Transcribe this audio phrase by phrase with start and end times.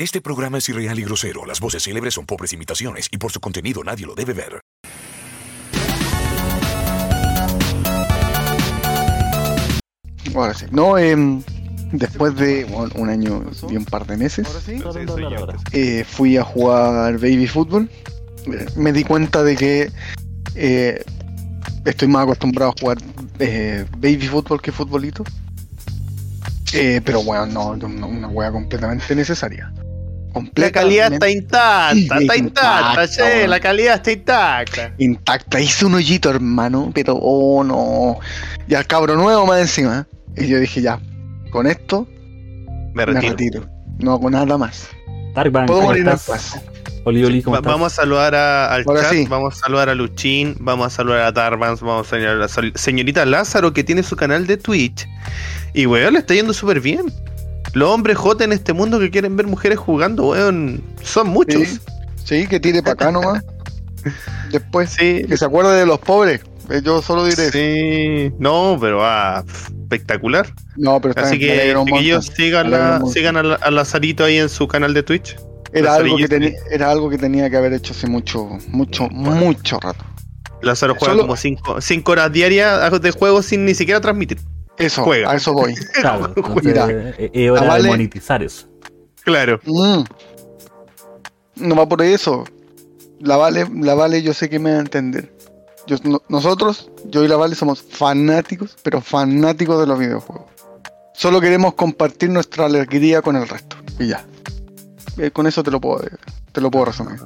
[0.00, 1.44] Este programa es irreal y grosero.
[1.44, 4.60] Las voces célebres son pobres imitaciones y por su contenido nadie lo debe ver.
[10.36, 10.66] Ahora sí.
[10.70, 11.42] No, em,
[11.90, 14.46] después de bueno, un año y un par de meses,
[15.72, 17.90] eh, fui a jugar baby fútbol.
[18.46, 19.90] Eh, Me di cuenta de que
[20.54, 21.04] eh,
[21.84, 22.98] estoy más acostumbrado a jugar
[23.40, 25.24] eh, baby fútbol que futbolito.
[26.72, 29.72] Eh, pero bueno, no, no, una wea completamente necesaria.
[30.54, 34.92] La calidad está intacta, está intacta, intacta, che, la calidad está intacta.
[34.98, 35.60] intacta.
[35.60, 38.18] Hice un hoyito, hermano, pero oh no.
[38.68, 40.06] Y al cabro nuevo más encima.
[40.36, 41.00] Y yo dije, ya,
[41.50, 42.06] con esto
[42.94, 43.66] Me me retiro.
[43.98, 44.88] No hago nada más.
[45.34, 46.60] Tarban, Puedo ¿cómo morir en paz.
[47.04, 47.72] Oli, Oli, ¿cómo Va- estás?
[47.72, 49.26] vamos a saludar a- al Ahora chat, sí.
[49.28, 52.48] vamos a saludar a Luchín, vamos a saludar a Tarbans, vamos a saludar a la
[52.74, 55.08] señorita Lázaro que tiene su canal de Twitch.
[55.74, 57.12] Y weón, le está yendo súper bien.
[57.74, 61.62] Los hombres J en este mundo que quieren ver mujeres jugando, weón, son muchos.
[61.68, 61.78] Sí,
[62.24, 63.44] sí, que tire para acá nomás.
[64.52, 66.40] Después, Sí, que se acuerde de los pobres.
[66.70, 68.32] Eh, Yo solo diré sí.
[68.38, 69.44] No, pero ah,
[69.82, 70.46] espectacular.
[70.76, 72.22] No, pero Así que montón.
[72.22, 75.36] sigan, la- sigan a, la- a Lazarito ahí en su canal de Twitch.
[75.72, 79.78] Era algo, que tenía, era algo que tenía que haber hecho hace mucho, mucho, mucho
[79.80, 80.02] rato.
[80.62, 81.36] Lázaro juega Solo- como
[81.80, 84.38] 5 horas diarias de juego sin ni siquiera transmitir.
[84.78, 85.30] Eso, Juega.
[85.32, 85.74] a eso voy.
[86.00, 86.84] Claro, Mira.
[86.84, 87.82] entonces, eh, es hora Ah, vale.
[87.84, 88.66] de monetizar eso.
[89.24, 89.60] Claro.
[89.64, 90.02] Mm.
[91.56, 92.44] No va por eso.
[93.20, 95.32] La Vale, la Vale yo sé que me va a entender.
[95.86, 100.46] Yo- no- nosotros, yo y la Vale somos fanáticos, pero fanáticos de los videojuegos.
[101.14, 103.76] Solo queremos compartir nuestra alegría con el resto.
[103.98, 104.24] Y ya.
[105.16, 106.04] Eh, con eso te lo puedo,
[106.52, 107.18] te lo puedo resumir.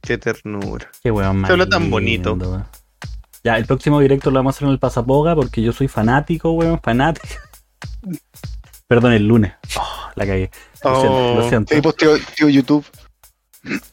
[0.00, 0.88] Qué ternura.
[1.02, 2.36] Qué weón Se habla tan bonito.
[3.44, 6.50] Ya, el próximo directo lo vamos a hacer en el Pasapoga porque yo soy fanático,
[6.52, 7.26] weón, fanático.
[8.88, 9.52] Perdón, el lunes.
[9.78, 10.50] Oh, la cagué.
[10.82, 11.34] Lo siento, Oh.
[11.36, 11.74] lo siento.
[11.82, 12.84] Pues tío, tío YouTube.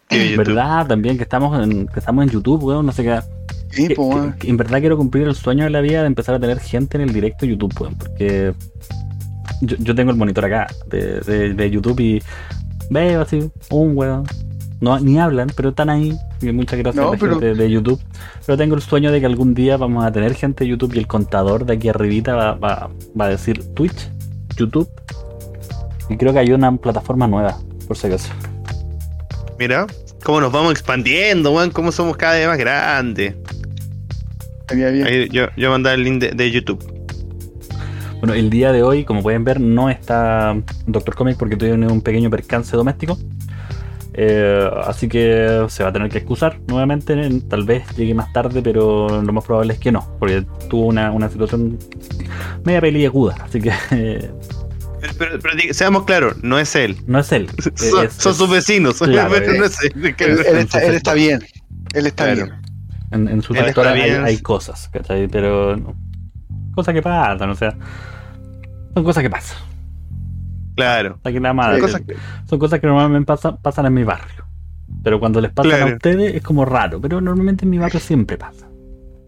[0.07, 0.37] Tío YouTube.
[0.37, 0.87] ¿Verdad?
[0.87, 3.19] También que estamos en, que estamos en YouTube, weón, no sé qué.
[3.71, 6.35] Sí, Que- pues, que- en verdad quiero cumplir el sueño de la vida de empezar
[6.35, 8.53] a tener gente en el directo de YouTube, weón, porque
[9.61, 12.21] yo, yo tengo el monitor acá de, de- de YouTube y
[12.89, 14.23] veo así, un weón.
[14.81, 16.17] No, ni hablan, pero están ahí.
[16.41, 18.01] Y muchas gracias No, a la pero- gente de YouTube.
[18.45, 20.99] Pero tengo el sueño de que algún día vamos a tener gente de YouTube y
[20.99, 24.09] el contador de aquí arribita va, va- va a decir Twitch,
[24.57, 24.89] YouTube.
[26.09, 27.57] Y creo que hay una plataforma nueva,
[27.87, 28.29] por si acaso.
[29.59, 29.85] Mira,
[30.23, 33.35] cómo nos vamos expandiendo, weón, cómo somos cada vez más grandes.
[34.61, 35.05] Estaría bien.
[35.05, 36.83] Ahí yo, yo mandar el link de, de YouTube.
[38.19, 42.01] Bueno, el día de hoy, como pueden ver, no está Doctor Comic porque tuve un
[42.01, 43.17] pequeño percance doméstico.
[44.13, 47.15] Eh, así que se va a tener que excusar nuevamente.
[47.47, 51.11] Tal vez llegue más tarde, pero lo más probable es que no, porque tuvo una,
[51.11, 51.79] una situación
[52.65, 53.35] media peliaguda.
[53.41, 54.31] Así que eh,
[54.99, 56.97] Pero, pero- pero diga- seamos claros, no es él.
[57.07, 57.49] no es él.
[57.75, 58.97] Son, Es- son sus vecinos.
[58.99, 59.57] claro, eh.
[59.57, 59.93] no es él.
[59.95, 61.41] Él, él está, él está bien.
[61.93, 62.45] Él está Claro.
[62.45, 62.61] bien.
[63.11, 65.27] En, en su sector hay, cosas, ¿cachai?
[65.27, 65.95] Pero no.
[66.75, 67.75] cosas que pasan, o sea,
[68.93, 69.57] son cosas que pasan.
[70.81, 71.19] Claro.
[71.53, 71.75] Más.
[71.75, 72.01] Sí, Cosas-
[72.49, 74.45] Son cosas que normalmente pasan, pasan en mi barrio.
[75.03, 75.85] Pero cuando les pasan Claro.
[75.91, 76.99] a ustedes es como raro.
[77.01, 78.67] Pero normalmente en mi barrio siempre pasa.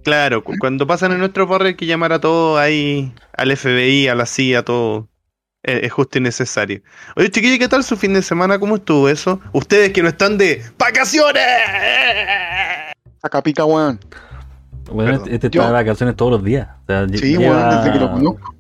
[0.03, 4.07] Claro, cu- cuando pasan en nuestro barrio hay que llamar a todo ahí, al FBI,
[4.09, 5.07] a la CIA, a todo.
[5.63, 6.81] Es, es justo y necesario.
[7.15, 8.59] Oye, chiquillos, ¿qué tal su fin de semana?
[8.59, 9.39] ¿Cómo estuvo eso?
[9.53, 11.41] Ustedes que no están de vacaciones.
[13.21, 13.99] Acá pica, weón.
[14.91, 15.29] Bueno, Perdón.
[15.33, 16.67] este está Yo- de vacaciones todos los días.
[16.83, 18.55] O sea, lle- Sí, lleva- weón, desde que lo conozco.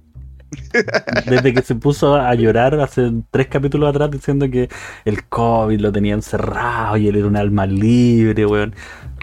[1.25, 4.69] Desde que se puso a llorar hace tres capítulos atrás diciendo que
[5.05, 8.73] el COVID lo tenía encerrado y él era un alma libre, weón.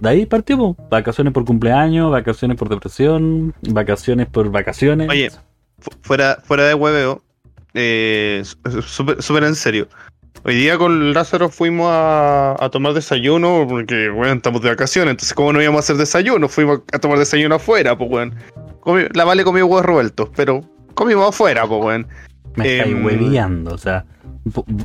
[0.02, 0.76] De ahí partimos.
[0.90, 5.08] Vacaciones por cumpleaños, vacaciones por depresión, vacaciones por vacaciones.
[5.08, 5.30] Oye,
[5.78, 7.22] Fu- fuera, fuera de hueveo,
[7.74, 8.42] eh,
[8.86, 9.88] súper en serio.
[10.42, 15.34] Hoy día con Lázaro fuimos a, a tomar desayuno porque, bueno, estamos de vacaciones, entonces
[15.34, 16.48] ¿cómo no íbamos a hacer desayuno?
[16.48, 18.30] Fuimos a tomar desayuno afuera, pues.
[18.80, 20.62] Comi- la Vale comió huevos revueltos, pero
[20.94, 22.06] comimos afuera, pues, weón.
[22.56, 24.04] Me estáis Em, hueviando, o sea,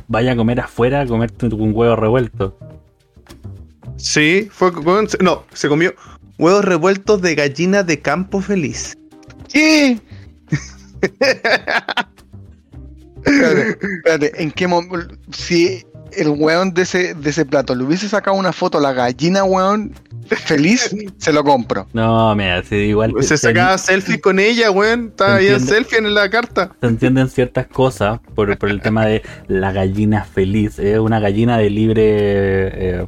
[0.08, 2.56] vaya a comer afuera, a comerte un huevo revuelto.
[3.96, 5.94] Sí, fue con- No, se comió
[6.38, 8.96] huevos revueltos de gallina de campo feliz.
[9.52, 9.98] ¿Qué?
[13.24, 15.14] espérate, espérate, ¿en qué momento?
[15.32, 18.92] Si el weón de ese, de ese plato le hubiese sacado una foto a la
[18.92, 19.92] gallina, weón,
[20.34, 21.86] feliz, se lo compro.
[21.92, 25.06] No, mira, si igual te- Se se, sacaba selfie con ella, weón.
[25.10, 26.72] Estaba ahí en selfie en la carta.
[26.80, 30.78] se entienden ciertas cosas por, por el tema de la gallina feliz.
[30.78, 32.02] Es una gallina de libre.
[32.06, 33.06] eh,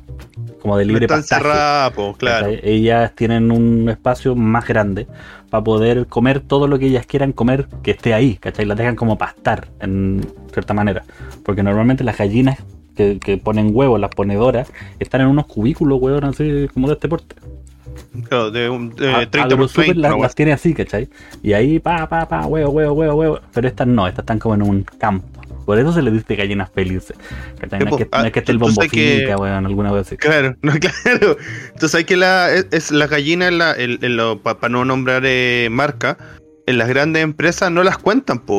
[0.61, 2.49] como de libre encerrada, po, claro.
[2.63, 5.07] Ellas tienen un espacio más grande
[5.51, 8.67] para poder comer todo lo que ellas quieran comer que esté ahí, ¿cachai?
[8.67, 10.21] Las dejan como pastar, en
[10.53, 11.05] cierta manera.
[11.45, 12.59] Porque normalmente las gallinas
[12.99, 17.09] que, que ponen huevos, las ponedoras, están en unos cubículos, huevos, así como de este
[17.09, 17.37] porte.
[18.29, 20.09] Claro, de, un- de A- 30 por AgroSuper 30.
[20.11, 21.09] las, las tiene así, ¿cachai?
[21.43, 23.41] Y ahí, pa, pa, pa, huevo, huevo, huevo, huevo.
[23.55, 25.27] Pero estas no, estas están como en un campo.
[25.65, 27.17] Por eso se les dice gallinas felices.
[27.61, 27.81] ¿cachai?
[27.81, 28.19] No, es que, po.
[28.19, 30.17] no es que esté el Ah, sabes que- weón, alguna vez así.
[30.17, 31.37] Claro, no, claro.
[31.73, 34.85] Entonces hay que la, es, es la gallina, en la, el- en lo- para no
[34.85, 36.17] nombrar eh, marca,
[36.67, 38.59] en las grandes empresas no las cuentan, po.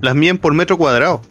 [0.00, 1.22] las miden por metro cuadrado.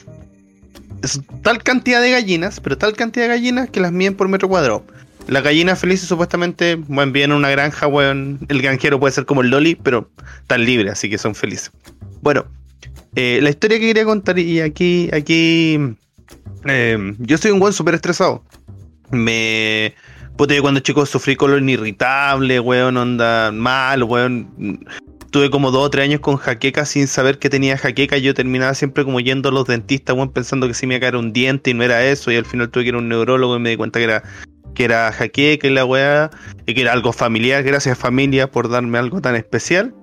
[1.42, 4.86] Tal cantidad de gallinas, pero tal cantidad de gallinas que las miden por metro cuadrado.
[5.28, 8.40] Las gallinas felices supuestamente, bueno, viven en una granja, weón.
[8.50, 10.10] El granjero puede ser como el Loli, pero
[10.42, 11.72] están libres, así que son felices.
[12.22, 12.46] Bueno,
[13.16, 15.80] eh, la historia que quería contar, y aquí, aquí,
[16.66, 18.44] eh, yo soy un buen súper estresado.
[19.12, 19.94] Me.
[20.38, 24.86] Puta, cuando chico sufrí colon irritable, weón, onda mal, weón.
[25.32, 28.18] Tuve como dos o tres años con jaqueca sin saber que tenía jaqueca.
[28.18, 31.02] Yo terminaba siempre como yendo a los dentistas, weón, pensando que se me iba a
[31.02, 32.32] caer un diente y no era eso.
[32.32, 34.24] Y al final tuve que ir a un neurólogo y me di cuenta que era,
[34.76, 36.32] que era jaqueca y la weá.
[36.66, 37.64] Y que era algo familiar.
[37.64, 39.96] Gracias familia por darme algo tan especial.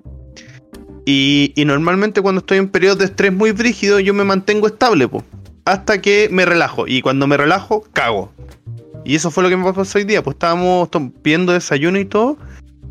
[1.05, 5.07] Y, y normalmente cuando estoy en periodos de estrés muy brígido, yo me mantengo estable,
[5.07, 5.23] po,
[5.65, 6.87] hasta que me relajo.
[6.87, 8.31] Y cuando me relajo, cago.
[9.05, 10.23] Y eso fue lo que me pasó hoy día.
[10.23, 10.89] Pues estábamos
[11.21, 12.37] pidiendo desayuno y todo.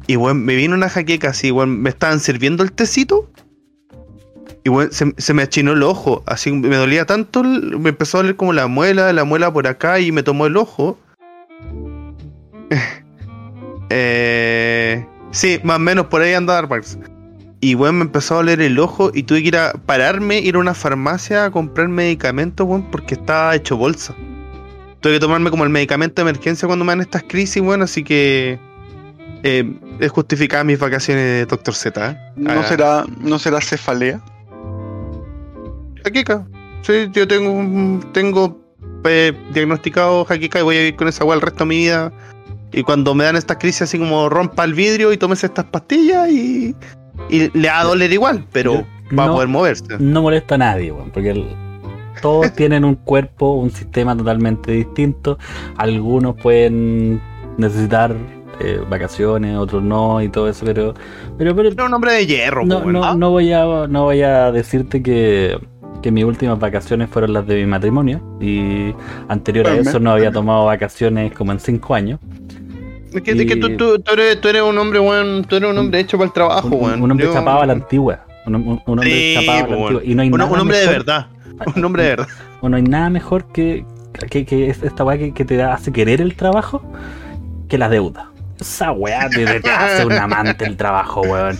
[0.08, 3.30] Y bueno, me vino una jaqueca así, bueno, me estaban sirviendo el tecito.
[4.64, 6.22] Y bueno, se, se me achinó el ojo.
[6.24, 10.00] Así me dolía tanto, me empezó a doler como la muela, la muela por acá
[10.00, 10.98] y me tomó el ojo.
[13.90, 16.66] eh, sí, más o menos por ahí andaba.
[17.60, 20.54] Y bueno, me empezó a doler el ojo y tuve que ir a pararme, ir
[20.54, 24.16] a una farmacia a comprar medicamentos, weón, porque estaba hecho bolsa.
[25.00, 28.02] Tuve que tomarme como el medicamento de emergencia cuando me dan estas crisis, bueno, así
[28.02, 28.58] que
[29.42, 32.10] eh, es justificada mis vacaciones de Doctor Z.
[32.10, 32.18] ¿eh?
[32.36, 34.20] ¿No Ah, será, no será cefalea?
[36.04, 36.46] Jaqueca.
[36.82, 38.60] Sí, yo tengo, un- tengo
[39.04, 42.12] eh, diagnosticado jaqueca y voy a vivir con esa weá el resto de mi vida.
[42.72, 46.28] Y cuando me dan estas crisis así como rompa el vidrio y tomes estas pastillas
[46.30, 46.74] y,
[47.30, 48.74] y le va a doler igual, pero
[49.10, 49.84] Yo- va a poder moverse.
[49.98, 51.56] no molesta a nadie, weón, porque el-
[52.20, 55.38] todos tienen un cuerpo, un sistema totalmente distinto.
[55.76, 57.20] Algunos pueden
[57.56, 58.14] necesitar
[58.60, 60.94] eh, vacaciones, otros no y todo eso, pero
[61.36, 64.50] pero, pero un hombre de hierro, no, po, no, no voy a no voy a
[64.52, 65.58] decirte que,
[66.02, 68.92] que mis últimas vacaciones fueron las de mi matrimonio y
[69.28, 72.20] anterior a eso no había tomado vacaciones como en cinco años.
[73.12, 75.56] Es que, es que y- tú, tú- tú eres, tú eres un hombre, weón, tú
[75.56, 77.72] eres un hombre hecho para el trabajo, Un, un- un hombre Yo- chapado a la
[77.72, 78.20] antigua.
[78.46, 80.02] Un, hombre Sí, chapado a la po, antigua.
[80.04, 81.26] Y no hay un, nada un hombre de verdad.
[81.76, 82.28] Un hombre de verdad.
[82.60, 83.84] o no hay nada mejor que,
[84.30, 86.82] que, que es esta weá que, que te hace querer el trabajo
[87.68, 88.30] que la deuda.
[88.60, 91.56] Esa weá te, te hace un amante el trabajo, weón.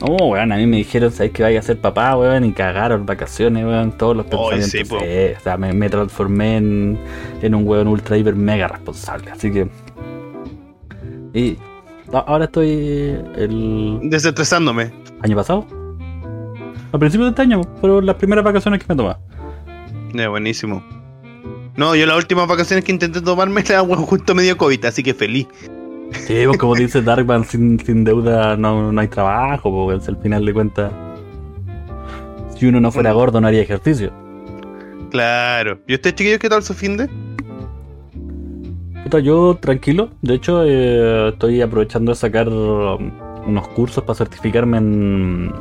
[0.00, 2.44] No, weón, a mí me dijeron, ¿sabes que vaya a ser papá, weón?
[2.44, 4.70] Y cagaron vacaciones, weón, todos los pensamientos.
[4.70, 4.84] sí.
[4.84, 6.98] Sí, o sea, me, me transformé en,
[7.42, 9.30] en un weón ultra, hiper, mega responsable.
[9.30, 9.68] Así que...
[11.34, 11.58] Y
[12.12, 14.90] ahora estoy el Desestresándome.
[15.22, 15.66] año pasado.
[16.92, 19.14] A principios de este año, fueron las primeras vacaciones que me tomé.
[20.14, 20.82] Ya, buenísimo.
[21.76, 25.46] No, yo las últimas vacaciones que intenté tomarme la justo medio COVID, así que feliz.
[26.12, 30.44] Sí, pues como dice Darkman, sin, sin deuda no, no hay trabajo, porque al final
[30.44, 30.92] de cuentas,
[32.56, 34.12] si uno no fuera gordo no haría ejercicio.
[35.10, 35.78] Claro.
[35.86, 37.08] ¿Y usted, chiquillos, qué tal su fin de?
[39.04, 43.10] Puta, yo tranquilo, de hecho eh, estoy aprovechando de sacar um,
[43.46, 45.52] unos cursos para certificarme en,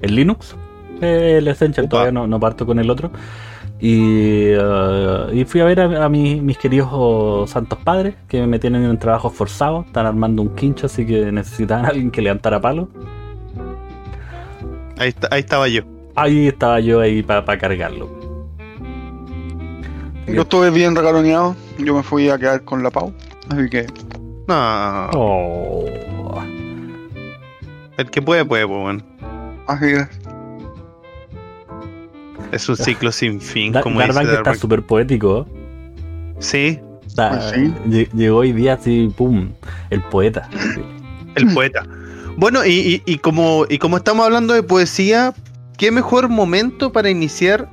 [0.00, 0.56] en Linux,
[1.00, 3.12] eh, el Essential, todavía no, no parto con el otro.
[3.80, 8.44] Y, eh, y fui a ver a, a mis, mis queridos oh, santos padres que
[8.46, 12.20] me tienen en trabajos forzados, están armando un quincho, así que necesitaban a alguien que
[12.22, 12.88] levantara palo.
[14.98, 15.82] Ahí, está- ahí estaba yo.
[16.16, 18.08] Ahí estaba yo ahí para cargarlo.
[20.26, 21.54] Yo estuve bien regaloneado.
[21.78, 23.14] Yo me fui a quedar con la Pau.
[23.48, 23.86] Así que,
[24.48, 25.08] No.
[25.14, 25.84] Oh.
[27.96, 29.04] El que puede, puede, pues, weón.
[29.66, 30.06] así que,
[32.52, 35.46] Es un ciclo sin fin, Da- como dice Darkbank está súper poético.
[36.40, 37.72] Sí, O sea, Pues sí.
[37.88, 39.50] lle- Llegó hoy día así, pum,
[39.90, 40.48] el poeta.
[41.34, 41.84] el poeta.
[42.36, 45.34] Bueno, y, y- y como, y como estamos hablando de poesía,
[45.76, 47.68] ¿qué mejor momento para iniciar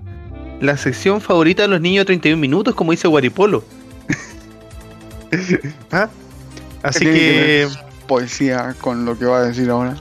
[0.62, 3.64] la sección favorita de los niños de 31 minutos, como dice Guaripolo?
[5.92, 6.10] ¿Ah?
[6.84, 7.68] Así que que,
[8.08, 9.96] poesía con lo que va a decir ahora.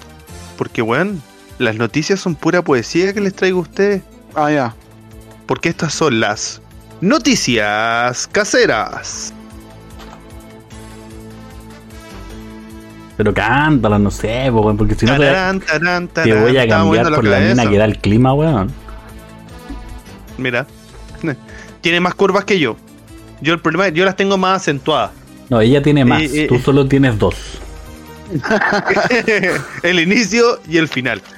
[0.57, 1.23] porque, weón,
[1.59, 4.03] las noticias son pura poesía que les traigo a ustedes.
[4.35, 4.75] Ah, ya.
[5.47, 6.61] Porque estas son las
[7.01, 9.33] noticias caseras.
[13.17, 15.61] Pero cántala, no sé, weón, porque si no tarán,
[16.09, 18.73] te, voy a cambiar por la mina que da el clima, weón.
[20.37, 20.67] Mira,
[21.81, 22.77] tiene más curvas que yo.
[23.41, 25.13] Yo el problema, yo las tengo más acentuadas.
[25.49, 26.63] No, ella tiene eh, más, eh, tú eh.
[26.65, 27.61] solo tienes dos.
[29.83, 31.21] el inicio y el final.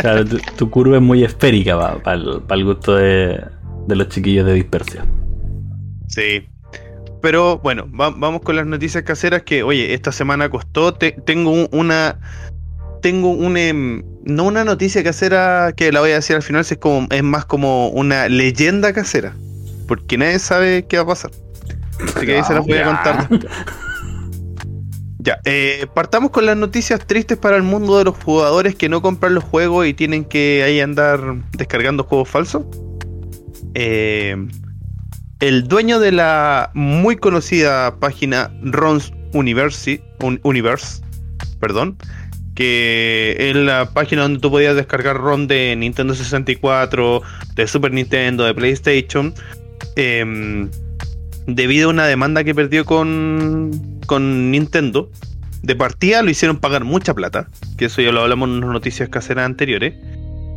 [0.00, 3.42] Claro, tu, tu curva es muy esférica para el, gusto de,
[3.86, 5.06] de los chiquillos de dispersión.
[6.08, 6.46] Sí.
[7.22, 10.94] Pero bueno, va- vamos con las noticias caseras que, oye, esta semana costó.
[10.94, 12.18] te- tengo un- una.
[13.02, 13.56] Tengo un.
[13.56, 17.06] em, no una noticia casera que la voy a decir al final, si es, como,
[17.10, 19.34] es más como una leyenda casera.
[19.86, 21.30] Porque nadie sabe qué va a pasar.
[22.16, 23.28] Así que ahí se las voy a contar.
[25.22, 29.02] Ya, eh, partamos con las noticias tristes para el mundo de los jugadores que no
[29.02, 31.20] compran los juegos y tienen que ahí andar
[31.52, 32.64] descargando juegos falsos.
[33.74, 34.34] Eh,
[35.40, 40.00] el dueño de la muy conocida página Ron's Universe,
[41.60, 41.98] perdón,
[42.54, 47.22] que es la página donde tú podías descargar ROM de Nintendo 64,
[47.54, 49.34] de Super Nintendo, de PlayStation,
[49.96, 50.70] em,
[51.46, 55.08] debido a una demanda que perdió con, con Nintendo.
[55.62, 57.46] De partida lo hicieron pagar mucha plata,
[57.78, 59.94] que eso ya lo hablamos en unas noticias caseras anteriores.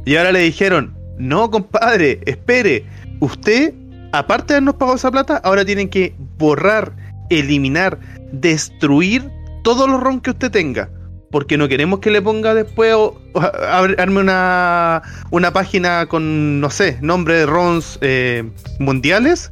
[0.06, 2.84] Y ahora le dijeron, no compadre, espere,
[3.20, 3.76] usted,
[4.12, 6.94] aparte de habernos pagado esa plata, ahora tienen que borrar,
[7.30, 8.00] eliminar,
[8.32, 9.30] destruir
[9.64, 10.90] todos los ROM que usted tenga.
[11.30, 16.98] Porque no queremos que le ponga después o, arme una, una página con, no sé,
[17.02, 19.52] nombre de ROMs eh, mundiales.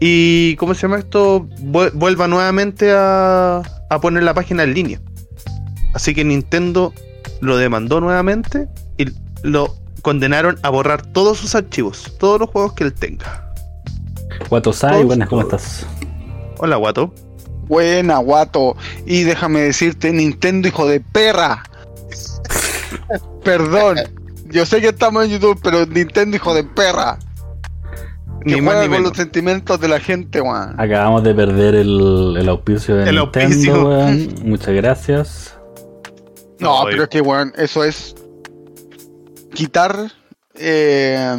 [0.00, 1.46] Y, ¿cómo se llama esto?
[1.60, 5.00] Vuel- Vuelva nuevamente a, a poner la página en línea.
[5.94, 6.92] Así que Nintendo
[7.40, 9.06] lo demandó nuevamente y
[9.42, 13.52] lo condenaron a borrar todos sus archivos, todos los juegos que él tenga.
[14.50, 15.86] Guatosai, Todos- buenas, ¿cómo estás?
[16.58, 17.14] Hola, guato.
[17.66, 18.76] Buena, guato.
[19.06, 21.62] Y déjame decirte, Nintendo, hijo de perra.
[23.44, 23.96] Perdón.
[24.50, 27.18] Yo sé que estamos en YouTube, pero Nintendo, hijo de perra.
[28.44, 29.08] Que Ni más juega ni con menos.
[29.10, 30.78] los sentimientos de la gente, weón.
[30.78, 34.34] Acabamos de perder el, el auspicio de El Nintendo, weón.
[34.44, 35.56] Muchas gracias.
[36.58, 38.14] No, pero es que, weón, eso es
[39.54, 40.10] quitar.
[40.56, 41.36] eh,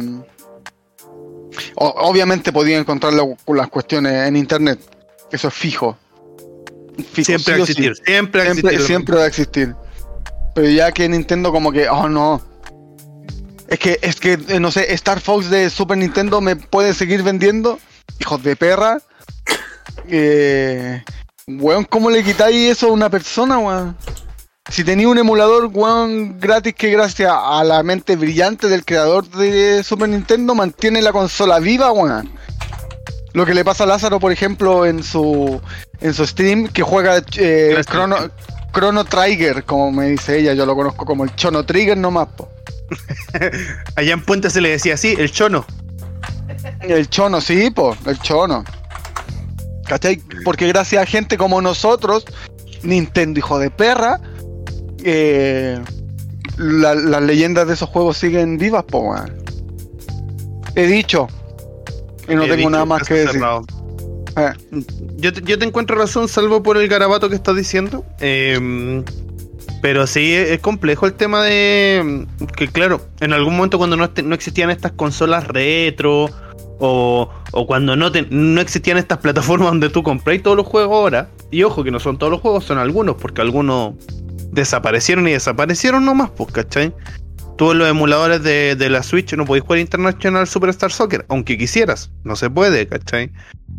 [1.76, 4.78] o- obviamente podía encontrar la- las cuestiones en internet.
[5.30, 5.96] Eso es fijo.
[7.12, 7.72] Fijo, Siempre va sí a o sí.
[7.72, 8.86] existir, siempre a Siempre, existir.
[8.86, 9.74] siempre va a existir.
[10.54, 12.40] Pero ya que Nintendo como que, oh no.
[13.68, 17.22] Es que, es que, eh, no sé, Star Fox de Super Nintendo me puede seguir
[17.22, 17.78] vendiendo.
[18.20, 18.98] Hijos de perra.
[20.08, 21.02] Eh,
[21.48, 23.96] weón, ¿cómo le quitáis eso a una persona, weón?
[24.70, 29.82] Si tenía un emulador, weón, gratis que gracias a la mente brillante del creador de
[29.82, 32.30] Super Nintendo mantiene la consola viva, weón.
[33.32, 35.60] Lo que le pasa a Lázaro, por ejemplo, en su
[36.00, 37.80] en su stream, que juega eh.
[37.84, 38.16] Chrono,
[38.72, 42.48] Chrono Trigger, como me dice ella, yo lo conozco como el Chono Trigger nomás, po.
[43.96, 45.64] Allá en Puente se le decía así, el chono.
[46.80, 48.64] El Chono, sí, po, el Chono.
[49.86, 50.20] ¿Cachai?
[50.44, 52.24] Porque gracias a gente como nosotros,
[52.82, 54.20] Nintendo, hijo de perra,
[55.04, 55.80] eh,
[56.56, 59.32] la- las leyendas de esos juegos siguen vivas, po, weón.
[60.74, 61.28] He dicho.
[62.28, 63.40] Y no He tengo dicho, nada más que decir.
[64.36, 64.52] Eh,
[65.16, 68.04] Yo te, yo te encuentro razón, salvo por el garabato que estás diciendo.
[68.20, 69.02] Eh,
[69.82, 74.22] pero sí, es complejo el tema de que, claro, en algún momento cuando no, este-
[74.22, 76.28] no existían estas consolas retro
[76.78, 80.94] o, o cuando no, te- no existían estas plataformas donde tú compráis todos los juegos
[80.94, 83.94] ahora, y ojo que no son todos los juegos, son algunos, porque algunos
[84.52, 86.92] desaparecieron y desaparecieron nomás, pues, ¿cachai?
[87.56, 91.56] Tú en los emuladores de, de la Switch no podéis jugar International Superstar Soccer, aunque
[91.56, 93.32] quisieras, no se puede, ¿cachai?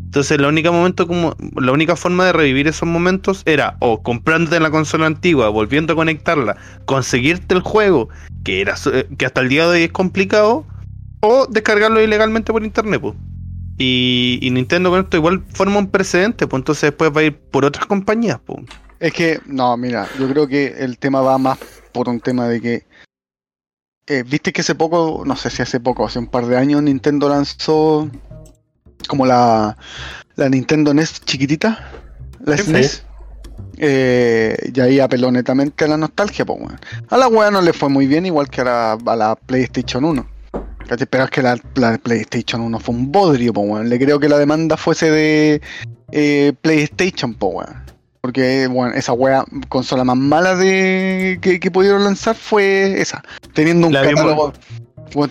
[0.05, 4.59] Entonces la única momento como la única forma de revivir esos momentos era o comprándote
[4.59, 8.09] la consola antigua, volviendo a conectarla, conseguirte el juego,
[8.43, 10.65] que era eh, que hasta el día de hoy es complicado,
[11.19, 13.15] o descargarlo ilegalmente por internet, pues.
[13.77, 17.37] Y, y Nintendo con esto igual forma un precedente, pues entonces después va a ir
[17.37, 18.65] por otras compañías, pues.
[18.99, 21.59] Es que, no, mira, yo creo que el tema va más
[21.91, 22.83] por un tema de que.
[24.07, 26.81] Eh, Viste que hace poco, no sé si hace poco, hace un par de años,
[26.81, 28.09] Nintendo lanzó
[29.07, 29.77] como la,
[30.35, 31.91] la Nintendo NES chiquitita,
[32.43, 33.03] la SNES.
[33.79, 36.79] Eh, y ahí apeló netamente a la nostalgia, pues, weón.
[37.09, 40.03] A la weá no le fue muy bien, igual que a la, a la PlayStation
[40.03, 40.27] 1.
[40.87, 41.07] ¿Cachai?
[41.07, 43.89] Pero es que la, la PlayStation 1 fue un bodrio, pues, weón.
[43.89, 45.61] Le creo que la demanda fuese de
[46.11, 47.86] eh, PlayStation, pues, weón.
[48.21, 53.23] Porque, bueno, esa wea, consola más mala de que, que pudieron lanzar fue esa.
[53.53, 54.53] Teniendo un La catálogo,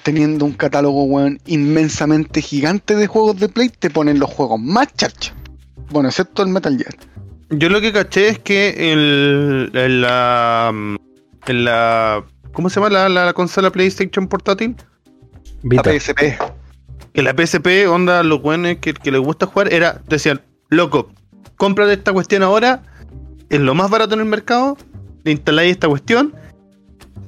[0.02, 4.92] teniendo un catálogo, weón, inmensamente gigante de juegos de Play, te ponen los juegos más
[4.94, 5.34] charchos.
[5.90, 6.94] Bueno, excepto el Metal Gear.
[7.50, 10.72] Yo lo que caché es que el, en la.
[11.46, 12.24] En la.
[12.52, 14.76] ¿Cómo se llama la, la consola PlayStation portátil?
[15.62, 15.82] La.
[15.82, 16.38] PSP.
[17.12, 20.02] Que la PSP, onda, los buenos que, que les gusta jugar, era.
[20.08, 21.12] Decían, loco,
[21.56, 22.82] cómprate esta cuestión ahora.
[23.48, 24.76] Es lo más barato en el mercado.
[25.24, 26.34] Le instaláis esta cuestión.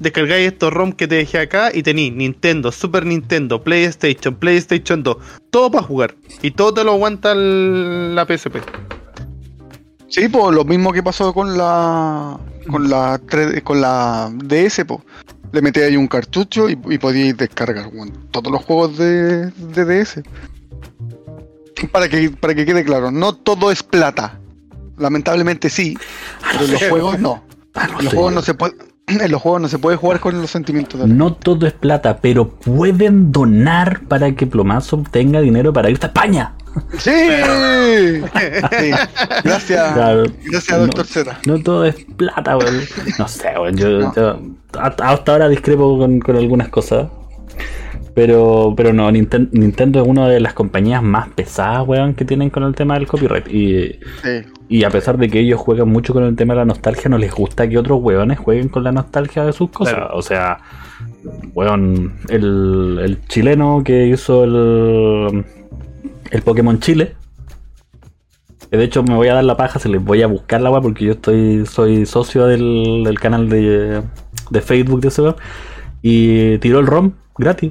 [0.01, 5.17] Descargáis estos ROM que te dejé acá y tenéis Nintendo, Super Nintendo, PlayStation, PlayStation 2.
[5.51, 6.15] Todo para jugar.
[6.41, 8.59] Y todo te lo aguanta la PSP.
[10.09, 12.39] Sí, pues lo mismo que pasó con la
[12.71, 15.01] con la 3D con la DS, pues.
[15.53, 17.91] Le metí ahí un cartucho y, y descargar
[18.31, 20.23] todos los juegos de DS.
[21.93, 24.39] Para que, para que quede claro, no todo es plata.
[24.97, 25.97] Lamentablemente sí,
[26.53, 27.45] pero en los juegos no.
[27.75, 28.75] Ah, no En los juegos no se puede,
[29.07, 32.19] en los juegos no se puede jugar con los sentimientos de No todo es plata,
[32.21, 36.55] pero pueden donar para que Plomazo obtenga dinero para irse a España.
[36.99, 37.11] ¡Sí!
[37.11, 38.91] Sí.
[39.45, 40.25] Gracias, Claro.
[40.45, 41.39] gracias, doctor Z.
[41.47, 42.81] No todo es plata, weón.
[43.19, 43.77] No sé, weón.
[43.77, 44.15] Yo, No.
[44.15, 44.41] yo
[44.79, 47.09] hasta hasta ahora discrepo con, con algunas cosas.
[48.19, 52.51] Pero, pero no, Ninten- Nintendo es una de las compañías más pesadas, weón, que tienen
[52.51, 53.47] con el tema del copyright.
[53.47, 54.43] Y, Sí.
[54.69, 57.17] y a pesar de que ellos juegan mucho con el tema de la nostalgia, no
[57.17, 59.95] les gusta que otros weones jueguen con la nostalgia de sus cosas.
[59.95, 60.17] Claro.
[60.17, 60.59] O sea,
[61.55, 65.45] weón, el, el chileno que hizo el,
[66.33, 67.15] el Pokémon Chile.
[68.73, 70.81] De hecho, me voy a dar la paja, se les voy a buscar la weá
[70.81, 74.03] porque yo estoy soy socio del, del canal de,
[74.51, 75.37] de Facebook de ese weón.
[76.03, 77.71] Y tiró el ROM gratis.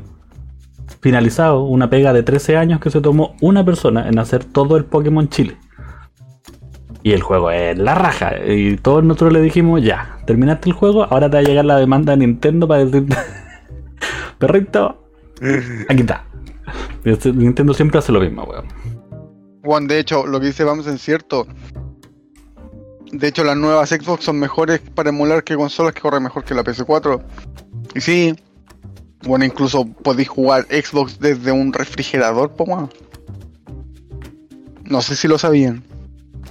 [1.07, 4.83] Finalizado, una pega de 13 años que se tomó una persona en hacer todo el
[4.83, 5.55] Pokémon Chile.
[7.01, 8.33] Y el juego es la raja.
[8.45, 11.77] Y todos nosotros le dijimos, ya, terminaste el juego, ahora te va a llegar la
[11.77, 13.15] demanda de Nintendo para decirte,
[14.37, 15.01] perrito,
[15.87, 16.25] aquí está.
[17.05, 18.65] Este- Nintendo siempre hace lo mismo, weón.
[19.63, 21.47] Juan, de hecho, lo que dice Vamos es cierto.
[23.13, 26.53] De hecho, las nuevas Xbox son mejores para emular que consolas que corren mejor que
[26.53, 27.21] la PS4.
[27.95, 28.35] Y sí,
[29.27, 32.89] bueno, incluso podéis jugar Xbox desde un refrigerador, po, weón.
[34.85, 35.83] No sé si lo sabían.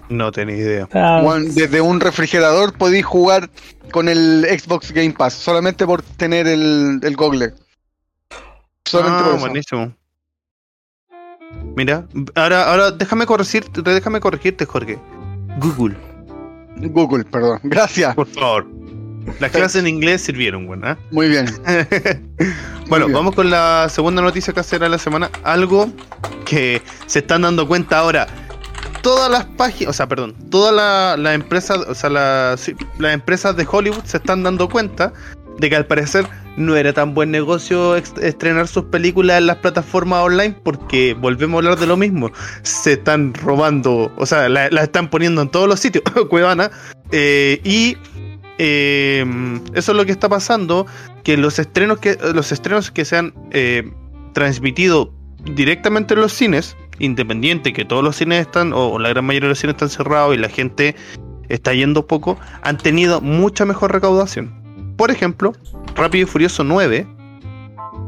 [0.08, 0.88] No tenía idea.
[0.92, 1.22] Ah,
[1.54, 3.50] desde un refrigerador podéis jugar
[3.90, 7.54] con el Xbox Game Pass, solamente por tener el, el Google.
[8.84, 9.40] Solamente Ah, por eso.
[9.46, 9.96] buenísimo.
[11.76, 14.98] Mira, ahora, ahora déjame corregirte, déjame corregirte, Jorge.
[15.58, 15.96] Google,
[16.76, 17.60] Google, perdón.
[17.64, 18.14] Gracias.
[18.14, 18.66] por favor.
[19.40, 20.96] Las clases en inglés sirvieron, bueno, ¿eh?
[21.10, 21.46] Muy bien.
[22.88, 23.12] bueno, bien.
[23.16, 25.30] vamos con la segunda noticia que hacer a la semana.
[25.42, 25.90] Algo
[26.44, 28.26] que se están dando cuenta ahora.
[29.02, 33.56] Todas las páginas, o sea, perdón, todas la- las empresas, o sea, sí, las empresas
[33.56, 35.12] de Hollywood se están dando cuenta
[35.58, 40.20] de que al parecer no era tan buen negocio estrenar sus películas en las plataformas
[40.24, 42.30] online porque volvemos a hablar de lo mismo.
[42.62, 46.70] Se están robando, o sea, la- las están poniendo en todos los sitios, Cuevana,
[47.12, 47.96] eh, y
[48.58, 49.24] eh,
[49.74, 50.86] eso es lo que está pasando,
[51.24, 53.90] que los estrenos que los estrenos que se han eh,
[54.32, 55.12] transmitido
[55.44, 59.50] directamente en los cines, independiente que todos los cines están, o la gran mayoría de
[59.50, 60.94] los cines están cerrados y la gente
[61.48, 64.52] está yendo poco, han tenido mucha mejor recaudación.
[64.96, 65.52] Por ejemplo,
[65.94, 67.06] Rápido y Furioso 9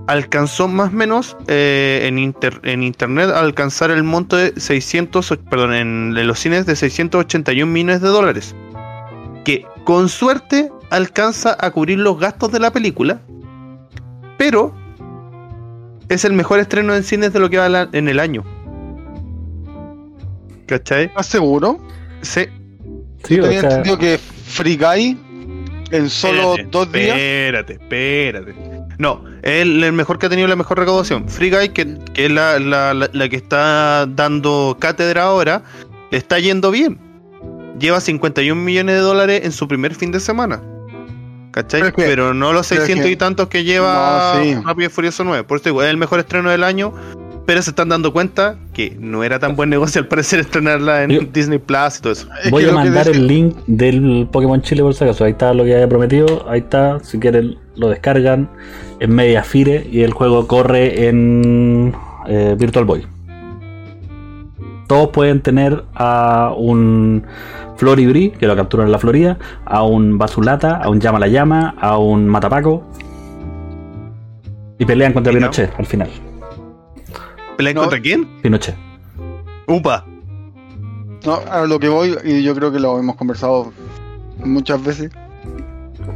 [0.07, 5.37] alcanzó más o menos eh, en, inter- en internet alcanzar el monto de 600, o-
[5.45, 8.55] perdón, en los cines de 681 millones de dólares.
[9.45, 13.23] Que con suerte alcanza a cubrir los gastos de la película,
[14.37, 14.75] pero
[16.11, 18.45] es el mejor estreno en cines de lo que va la- en el año.
[20.67, 21.05] ¿Cachai?
[21.07, 21.79] ¿Estás seguro?
[22.21, 22.43] Sí.
[23.25, 25.19] sí, Yo o tenía sea, entendido que Free Guy
[25.91, 27.17] en solo Espérate, dos días.
[27.17, 28.55] Espérate, espérate.
[28.99, 31.27] No, el, el mejor que ha tenido la mejor recaudación.
[31.31, 35.63] Free Guy, que, que es la, la- la- la que está dando cátedra ahora,
[36.11, 37.08] le está yendo bien.
[37.79, 40.61] Lleva 51 millones de dólares en su primer fin de semana.
[41.53, 41.81] ¿Cachai?
[41.81, 44.55] Pero Pero, no los pero es 600 que- y tantos que lleva No, sí.
[44.65, 45.45] Rápido y Furioso 9.
[45.45, 46.93] Por eso digo, es el mejor estreno del año.
[47.47, 51.11] Pero se están dando cuenta que no era tan buen negocio al parecer estrenarla en
[51.11, 52.29] Yo- Disney Plus y todo eso.
[52.45, 55.25] Es voy que a mandar decía- el link del Pokémon Chile por si acaso.
[55.25, 56.45] Ahí está lo que había prometido.
[56.51, 57.01] Ahí está.
[57.03, 58.51] Si quieren, lo descargan.
[59.01, 61.95] En media fire y el juego corre en
[62.27, 63.07] eh, Virtual Boy.
[64.87, 67.25] Todos pueden tener a un
[67.79, 71.75] Floribri, que lo capturan en la Florida, a un Basulata, a un Llama la Llama,
[71.81, 72.83] a un Matapaco.
[74.79, 75.49] Y pelean contra Mira.
[75.51, 76.11] Pinochet al final.
[77.57, 77.81] ¿Pelean No.
[77.83, 78.27] contra quién?
[78.43, 78.75] Pinochet.
[79.67, 80.05] Upa.
[81.25, 83.73] No, a lo que voy, y yo creo que lo hemos conversado
[84.45, 85.11] muchas veces,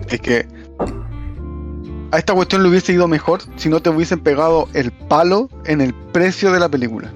[0.09, 0.47] es que
[2.13, 5.81] a esta cuestión le hubiese ido mejor si no te hubiesen pegado el palo en
[5.81, 7.11] el precio de la película.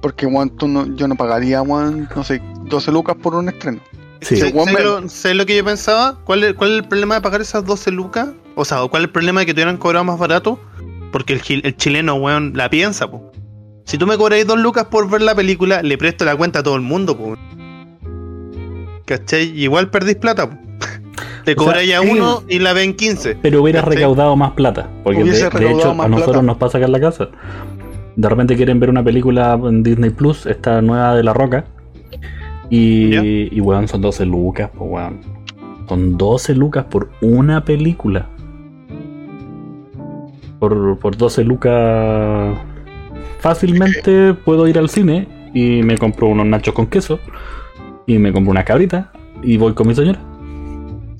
[0.00, 3.80] Porque, weón, tú no, yo no pagaría, weón, no sé, 12 lucas por un estreno.
[4.20, 4.36] Sí.
[4.36, 6.18] ¿Sabes lo, que yo pensaba?
[6.24, 8.28] ¿Cuál es, ¿Cuál es el problema de pagar esas 12 lucas?
[8.54, 10.58] O sea, ¿cuál es el problema de que te hubieran cobrado más barato?
[11.12, 13.30] Porque el, el chileno, weón, la piensa, po.
[13.84, 16.62] Si tú me cobráis 2 lucas por ver la película, le presto la cuenta a
[16.62, 17.36] todo el mundo, po.
[19.04, 19.44] ¿Cachai?
[19.58, 20.56] Igual perdís plata, po.
[21.44, 22.08] Te O sea, cobráis a sí.
[22.10, 23.38] uno y la ven 15.
[23.40, 23.96] Pero hubieras ¿Cachai?
[23.98, 24.88] recaudado más plata.
[25.04, 25.46] Porque de, hecho,
[25.90, 26.42] a nosotros plata.
[26.42, 27.28] nos pasa acá en la casa.
[28.16, 31.66] De repente quieren ver una película en Disney Plus, esta nueva de La Roca.
[32.70, 35.20] Y, y weón, son 12 lucas, pues weón.
[35.88, 38.28] Son 12 lucas por una película.
[40.58, 42.56] Por, por 12 lucas.
[43.40, 47.20] Fácilmente puedo ir al cine y me compro unos nachos con queso.
[48.06, 49.12] Y me compro una cabrita.
[49.42, 50.18] Y voy con mi señora.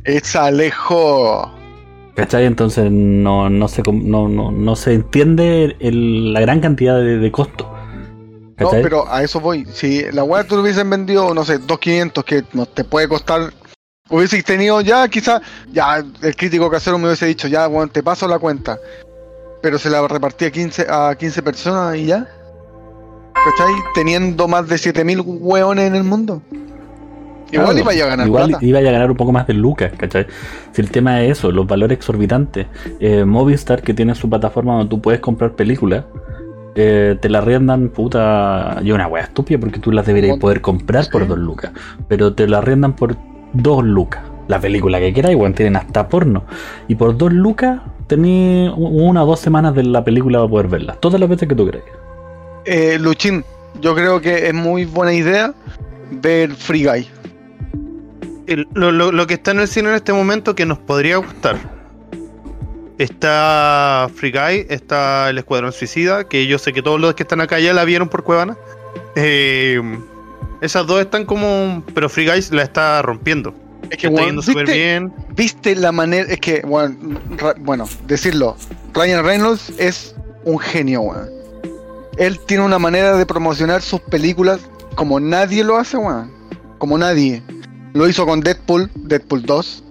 [0.05, 1.51] Es Alejo.
[2.15, 2.47] ¿Cachai?
[2.47, 7.31] Entonces no, no, se, no, no, no se entiende el- la gran cantidad de, de
[7.31, 7.71] costo.
[8.59, 8.83] No, ¿Cachai?
[8.83, 9.67] pero a eso voy.
[9.73, 13.53] Si la weá tú lo hubiesen vendido, no sé, 2.500, que no te puede costar.
[14.09, 15.43] Hubieses tenido ya, quizá,
[15.73, 18.79] ya el crítico casero me hubiese dicho, ya, weón, te paso la cuenta.
[19.63, 22.27] Pero se la repartí a 15, a 15 personas y ya.
[23.35, 23.73] ¿Cachai?
[23.95, 26.41] Teniendo más de 7.000 weones en el mundo.
[27.53, 28.65] Igual Claro, iba a ganar Igual plata.
[28.65, 30.27] iba a ganar un poco más de lucas, ¿cachai?
[30.73, 32.67] Si el tema es eso, los valores exorbitantes.
[32.99, 36.05] Eh, Movistar, que tiene su plataforma donde tú puedes comprar películas,
[36.77, 38.79] eh, te la riendan, puta.
[38.85, 41.73] Y una wea estúpida porque tú las deberías poder comprar por dos lucas.
[42.09, 43.17] Pero te la riendan por
[43.53, 44.23] dos lucas.
[44.49, 46.45] La película que quieras, igual tienen hasta porno.
[46.87, 50.95] Y por dos lucas, tenés una o dos semanas de la película para poder verla.
[50.95, 51.85] Todas las veces que tú creas.
[52.65, 53.45] Eh, Luchín,
[53.81, 55.53] yo creo que es muy buena idea
[56.23, 57.09] ver Free Guy.
[58.47, 61.17] El- lo, lo- lo que está en el cine en este momento que nos podría
[61.17, 61.76] gustar.
[62.99, 67.41] Está Free Guy, está El Escuadrón Suicida, que yo sé que todos los que están
[67.41, 68.57] acá ya la vieron por Cuevana.
[69.17, 69.81] Eh,
[70.63, 71.83] esas dos están como.
[71.95, 73.55] Pero Free Guy la está rompiendo.
[73.91, 75.13] Es que, está yendo súper ¿viste, bien.
[75.37, 76.27] viste la manera.
[76.33, 76.97] Es que, bueno,
[77.37, 78.57] ra- bueno, decirlo.
[78.95, 81.29] Ryan Reynolds es un genio, weón.
[82.17, 84.61] Él tiene una manera de promocionar sus películas
[84.95, 86.33] como nadie lo hace, weón.
[86.79, 87.43] Como nadie.
[87.93, 89.85] Lo hizo con Deadpool, Deadpool 2.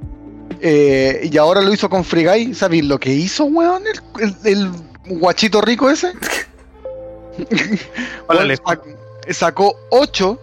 [0.62, 2.54] Eh, y ahora lo hizo con Free Guy.
[2.54, 3.84] ¿Sabéis lo que hizo, weón?
[3.88, 4.70] El, el-
[5.08, 6.14] el guachito rico ese.
[7.38, 7.48] Hola,
[8.30, 8.64] Weón, Alejo.
[8.64, 8.98] sac-
[9.32, 10.40] sacó 8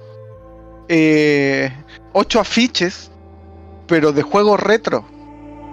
[2.14, 3.10] 8 afiches,
[3.86, 5.04] pero de juegos retro.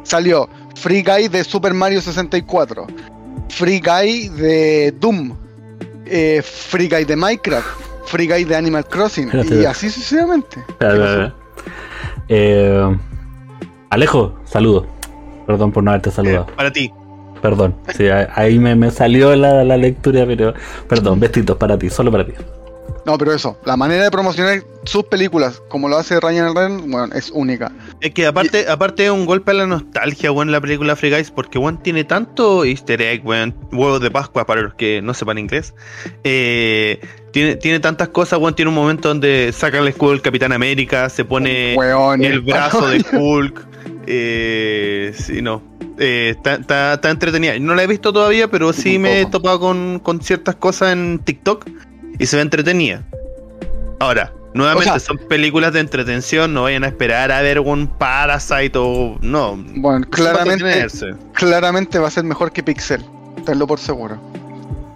[0.03, 2.87] Salió Free Guy de Super Mario 64,
[3.49, 5.35] Free Guy de Doom,
[6.05, 7.67] eh, Free Guy de Minecraft,
[8.05, 10.63] Free Guy de Animal Crossing, Espérate, y así sucesivamente.
[12.29, 12.97] Eh,
[13.89, 14.85] Alejo, saludo.
[15.47, 16.45] Perdón por no haberte saludado.
[16.49, 16.91] Eh, para ti.
[17.41, 17.75] Perdón.
[17.95, 20.53] Sí, ahí me, me salió la, la lectura, pero.
[20.87, 22.33] Perdón, besitos para ti, solo para ti.
[23.09, 27.15] No, pero eso, la manera de promocionar sus películas, como lo hace Ryan Reynolds, bueno,
[27.15, 27.71] es única.
[28.01, 31.31] Es que aparte, aparte es un golpe a la nostalgia, weón, la película Free Guys,
[31.31, 35.39] porque weón tiene tanto easter egg, weón, huevos de Pascua para los que no sepan
[35.39, 35.73] inglés.
[36.23, 37.01] Eh,
[37.33, 41.09] tiene, tiene tantas cosas, weón, tiene un momento donde saca el escudo del Capitán América,
[41.09, 43.65] se pone Weón, el brazo de Hulk.
[44.05, 45.63] Eh, sí, no.
[45.97, 47.57] Eh, Está está entretenida.
[47.57, 51.19] No la he visto todavía, pero sí me he topado con, con ciertas cosas en
[51.25, 51.65] TikTok
[52.19, 53.01] y se ve entretenida.
[53.99, 57.87] Ahora, nuevamente O sea- son películas de entretención, no vayan a esperar a ver un
[57.87, 59.17] Parasite o.
[59.21, 59.57] No.
[59.75, 60.87] Bueno, claramente,
[61.33, 63.03] claramente va a ser mejor que Pixel,
[63.45, 64.19] tenlo por seguro.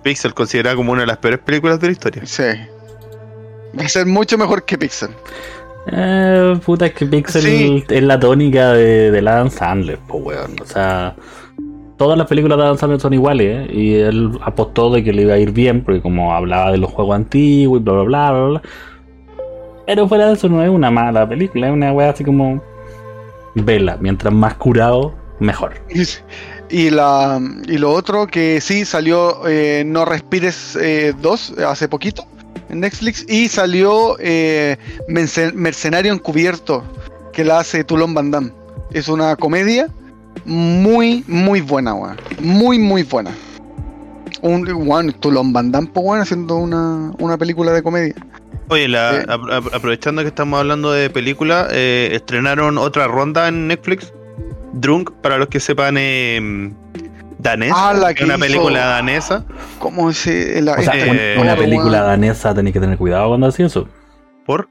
[0.04, 2.24] Pixel considerada como una de las peores películas de la historia.
[2.26, 2.44] Sí.
[3.80, 5.10] Va a ser mucho mejor que Pixel.
[5.92, 7.84] Eh, puta, es que Pixel Sí.
[7.90, 10.56] es la tónica de, de Adam Sandler, pues weón.
[10.62, 11.16] O sea,
[11.98, 13.74] todas las películas de Adam Sandler son iguales, ¿eh?
[13.74, 16.92] Y él apostó de que le iba a ir bien, porque como hablaba de los
[16.92, 18.62] juegos antiguos y bla bla bla bla bla.
[19.86, 22.62] Pero fuera de eso no es una mala película, es una weá así como.
[23.56, 25.74] Vela, mientras más curado, mejor.
[26.70, 32.26] Y, la, y lo otro que sí salió eh, No Respires eh, 2 hace poquito
[32.70, 34.78] en Netflix y salió eh,
[35.08, 36.84] Merce- Mercenario Encubierto
[37.32, 38.52] que la hace Toulon Van Damme.
[38.92, 39.90] Es una comedia
[40.46, 42.18] muy, muy buena, weón.
[42.42, 43.32] Muy, muy buena.
[44.42, 48.16] Un weón, Toulon Van Damme, pues, weón, haciendo una, una película de comedia.
[48.70, 49.26] Oye, la- Eh.
[49.28, 54.14] apro- apro- aprovechando que estamos hablando de película, eh, estrenaron otra ronda en Netflix.
[54.74, 56.72] Drunk, para los que sepan, eh,
[57.38, 57.72] danés.
[57.76, 59.46] Ah, la es que una hizo- película danesa.
[59.80, 61.64] ¿Cómo se la, O sea, Eh, una weón?
[61.66, 63.88] película danesa tenéis que tener cuidado cuando haces eso.
[64.46, 64.68] ¿Por?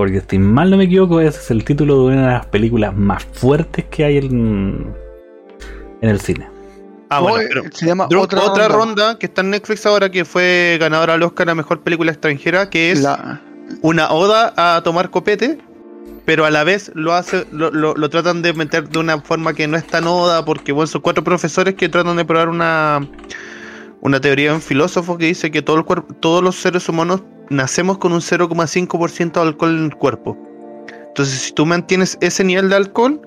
[0.00, 2.96] Porque si mal no me equivoco, ese es el título de una de las películas
[2.96, 4.94] más fuertes que hay en,
[6.00, 6.48] en el cine.
[7.10, 9.02] Ah, No, bueno, pero se llama Drunk, otra, otra, ronda.
[9.04, 9.18] ronda.
[9.18, 12.92] que está en Netflix ahora que fue ganadora al Oscar a Mejor Película Extranjera, que
[12.92, 13.42] es La,
[13.82, 15.58] una oda a tomar copete,
[16.24, 19.52] pero a la vez lo hace, lo, lo- lo tratan de meter de una forma
[19.52, 23.06] que no es tan oda, porque bueno, son cuatro profesores que tratan de probar una,
[24.02, 25.84] una teoría de un filósofo que dice que todo el
[26.20, 30.36] todos los seres humanos nacemos con un 0,5% de alcohol en el cuerpo.
[31.08, 33.20] Entonces, si tú mantienes ese nivel de alcohol,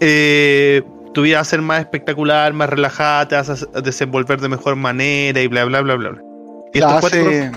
[0.00, 0.82] eh,
[1.14, 4.76] tu vida va a ser más espectacular, más relajada, te vas a desenvolver de mejor
[4.76, 6.10] manera y bla, bla, bla, bla.
[6.10, 6.22] bla.
[6.74, 7.50] Y estos cuatro hace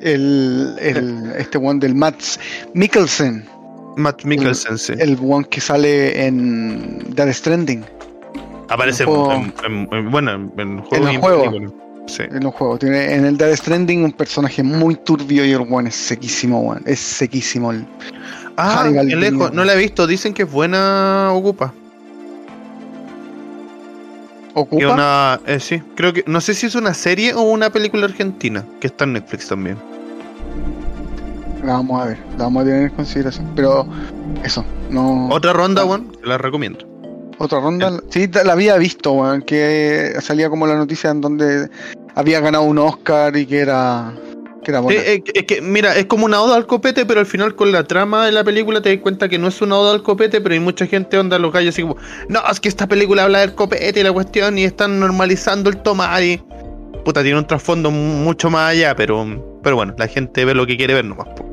[0.00, 2.38] el, el, este one del Mats
[2.74, 3.48] Mikkelsen,
[3.96, 4.92] Matt Mikkelsen, sí.
[4.98, 7.84] el one que sale en Dead Stranding,
[8.68, 11.42] Aparece el juego- en, en- en- bueno, en, en juego En el y en juego.
[11.50, 11.72] película.
[12.06, 12.22] Sí.
[12.22, 12.78] en los juegos.
[12.78, 16.80] Tiene en el Dead Stranding un personaje muy turbio y el one es sequísimo, one.
[16.86, 17.70] Es sequísimo.
[17.70, 17.86] el-
[18.56, 20.06] Ah, qué lejos, no la he visto.
[20.06, 21.72] Dicen que es buena Ocupa.
[24.54, 24.92] Que Ocupa.
[24.92, 28.64] una, eh, sí, creo que no sé si es una serie o una película argentina
[28.80, 29.76] que está en Netflix también.
[31.62, 33.46] La vamos a ver, la vamos a tener en consideración.
[33.54, 33.86] Pero
[34.42, 35.28] eso, no.
[35.28, 36.86] Otra ronda, bueno, te la recomiendo.
[37.38, 38.00] Otra ronda.
[38.10, 41.68] Sí, ta- la había visto, weón, que salía como la noticia en donde
[42.14, 44.12] había ganado un Oscar y que era.
[44.64, 45.00] que era buena.
[45.00, 47.70] Eh, eh, es que, mira, es como una oda al copete, pero al final con
[47.70, 50.40] la trama de la película te das cuenta que no es una oda al copete,
[50.40, 51.96] pero hay mucha gente onda los gallos así como,
[52.28, 55.78] no, es que esta película habla del copete y la cuestión y están normalizando el
[55.78, 56.42] tomar y...
[57.04, 59.24] Puta, tiene un trasfondo mucho más allá, pero,
[59.62, 61.28] pero bueno, la gente ve lo que quiere ver nomás.
[61.28, 61.46] po.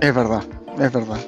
[0.00, 0.42] Es verdad,
[0.80, 1.18] es verdad.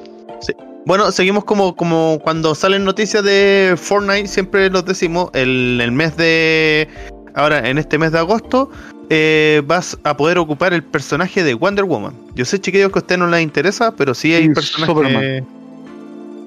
[0.87, 6.17] Bueno, seguimos como, como cuando salen noticias de Fortnite, siempre los decimos, el, el mes
[6.17, 6.89] de...
[7.35, 8.71] Ahora, en este mes de agosto,
[9.11, 12.15] eh, vas a poder ocupar el personaje de Wonder Woman.
[12.35, 14.95] Yo sé, chiquillos, que a ustedes no les interesa, pero sí hay Y personajes...
[14.95, 15.47] Superman.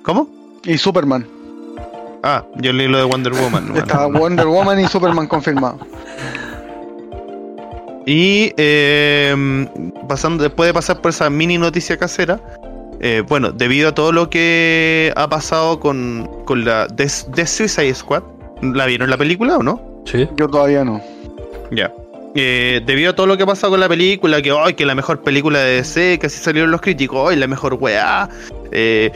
[0.03, 0.29] ¿Cómo?
[0.63, 1.27] Y Superman.
[2.23, 3.71] Ah, yo leí lo de Wonder Woman.
[3.75, 5.79] Está Wonder Woman y Superman confirmado.
[8.05, 9.67] Y eh,
[10.07, 12.39] pasando, después de pasar por esa mini noticia casera,
[12.99, 17.93] eh, bueno, debido a todo lo que ha pasado con, con la The, The Suicide
[17.93, 18.23] Squad,
[18.61, 20.03] ¿la vieron la película o no?
[20.05, 20.27] Sí.
[20.37, 21.01] Yo todavía no.
[21.71, 21.93] Ya.
[22.35, 24.95] Eh, debido a todo lo que ha pasado con la película, que hoy que la
[24.95, 28.29] mejor película de DC, que así salieron los críticos, hoy la mejor weá.
[28.71, 29.11] eh,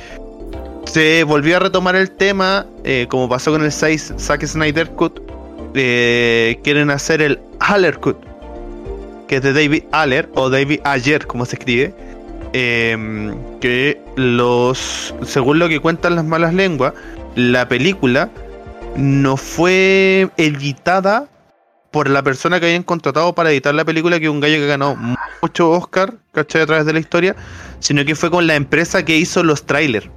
[0.85, 5.19] se volvió a retomar el tema, eh, como pasó con el 6 Zack Snyder Cut.
[5.75, 8.17] eh, quieren hacer el Haller Cut,
[9.27, 11.93] que es de David Aller, o David Ayer, como se escribe.
[12.53, 16.93] Eh, que los, según lo que cuentan las malas lenguas,
[17.35, 18.29] la película
[18.95, 21.27] no fue editada
[21.91, 24.67] por la persona que habían contratado para editar la película, que es un gallo que
[24.67, 24.95] ganado
[25.41, 26.61] mucho Oscar, ¿cachai?
[26.61, 27.35] A través de la historia,
[27.79, 30.09] sino que fue con la empresa que hizo los trailers.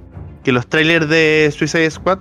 [0.43, 2.19] Que los trailers de Suicide Squad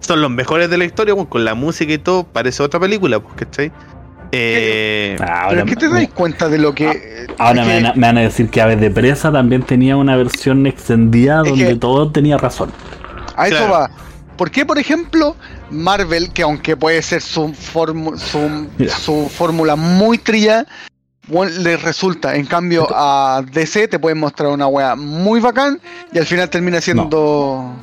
[0.00, 3.70] son los mejores de la historia, con la música y todo, parece otra película, pues.
[4.32, 7.26] Eh, Ah, Pero ahora, es que te das cuenta de lo que.
[7.38, 9.96] ahora es me van, a, me van a decir que Aves de Presa también tenía
[9.96, 12.70] una versión extendida donde que- todo tenía razón.
[13.36, 13.72] A eso Claro.
[13.72, 13.90] va.
[14.36, 15.34] ¿Por qué, por ejemplo,
[15.70, 18.94] Marvel, que aunque puede ser su, formu- su, Mira.
[18.94, 20.64] su fórmula muy trilla,
[21.26, 22.36] bueno, le resulta?
[22.36, 25.80] En cambio, a DC te pueden mostrar una wea muy bacán
[26.12, 27.74] y al final termina siendo.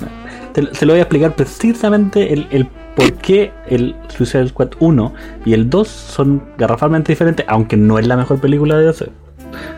[0.54, 5.14] Te, te lo voy a explicar precisamente el, el por qué el Suicide Squad 1
[5.46, 9.10] y el 2 son garrafalmente diferentes, aunque no es la mejor película de DC.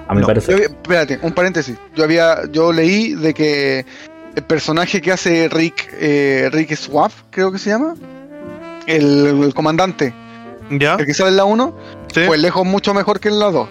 [0.07, 0.57] A mi No, parecer.
[0.57, 1.77] Yo espérate, un paréntesis.
[1.95, 3.85] Yo había, yo leí de que
[4.35, 7.95] el personaje que hace Rick, eh, Rick Swab, creo que se llama,
[8.87, 10.13] el, el comandante,
[10.71, 10.95] ¿Ya?
[10.95, 11.75] el que sale en la 1,
[12.13, 12.21] Sí.
[12.27, 13.67] pues lejos mucho mejor que en la 2.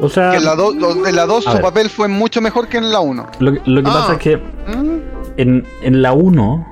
[0.00, 0.74] O sea, Que en la 2,
[1.06, 1.62] en la 2 A su ver.
[1.62, 3.26] papel fue mucho mejor que en la 1.
[3.38, 3.92] lo, que- lo que Ah.
[3.94, 4.98] pasa es que Mm,
[5.36, 6.66] en, la 1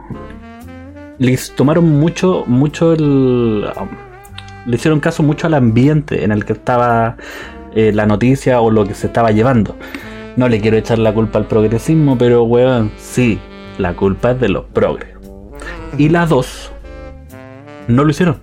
[1.19, 3.67] les tomaron mucho, mucho el.
[3.81, 3.89] um,
[4.67, 7.17] le hicieron caso mucho al ambiente en el que estaba
[7.75, 9.77] eh, la noticia o lo que se estaba llevando.
[10.37, 13.39] No le quiero echar la culpa al progresismo, pero weón, sí,
[13.79, 15.11] la culpa es de los progres.
[15.99, 16.73] Y la 2
[17.89, 18.39] no lo hicieron.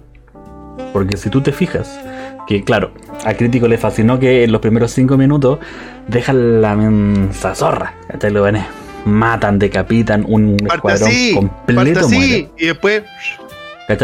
[0.93, 1.99] Porque si tú te fijas,
[2.47, 2.91] que claro,
[3.25, 5.59] a crítico le fascinó que en los primeros 5 minutos
[6.07, 7.93] dejan la mensa zorra.
[8.31, 8.57] Lo ven,
[9.05, 11.99] matan, decapitan un Parte escuadrón así, parte completo.
[12.01, 13.03] así, muere, y después...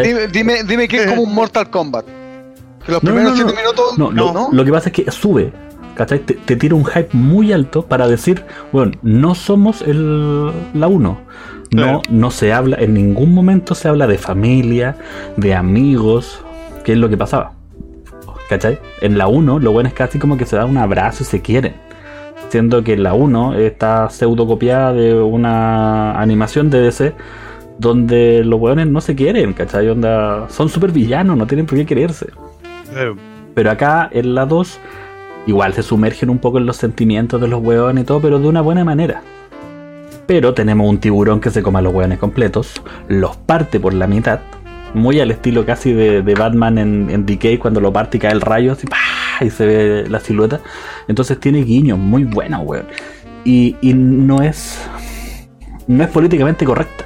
[0.03, 2.05] Dime, dime, dime que es como un Mortal Kombat.
[2.85, 3.61] Que los No, primeros no, 7 no.
[3.61, 3.97] minutos.
[3.97, 4.49] No, lo, ¿no?
[4.51, 5.51] lo que pasa es que sube,
[5.95, 6.19] ¿cachai?
[6.19, 11.19] Te, te tira un hype muy alto para decir, bueno, no somos el, la 1.
[11.71, 12.01] No, Claro.
[12.09, 14.95] no se habla, en ningún momento se habla de familia,
[15.37, 16.39] de amigos,
[16.83, 17.53] que es lo que pasaba.
[18.49, 18.79] ¿Cachai?
[19.01, 21.41] En la 1 lo bueno es casi como que se da un abrazo y se
[21.41, 21.75] quieren.
[22.55, 27.13] Siendo que en la 1 está pseudo copiada de una animación de DC
[27.79, 29.89] donde los weones no se quieren, ¿cachai?
[29.89, 32.27] Onda, son super villanos, no tienen por qué quererse.
[33.53, 34.79] Pero acá en la 2
[35.47, 38.47] igual se sumergen un poco en los sentimientos de los hueones y todo, pero de
[38.47, 39.21] una buena manera.
[40.25, 44.07] Pero tenemos un tiburón que se come a los hueones completos, los parte por la
[44.07, 44.39] mitad,
[44.93, 48.39] muy al estilo casi de, Batman en, en, Decay cuando lo parte y cae el
[48.39, 48.87] rayo así,
[49.41, 50.59] y se ve la silueta.
[51.07, 52.87] Entonces tiene guiños muy buenos, weón.
[53.43, 54.79] Y, y no es.
[55.87, 57.05] No es políticamente correcta.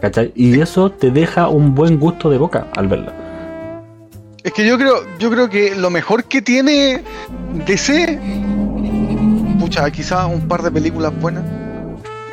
[0.00, 0.32] ¿Cachai?
[0.34, 3.12] Y eso te deja un buen gusto de boca al verla.
[4.44, 7.02] Es que yo creo, yo creo que lo mejor que tiene
[7.66, 8.18] DC,
[9.58, 11.44] pucha, quizás un par de películas buenas.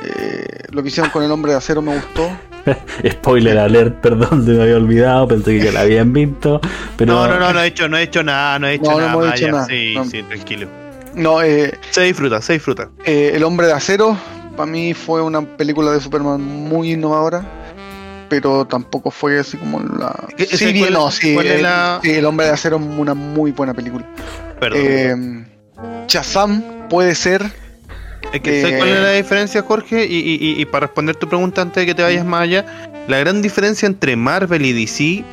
[0.04, 2.30] Eh, lo que hicieron con el hombre de acero me gustó.
[3.12, 6.62] Spoiler alert, perdón, se me había olvidado, pensé que ya la habían visto.
[6.98, 7.14] Pero...
[7.14, 9.12] No, no, no, no he hecho, no he hecho nada, no he hecho nada.
[9.12, 9.66] No hecho nada.
[9.66, 10.68] Sí, sí, tranquilo.
[11.14, 12.90] No, eh, se disfruta, se disfruta.
[13.06, 14.18] Eh, el hombre de acero,
[14.56, 17.46] para mí fue una película de Superman muy innovadora
[18.30, 20.28] pero tampoco fue así como la.
[20.38, 24.06] Sí, bien, no, sí, el, Hombre de Acero es una muy buena película.
[24.60, 24.80] Perdón.
[24.84, 25.46] Eh,
[26.08, 27.65] Shazam puede ser.
[28.34, 30.06] Es que ¿sabes cuál es la diferencia, Jorge?
[30.10, 32.66] Y, para responder tu pregunta antes de que te vayas más allá,
[33.08, 35.24] la gran diferencia entre Marvel y DC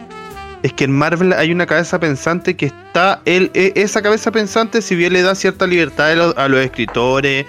[0.63, 3.21] es que en Marvel hay una cabeza pensante que está.
[3.25, 7.47] Él, e, esa cabeza pensante, si bien le da cierta libertad a los escritores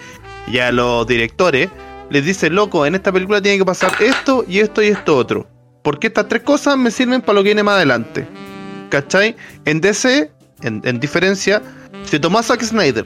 [0.47, 1.69] y a los directores
[2.13, 5.47] les dice, loco, en esta película tiene que pasar esto y esto y esto otro.
[5.81, 8.27] Porque estas tres cosas me sirven para lo que viene más adelante.
[8.89, 9.35] ¿Cachai?
[9.65, 11.61] En DC, en, diferencia,
[12.05, 13.05] se tomó a Zack Snyder.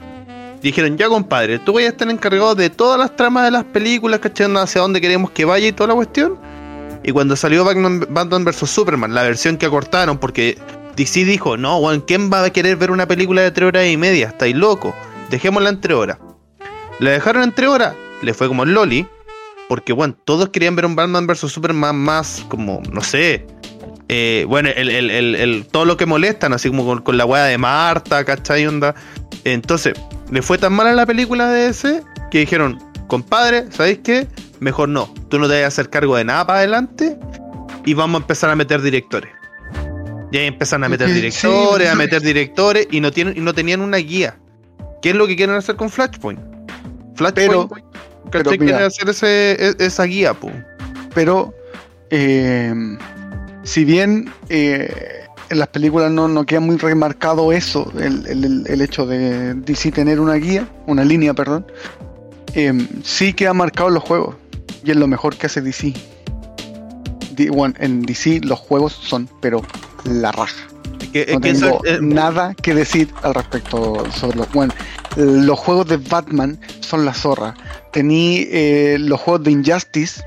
[0.62, 4.20] Dijeron, ya compadre, tú voy a estar encargado de todas las tramas de las películas,
[4.20, 4.54] ¿cachai?
[4.56, 6.36] Hacia dónde queremos que vaya y toda la cuestión.
[7.04, 8.68] Y cuando salió Batman, Batman vs.
[8.68, 10.58] Superman, la versión que acortaron, porque
[10.96, 13.96] DC dijo, no, Juan, ¿quién va a querer ver una película de tres horas y
[13.96, 14.28] media?
[14.28, 14.94] Estáis loco.
[15.30, 16.18] Dejémosla en tres horas.
[16.98, 19.06] La dejaron en tres horas le fue como el Loli.
[19.68, 23.46] Porque, bueno, todos querían ver un Batman vs Superman más como, no sé.
[24.08, 28.66] Eh, bueno, el, todo lo que molestan, así como con, la weá de Marta, ¿cachai?
[28.66, 28.94] Onda.
[29.44, 29.92] Entonces,
[30.30, 34.28] le fue tan mal a la película de ese que dijeron, compadre, ¿sabéis qué?
[34.60, 35.12] Mejor no.
[35.28, 37.18] Tú no te vas a hacer cargo de nada para adelante
[37.84, 39.32] y vamos a empezar a meter directores.
[40.30, 43.80] Y ahí empiezan a meter directores, a meter directores y no, tienen, y no tenían
[43.80, 44.38] una guía.
[45.00, 46.40] ¿Qué es lo que quieren hacer con Flashpoint?
[47.14, 47.72] Flashpoint
[48.30, 50.36] pero quiere hacer ese, e, esa guía,
[51.14, 51.54] Pero,
[52.10, 52.74] eh,
[53.62, 59.54] si bien eh, en las películas no, no, queda muy remarcado eso, el, hecho de
[59.54, 61.66] DC tener una guía, una línea, perdón,
[62.54, 64.36] eh, sí queda marcado en los juegos.
[64.84, 65.94] Y es lo mejor que hace DC.
[67.36, 69.62] en DC los juegos son, pero
[70.04, 70.66] la raja.
[71.32, 74.52] no tengo nada que decir al respecto sobre los.
[74.52, 74.72] Bueno,
[75.16, 77.54] los juegos de Batman son la zorra.
[77.92, 80.22] Tení eh, los juegos de Injustice,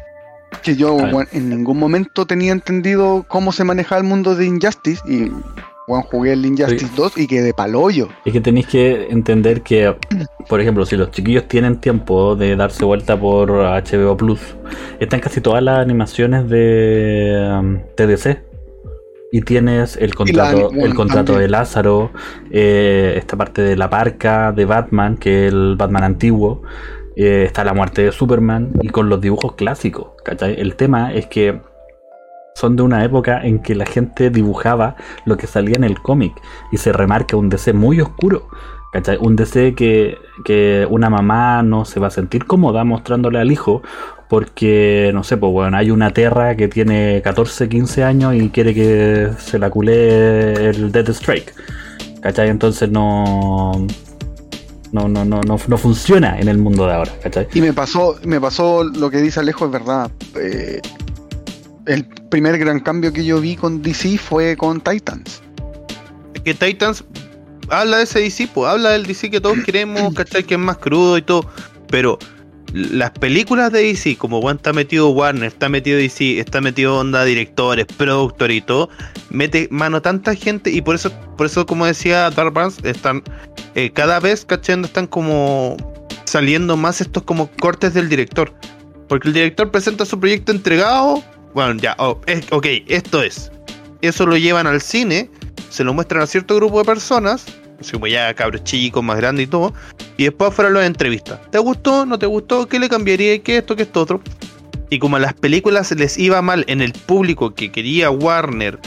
[0.63, 0.97] que yo
[1.31, 5.01] en ningún momento tenía entendido cómo se manejaba el mundo de Injustice.
[5.07, 5.31] Y
[5.87, 8.09] bueno, jugué el Injustice 2 y quedé palollo.
[8.25, 9.95] Es que tenéis que entender que,
[10.49, 14.39] por ejemplo, si los chiquillos tienen tiempo de darse vuelta por HBO Plus,
[14.99, 18.51] están casi todas las animaciones de um, TDC
[19.33, 22.11] y tienes el contrato, el contrato de Lázaro,
[22.51, 26.63] eh, esta parte de la parca de Batman, que es el Batman antiguo,
[27.23, 30.11] eh, está la muerte de Superman y con los dibujos clásicos.
[30.41, 31.61] El tema es que
[32.55, 36.33] son de una época en que la gente dibujaba lo que salía en el cómic
[36.71, 38.47] y se remarca un DC muy oscuro.
[39.21, 43.81] Un DC que, que una mamá no se va a sentir cómoda mostrándole al hijo
[44.31, 48.73] porque, no sé, pues bueno, hay una Terra que tiene 14, 15 años y quiere
[48.73, 51.53] que se la culé el Dead Strike.
[52.21, 52.49] ¿Cachai?
[52.49, 53.87] Entonces no.
[54.91, 57.47] No, no, no, no, no funciona en el mundo de ahora, ¿cachai?
[57.53, 60.11] Y me pasó, me pasó lo que dice Alejo, es verdad.
[60.35, 60.81] Eh,
[61.85, 65.41] el primer gran cambio que yo vi con DC fue con Titans.
[66.33, 67.03] Es que Titans
[67.69, 70.43] habla de ese DC, pues habla del DC que todos queremos, ¿cachai?
[70.43, 71.45] Que es más crudo y todo.
[71.87, 72.19] Pero
[72.73, 77.85] las películas de DC, como está metido Warner, está metido DC, está metido onda directores,
[77.85, 78.89] productores y todo,
[79.29, 82.53] mete mano tanta gente y por eso, por eso como decía Dark
[82.83, 83.23] están
[83.75, 85.75] eh, cada vez cachando, están como
[86.25, 88.53] saliendo más estos como cortes del director.
[89.09, 91.21] Porque el director presenta su proyecto entregado,
[91.53, 92.21] bueno, ya, oh,
[92.51, 93.51] ok, esto es.
[94.01, 95.29] Eso lo llevan al cine,
[95.69, 97.45] se lo muestran a cierto grupo de personas
[97.91, 99.73] como ya cabros chicos, más grandes y todo,
[100.17, 101.39] y después fueron las entrevistas.
[101.51, 102.05] ¿Te gustó?
[102.05, 102.67] ¿No te gustó?
[102.67, 103.41] ¿Qué le cambiaría?
[103.41, 103.75] ¿Qué esto?
[103.75, 104.21] ¿Qué esto otro?
[104.89, 108.77] Y como a las películas les iba mal en el público que quería Warner,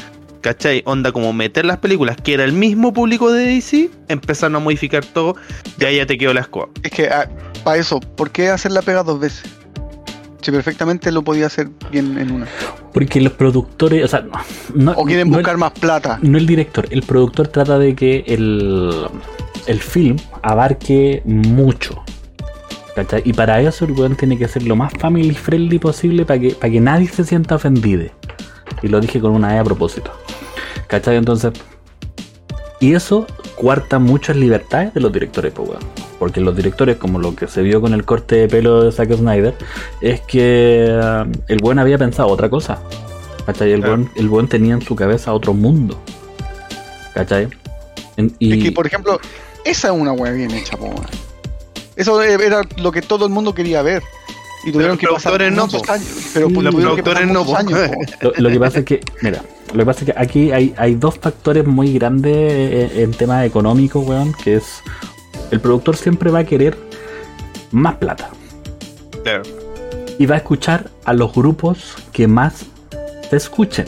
[0.42, 0.82] ¿cachai?
[0.84, 5.04] Onda como meter las películas, que era el mismo público de DC, empezaron a modificar
[5.04, 5.36] todo
[5.80, 6.68] y ahí ya te quedó la escoba.
[6.82, 7.30] Es que ah,
[7.64, 9.44] para eso, ¿por qué hacer la pega dos veces?
[10.44, 12.46] Si perfectamente lo podía hacer bien en una.
[12.92, 14.26] Porque los productores, o sea,
[14.74, 16.18] no, O quieren no buscar más plata.
[16.20, 19.06] no el director, el productor trata de que el,
[19.66, 22.02] el film abarque mucho.
[22.94, 23.22] ¿Cachai?
[23.24, 26.50] Y para eso el weón tiene que ser lo más family friendly posible para que,
[26.50, 28.04] para que nadie se sienta ofendido.
[28.82, 30.12] Y lo dije con una E a propósito.
[30.86, 31.16] ¿Cachai?
[31.16, 31.52] Entonces.
[32.84, 35.82] Y eso cuarta muchas libertades de los directores, pues weón.
[36.18, 39.10] Porque los directores, como lo que se vio con el corte de pelo de Zack
[39.16, 39.54] Snyder,
[40.02, 42.78] es que eh, el buen había pensado otra cosa.
[43.46, 43.72] ¿Cachai?
[43.72, 43.96] El Claro.
[43.96, 45.98] buen, el buen tenía en su cabeza otro mundo.
[47.14, 47.48] ¿Cachai?
[48.18, 49.18] En- y, Es que, por ejemplo,
[49.64, 50.94] esa es una weá bien hecha, po.
[51.96, 54.02] Eso era lo que todo el mundo quería ver.
[54.66, 55.92] Y tuvieron que pasar productores no, muchos po.
[55.92, 56.08] años.
[56.34, 58.26] Pero Sí, pues, los tuvieron que pasar productores no, años, po.
[58.36, 59.40] Lo, lo que pasa es que, mira,
[59.74, 63.44] lo que pasa es que aquí hay, hay dos factores muy grandes eh, en temas
[63.44, 64.82] económicos, weón, que es
[65.50, 66.76] el productor siempre va a querer
[67.72, 68.30] más plata
[69.24, 69.42] Claro.
[70.18, 72.66] y va a escuchar a los grupos que más
[73.28, 73.86] se escuchen.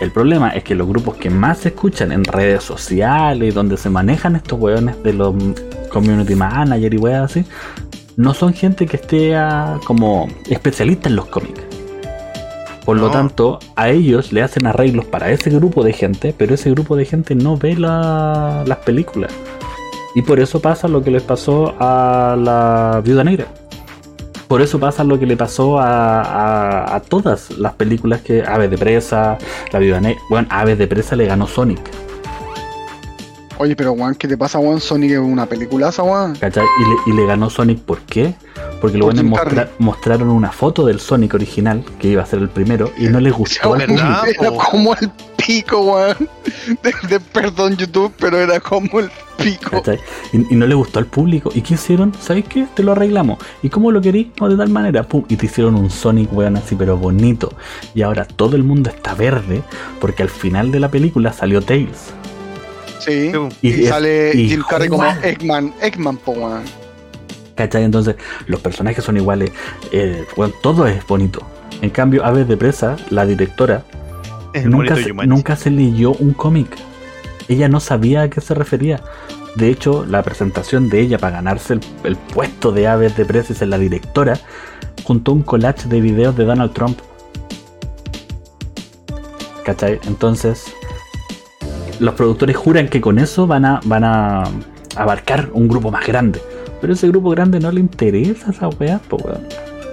[0.00, 3.90] El problema es que los grupos que más se escuchan en redes sociales, donde se
[3.90, 5.34] manejan estos weones de los
[5.90, 7.44] community manager y weas así,
[8.16, 11.65] no son gente que esté ah, como especialista en los cómics.
[12.86, 16.70] Por lo tanto, a ellos le hacen arreglos para ese grupo de gente, pero ese
[16.70, 19.32] grupo de gente no ve la- las películas.
[20.14, 23.46] Y por eso pasa lo que les pasó a la Viuda Negra.
[24.48, 28.70] Por eso pasa lo que le pasó a, a- a todas las películas que Aves
[28.70, 29.36] de Presa,
[29.72, 30.22] La Viuda Negra.
[30.30, 31.80] Bueno, Aves de Presa le ganó Sonic,
[33.58, 34.80] Oye, pero weón, ¿qué te pasa, weón?
[34.80, 36.34] Sonic es una peliculaza, weón.
[36.36, 36.64] ¿cachai?
[36.64, 38.34] Y le, y le ganó Sonic, ¿por qué?
[38.80, 42.90] Porque Jim mostra- mostraron una foto del Sonic original, que iba a ser el primero,
[42.98, 43.70] y no les gustó.
[43.70, 44.58] Weón, ¿verdad, Era po?
[44.58, 45.10] como el
[45.44, 46.28] pico, weón.
[46.82, 49.70] De, de- perdón, YouTube, pero era como el pico.
[49.70, 49.98] ¿cachai?
[50.34, 51.50] Y, y no le gustó al público.
[51.54, 52.12] ¿Y qué hicieron?
[52.20, 52.66] ¿Sabes qué?
[52.74, 53.38] Te lo arreglamos.
[53.62, 54.32] ¿Y cómo lo querí?
[54.38, 55.02] No, de tal manera.
[55.04, 55.24] Pum.
[55.28, 57.54] Y te hicieron un Sonic, weón, así, pero bonito.
[57.94, 59.62] Y ahora todo el mundo está verde
[60.00, 62.12] porque al final de la película salió Tails.
[63.00, 63.32] Sí.
[63.62, 65.04] Y Y, sale Jim Carrey como.
[65.22, 66.62] Eggman, Eggman, po, weón.
[67.54, 67.84] ¿Cachai?
[67.84, 68.16] Entonces,
[68.46, 69.50] los personajes son iguales.
[69.92, 70.24] eh,
[70.62, 71.40] todo es bonito.
[71.80, 73.84] En cambio, Aves de Presa, la directora,
[74.64, 76.68] nunca se, nunca se leyó un cómic.
[77.48, 79.02] Ella no sabía a qué se refería.
[79.54, 83.52] De hecho, la presentación de ella para ganarse el, el puesto de Aves de Presa
[83.52, 84.38] y ser la directora,
[85.04, 86.98] juntó un collage de videos de Donald Trump.
[89.64, 89.98] ¿Cachai?
[90.06, 90.64] Entonces,
[92.00, 94.44] los productores juran que con eso van a, van a
[94.96, 96.40] abarcar un grupo más grande.
[96.80, 99.42] Pero ese grupo grande no le interesa esa weá, po weón.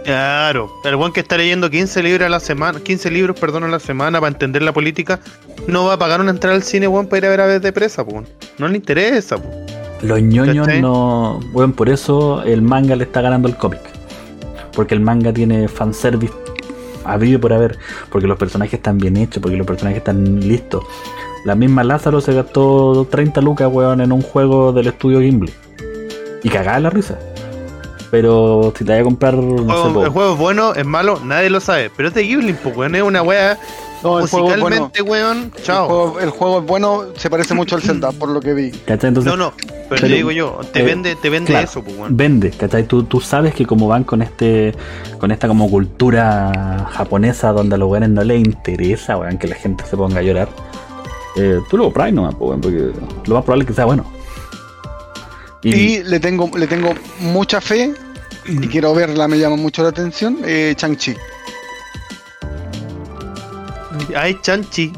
[0.04, 3.70] Claro, el buen que está leyendo 15 libros a la semana, 15 libros, perdón, a
[3.70, 5.22] la semana para entender la política,
[5.68, 7.62] no va a pagar una entrada al cine, weón, para ir a ver a vez
[7.62, 8.28] de presa, pues.
[8.58, 9.74] No le interesa, pues.
[10.04, 11.40] Los ñoños no.
[11.54, 13.80] Bueno, por eso el manga le está ganando el cómic.
[14.74, 16.34] Porque el manga tiene fanservice
[17.06, 17.78] a vivo por haber.
[18.10, 20.84] Porque los personajes están bien hechos, porque los personajes están listos.
[21.46, 25.52] La misma Lázaro se gastó 30 lucas, weón, en un juego del estudio Gimli.
[26.42, 27.18] Y cagaba la risa.
[28.12, 29.34] Pero si te vas a comprar.
[29.34, 31.90] El No sé, el juego es bueno, es malo, nadie lo sabe.
[31.96, 33.58] Pero es de Ghibli, pues, weón, es una weá
[34.04, 34.76] No, el juego es bueno.
[34.86, 35.52] musicalmente, weón.
[35.58, 35.88] El Chao.
[35.88, 38.70] juego, el juego es bueno, se parece mucho al Zelda, por lo que vi.
[38.72, 39.08] ¿cachai?
[39.10, 41.84] Entonces, No, no, pero, pero, te digo yo, te eh, vende, te vende claro, eso,
[41.84, 42.16] pues, weón.
[42.16, 42.84] vende, ¿cachai?
[42.84, 44.76] Tú, tú sabes que como van con este
[45.20, 49.56] con esta como cultura japonesa donde a los weones no les interesa, weón, que la
[49.56, 50.50] gente se ponga a llorar.
[51.36, 52.92] Eh, tú lo compras nomás, porque
[53.26, 54.06] lo más probable es que sea bueno.
[55.64, 57.94] Y, Y le tengo, le tengo mucha fe
[58.46, 60.40] y quiero verla, me llama mucho la atención.
[60.46, 61.16] Eh, Chang-Chi.
[64.16, 64.92] Ay, Chanchi.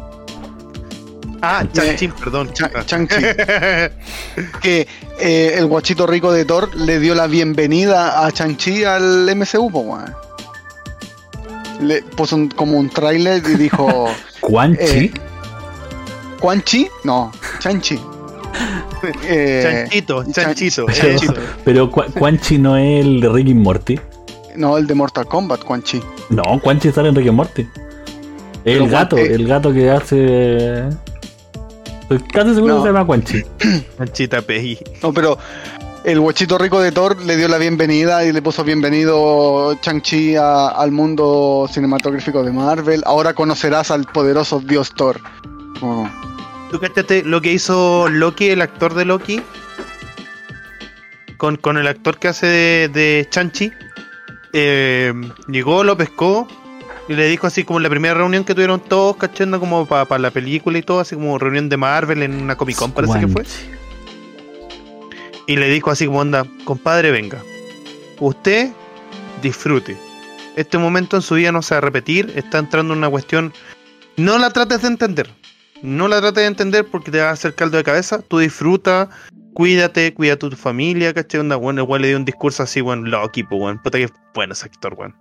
[1.41, 2.51] Ah, Chanchi, perdón.
[2.53, 3.15] Cha- Chanchi.
[4.61, 4.87] Que
[5.19, 9.97] eh, el guachito rico de Thor le dio la bienvenida a Chang-Chi al MCU, po.
[11.81, 14.07] Le puso un- como un tráiler y dijo.
[14.41, 15.11] Quan Chi,
[16.45, 16.87] eh, ¿Quan Chi?
[17.03, 17.99] No, Chang-Chi.
[19.23, 20.85] Eh, Chanchito, Chan- Chanchito.
[20.85, 21.33] pero, eso.
[21.63, 23.99] pero Qua- Quan Chi no es el de Rick y Morty.
[24.55, 26.01] no, el de Mortal Kombat, Quan Chi.
[26.29, 27.67] No, Quan Chi sale en Rick y Morty.
[28.63, 30.87] Pero el gato, eh, el gato que hace.
[32.01, 32.81] Estoy casi seguro No.
[32.83, 33.43] que se llama Quan Chi.
[33.97, 34.77] Chanchita Peggy.
[35.03, 35.37] No, pero
[36.03, 40.91] el guachito rico de Thor le dio la bienvenida y le puso bienvenido Chang-Chi al
[40.91, 43.03] mundo cinematográfico de Marvel.
[43.05, 45.19] Ahora conocerás al poderoso dios Thor.
[45.81, 46.07] Oh.
[46.75, 49.41] ¿Tú cachaste lo que hizo Loki, el actor de Loki?
[51.37, 53.71] Con, con el actor que hace de, de Chanchi.
[54.51, 55.13] Eh,
[55.47, 56.49] llegó, lo pescó
[57.07, 60.19] y le dijo así como en la primera reunión que tuvieron todos, cachando como para
[60.19, 63.27] la película y todo, así como reunión de Marvel en una Comic Con parece que
[63.29, 63.43] fue.
[65.47, 67.41] Y le dijo así como onda, compadre, venga.
[68.19, 68.73] Usted
[69.41, 69.95] disfrute.
[70.57, 73.53] este momento en su vida no se va a repetir, está entrando en una cuestión,
[74.17, 75.29] no la trates de entender,
[75.81, 79.09] no la trates de entender porque te va a hacer caldo de cabeza, tú disfruta,
[79.53, 81.41] cuídate, cuida a tu familia, ¿cachai?
[81.41, 84.53] Onda, bueno, igual le dio un discurso así, bueno, Loki, pues, bueno, puta que bueno
[84.53, 85.15] ese actor, weón.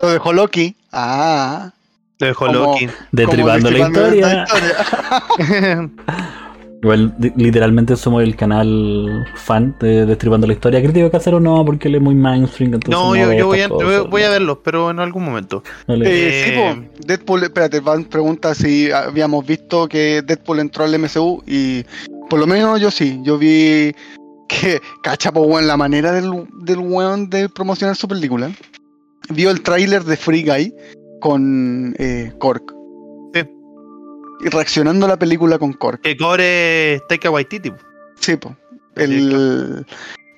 [0.00, 0.76] Lo dejó Loki.
[0.92, 1.72] Ah.
[2.18, 2.88] Lo dejó Como- Loki.
[3.12, 4.44] Destripando la historia.
[4.44, 5.90] historia.
[6.82, 10.82] Igual, literalmente somos el canal fan de Destripando la Historia.
[10.82, 12.74] Crítico casero no, porque él es muy mainstream.
[12.74, 14.32] entonces no, yo, voy, a, cosas, voy a no.
[14.32, 15.62] verlos, pero en algún momento.
[15.88, 17.06] No le- Eh, sí, Eh, po.
[17.06, 21.84] Deadpool, espérate, Van pregunta si habíamos visto que Deadpool entró al MCU y
[22.28, 23.92] por lo menos yo sí, yo vi
[24.48, 26.30] que, cacha, po, weón, la manera del,
[26.62, 28.50] del weón de promocionar su película.
[29.30, 30.72] Vio el tráiler de Free Guy
[31.20, 32.75] con eh, Cork.
[34.40, 36.02] Reaccionando a la película con Cork.
[36.02, 37.72] Que cobre Taika Waititi.
[38.20, 38.56] Sí, po.
[38.94, 39.86] El,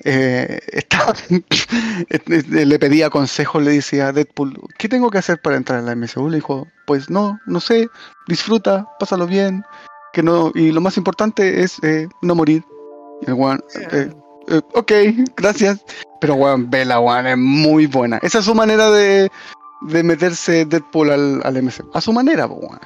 [0.04, 1.14] eh, estaba-
[2.48, 5.94] le pedía consejos, le decía a Deadpool, ¿qué tengo que hacer para entrar a la
[5.94, 6.28] MCU?
[6.28, 7.88] Le dijo, pues no, no sé,
[8.26, 9.62] disfruta, pásalo bien,
[10.12, 12.64] que no, y lo más importante es eh, no morir.
[13.26, 13.36] Y el
[13.92, 14.92] eh, ok,
[15.36, 15.84] gracias.
[16.20, 18.18] Pero weón, vela, weón, es muy buena.
[18.22, 19.30] Esa es su manera de,
[19.82, 21.90] de meterse Deadpool al, al MCU.
[21.94, 22.78] A su manera, weón.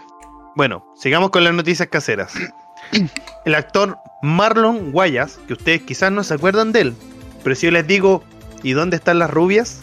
[0.55, 2.33] Bueno, sigamos con las noticias caseras.
[3.45, 6.95] El actor Marlon Guayas, que ustedes quizás no se acuerdan de él,
[7.43, 8.23] pero si yo les digo,
[8.63, 9.81] ¿y dónde están las rubias?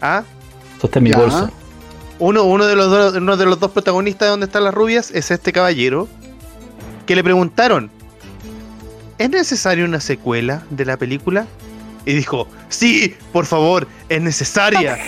[0.00, 0.24] Ah,
[0.74, 1.18] Esto está en mi Ya.
[1.18, 1.50] bolso.
[2.18, 5.10] uno, uno, de los dos, uno de los dos protagonistas de ¿Dónde están las rubias?
[5.10, 6.08] es este caballero,
[7.06, 7.90] que le preguntaron,
[9.18, 11.46] ¿es necesaria una secuela de la película?
[12.04, 14.98] Y dijo, sí, por favor, es necesaria.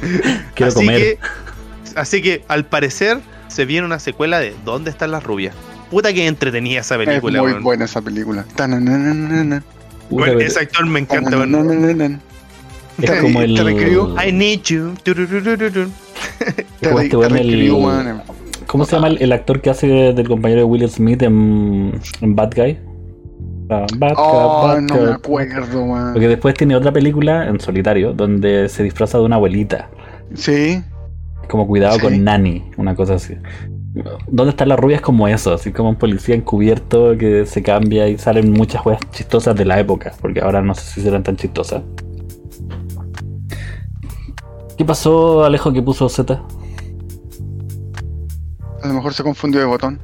[0.54, 0.98] Quiero así comer.
[1.00, 1.18] Que,
[1.96, 3.18] así que, al parecer,
[3.48, 5.54] se viene una secuela de ¿Dónde están las rubias?
[5.90, 8.44] Puta que entretenía esa película, es muy buena esa película.
[8.56, 11.30] Pero- ese actor me encanta.
[11.30, 12.20] Tananana.
[13.00, 14.28] Es como el- te.
[14.28, 14.94] I need you.
[15.02, 15.68] Te, re- este
[16.80, 17.72] te el-.
[18.66, 22.34] ¿Cómo se llama el, el actor que hace del compañero de Will Smith en, en
[22.34, 22.78] Bad Guy?
[23.70, 26.12] Ah, Bad Oh, Guy, Bad no me acuerdo, weón.
[26.12, 29.88] Porque después tiene otra película en solitario donde se disfraza de una abuelita.
[30.34, 30.82] Sí.
[31.48, 32.00] Como cuidado Sí.
[32.00, 33.34] con Nani, una cosa así.
[34.28, 35.54] ¿Dónde están las rubias como eso?
[35.54, 39.80] Así como un policía encubierto que se cambia y salen muchas weas chistosas de la
[39.80, 41.82] época, porque ahora no sé si serán tan chistosas.
[44.76, 46.42] ¿Qué pasó, Alejo, que puso Z?
[48.82, 49.98] A lo mejor se confundió de botón.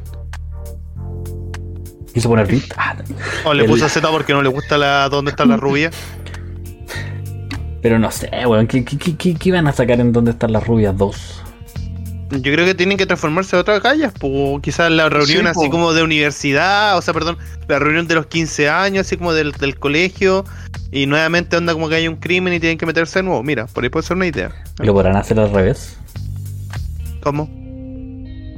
[2.14, 2.62] ¿Quiso poner beat?
[2.76, 2.96] Ah,
[3.44, 5.94] O le El- puso Z porque no le gusta la ¿Dónde están las rubias?
[7.82, 8.66] pero no sé, weón.
[8.66, 11.42] ¿qué, qué, qué, qué- qué iban a sacar en ¿Dónde están las rubias 2?
[12.30, 15.66] Yo creo que tienen que transformarse en otras calles, pues quizás la reunión Sí, así
[15.66, 15.70] po.
[15.70, 17.36] como de universidad, o sea, perdón,
[17.68, 20.46] la reunión de los 15 años, así como del, del colegio,
[20.90, 23.42] y nuevamente onda como que hay un crimen y tienen que meterse de nuevo.
[23.42, 24.50] Mira, por ahí puede ser una idea.
[24.78, 25.98] ¿Lo podrán hacer al revés?
[27.22, 27.50] ¿Cómo?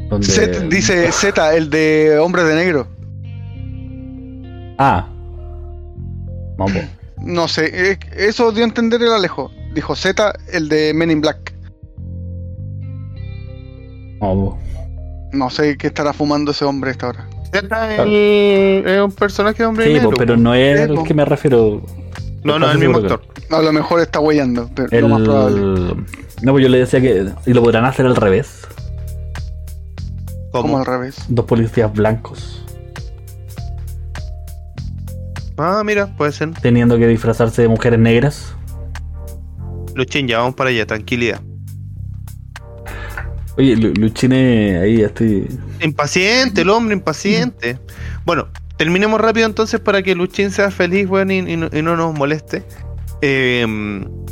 [0.08, 2.86] Donde- Z- dice Z, el de Hombres de Negro.
[4.78, 5.08] Ah.
[6.56, 6.82] Vamos.
[7.18, 9.50] No sé, eh, eso dio a entender el Alejo.
[9.74, 11.52] Dijo Z, el de Men in Black.
[15.32, 17.26] No sé qué estará fumando ese hombre a esta hora.
[17.52, 20.10] Z el- es un personaje de hombre Sí, negro.
[20.16, 21.82] pero no es el que me refiero.
[22.42, 23.22] No, no, el mismo actor.
[23.50, 25.00] A lo mejor está huellando, pero El...
[25.02, 26.04] lo más probable.
[26.42, 27.26] No, pues yo le decía que.
[27.46, 28.62] ¿Y lo podrán hacer al revés?
[30.50, 30.78] Como ¿Cómo?
[30.78, 31.16] al revés.
[31.28, 32.64] Dos policías blancos.
[35.56, 36.50] Ah, mira, puede ser.
[36.60, 38.54] Teniendo que disfrazarse de mujeres negras.
[39.94, 41.40] Luchín, ya vamos para allá, tranquilidad.
[43.56, 45.46] Oye, Lu- Luchine, ahí ya estoy.
[45.80, 47.78] Impaciente, el hombre impaciente.
[48.24, 51.96] Bueno, terminemos rápido entonces para que Luchín sea feliz, weón, y, y no, y no
[51.96, 52.64] nos moleste.
[53.22, 53.64] Eh,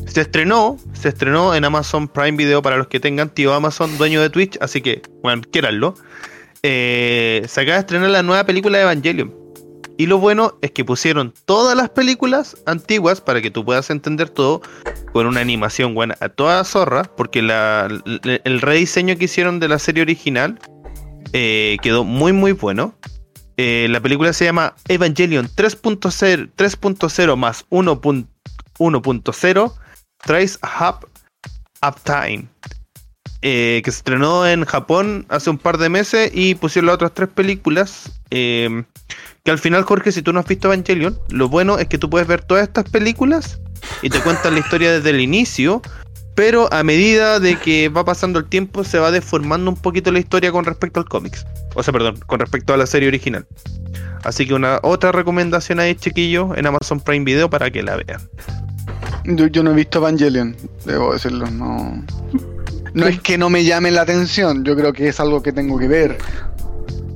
[0.07, 4.20] se estrenó, se estrenó en Amazon Prime Video para los que tengan tío Amazon, dueño
[4.20, 5.95] de Twitch, así que, bueno, quiéranlo.
[6.64, 9.33] Eh, se acaba de estrenar la nueva película de Evangelion.
[9.99, 14.30] Y lo bueno es que pusieron todas las películas antiguas para que tú puedas entender
[14.30, 14.62] todo
[15.12, 20.03] con una animación buena a toda zorra, porque el, rediseño que hicieron de la serie
[20.03, 20.59] original
[21.32, 22.95] eh, quedó muy muy bueno.
[23.59, 28.26] Eh, la película se llama Evangelion 3.0 3.0 más 1.0
[28.78, 29.74] 1.0
[30.18, 31.09] Trace Hub
[31.86, 32.49] Uptime.
[33.45, 37.12] Eh, que se estrenó en Japón hace un par de meses y pusieron las otras
[37.12, 38.12] tres películas.
[38.30, 38.84] eh,
[39.45, 42.09] que al final, Jorge, si tú no has visto Evangelion, lo bueno es que tú
[42.09, 43.61] puedes ver todas estas películas
[44.01, 45.82] y te cuentan la historia desde el inicio.
[46.34, 50.18] Pero a medida de que va pasando el tiempo, se va deformando un poquito la
[50.18, 51.45] historia con respecto al cómics.
[51.74, 53.47] O sea, perdón, con respecto a la serie original.
[54.24, 58.20] Así que una otra recomendación ahí, chiquillos, en Amazon Prime Video para que la vean.
[59.24, 62.03] Yo, yo no he visto Evangelion, debo decirlo, no.
[62.95, 65.78] No es que no me llame la atención, yo creo que es algo que tengo
[65.78, 66.18] que ver.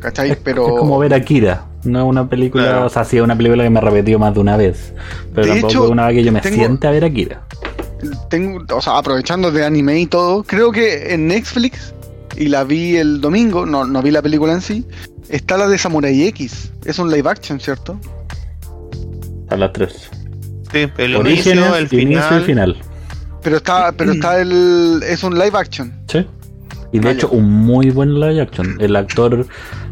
[0.01, 0.33] ¿Cachai?
[0.33, 0.69] Es, Pero.
[0.69, 1.67] es como ver Akira.
[1.87, 2.87] No es una película, Claro.
[2.87, 4.93] o sea, sí es una película que me he repetido más de una vez.
[5.35, 7.43] Pero De tampoco hecho, es una vez que yo me tengo- siente a ver Akira.
[8.29, 11.95] tengo, o sea, aprovechando de anime y todo, creo que en Netflix,
[12.37, 14.85] y la vi el domingo, no, no vi la película en sí,
[15.29, 16.73] está la de Samurai X.
[16.85, 17.99] Es un live action, ¿cierto?
[19.49, 20.11] A las tres.
[20.73, 22.41] Sí, el Orígenes, inicio, el inicio final.
[22.41, 22.77] y final.
[23.43, 25.01] Pero está, pero está el.
[25.09, 25.95] es un live action.
[26.09, 26.27] Sí.
[26.93, 27.17] Y de Vaya.
[27.17, 28.77] hecho, un muy buen live action.
[28.81, 29.47] El actor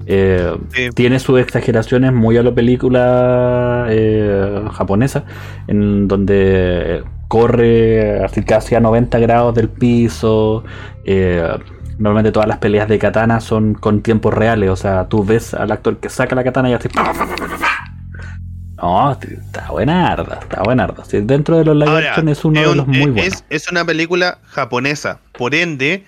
[0.06, 0.90] eh, Sí.
[0.94, 5.24] tiene sus exageraciones muy a la película eh, japonesa,
[5.66, 10.64] en donde corre así casi a 90 grados del piso.
[11.04, 11.46] eh,
[11.98, 14.68] normalmente todas las peleas de katana son con tiempos reales.
[14.70, 16.88] O sea, tú ves al actor que saca la katana y hace.
[18.76, 21.04] No, está buena arda, está buena arda.
[21.22, 23.26] Dentro de los live action es uno de los muy buenos.
[23.26, 26.04] Es, es una película japonesa, por ende,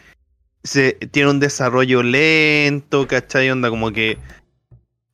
[0.67, 3.51] se, tiene un desarrollo lento, ¿cachai?
[3.51, 4.19] Onda como que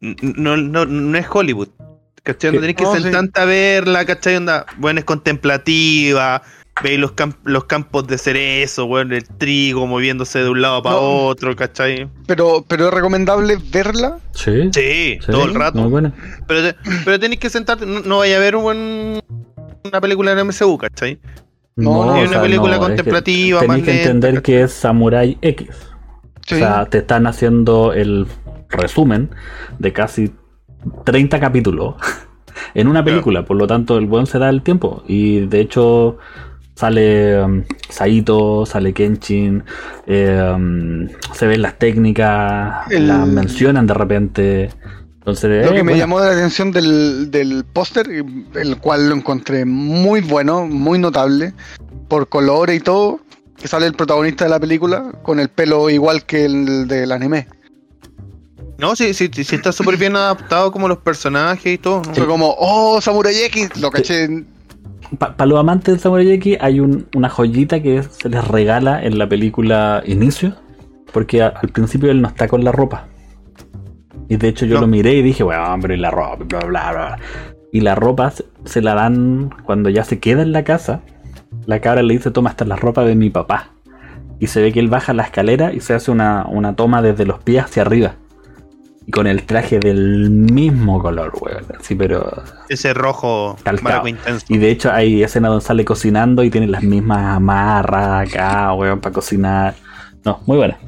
[0.00, 1.68] no, no, no es Hollywood.
[2.22, 2.50] ¿Cachai?
[2.50, 3.03] Que- No tenés que sí.
[3.03, 4.36] sentarte a verla, ¿cachai?
[4.36, 6.42] Onda, bueno, es contemplativa,
[6.82, 10.96] veis los, camp- los campos de cerezo, bueno, el trigo moviéndose de un lado para
[10.96, 11.03] No.
[11.26, 12.09] otro, ¿cachai?
[12.26, 14.18] Pero, pero es recomendable verla.
[14.34, 15.78] Sí, Sí, sí, todo el rato.
[15.80, 16.12] Muy buena.
[16.46, 19.20] Pero, te- pero tenéis que sentarte, no, no vaya a ver un buen-
[19.84, 21.18] una película en MCU, ¿cachai?
[21.76, 25.68] No, no, es una película contemplativa, más que lenta, entender que es Samurai X.
[26.46, 26.56] Sí.
[26.56, 28.26] O sea, te están haciendo el
[28.68, 29.30] resumen
[29.78, 30.32] de casi
[31.04, 31.94] 30 capítulos
[32.74, 33.44] en una película.
[33.44, 35.02] Por lo tanto, el buen se da el tiempo.
[35.06, 36.18] Y de hecho,
[36.74, 39.62] sale um, Saito, sale Kenshin,
[40.06, 44.70] eh, um, se ven las técnicas, El- las mencionan de repente.
[45.22, 49.64] Entonces, Lo eh, que me llamó la atención del, del póster, el cual lo encontré
[49.64, 51.54] muy bueno, muy notable,
[52.08, 53.20] por color y todo,
[53.56, 57.46] que sale el protagonista de la película con el pelo igual que el del anime.
[58.78, 62.02] No, sí, sí, sí, sí está súper bien adaptado como los personajes y todo.
[62.04, 62.14] ¿no?
[62.14, 64.44] Fue como, oh, Samurai X, lo caché.
[65.18, 69.18] Para los amantes del Samurai X hay un- una joyita que se les regala en
[69.18, 70.56] la película Inicio,
[71.12, 73.06] porque a- al principio él no está con la ropa.
[74.28, 74.82] Y de hecho yo No.
[74.82, 77.18] lo miré y dije, bueno, hombre, y la ropa, bla, bla, bla.
[77.72, 81.00] Y la ropa se, se la dan cuando ya se queda en la casa.
[81.66, 83.70] La cabra le dice, toma, esta es la ropa de mi papá.
[84.40, 87.24] Y se ve que él baja la escalera y se hace una, una toma desde
[87.24, 88.14] los pies hacia arriba.
[89.06, 91.64] Y con el traje del mismo color, weón.
[91.80, 93.56] Sí, pero Ese rojo
[94.08, 94.46] intenso.
[94.48, 99.00] y de hecho hay escenas donde sale cocinando y tiene las mismas amarras acá, weón,
[99.00, 99.74] para cocinar.
[100.24, 100.78] No, muy buena.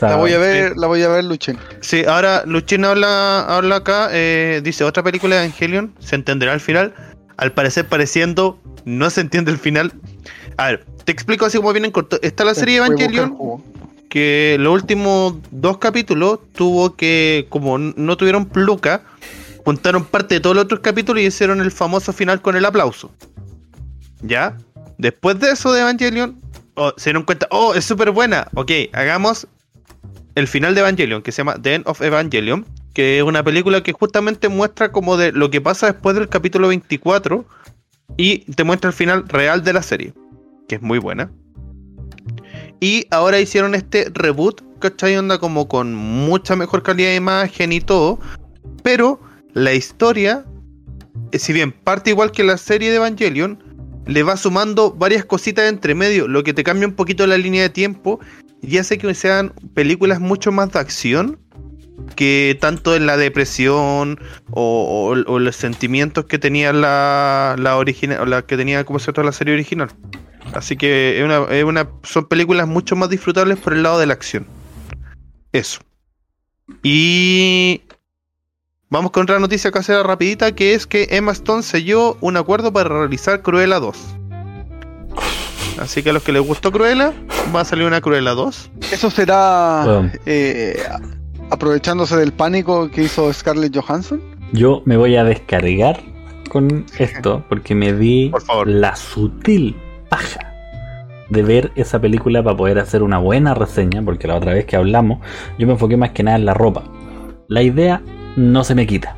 [0.00, 1.58] La voy a ver, la voy a ver, Luchen.
[1.80, 6.60] Sí, ahora Luchín habla, habla acá, eh, dice otra película de Evangelion, se entenderá al
[6.60, 6.94] final.
[7.36, 9.92] Al parecer pareciendo, no se entiende el final.
[10.56, 12.18] A ver, te explico así como viene en corto.
[12.22, 13.36] Está la serie Evangelion,
[14.08, 19.02] que los últimos dos capítulos tuvo que, como no tuvieron pluca,
[19.64, 23.10] juntaron parte de todos los otros capítulos y hicieron el famoso final con el aplauso.
[24.22, 24.56] ¿Ya?
[24.98, 26.40] Después de eso de Evangelion,
[26.74, 28.46] oh, se dieron cuenta, oh, es súper buena.
[28.54, 29.48] Ok, hagamos
[30.34, 33.82] el final de Evangelion, que se llama The End of Evangelion, que es una película
[33.82, 37.44] que justamente muestra como de lo que pasa después del capítulo 24
[38.16, 40.14] y te muestra el final real de la serie,
[40.68, 41.30] que es muy buena.
[42.80, 45.16] Y ahora hicieron este reboot, ¿cachai?
[45.16, 48.18] Onda como con mucha mejor calidad de imagen y todo.
[48.82, 49.20] Pero
[49.54, 50.44] la historia,
[51.32, 53.62] eh, si bien parte igual que la serie de Evangelion,
[54.06, 57.62] le va sumando varias cositas entre medio, lo que te cambia un poquito la línea
[57.62, 58.20] de tiempo
[58.68, 61.38] y hace que sean películas mucho más de acción
[62.16, 64.18] que tanto en la depresión
[64.50, 69.54] o, los sentimientos que tenía la, la original, la que tenía como cierto la serie
[69.54, 69.88] original.
[70.52, 74.06] Así que es una, es una- son películas mucho más disfrutables por el lado de
[74.06, 74.46] la acción.
[75.52, 75.80] Eso.
[76.82, 77.82] Y
[78.90, 82.88] vamos con otra noticia casera rapidita, que es que Emma Stone selló un acuerdo para
[82.88, 83.96] realizar Cruella 2.
[85.80, 87.12] Así que a los que les gustó Cruella,
[87.54, 88.70] va a salir una Cruella 2.
[88.92, 90.10] Eso será Bueno.
[90.26, 90.80] eh,
[91.50, 94.20] aprovechándose del pánico que hizo Scarlett Johansson.
[94.52, 96.00] Yo me voy a descargar
[96.48, 98.68] con esto porque me di Por favor.
[98.68, 99.76] la sutil
[100.08, 100.40] paja
[101.30, 104.76] de ver esa película para poder hacer una buena reseña, porque la otra vez que
[104.76, 105.18] hablamos
[105.58, 106.84] yo me enfoqué más que nada en la ropa.
[107.48, 108.00] La idea
[108.36, 109.16] no se me quita.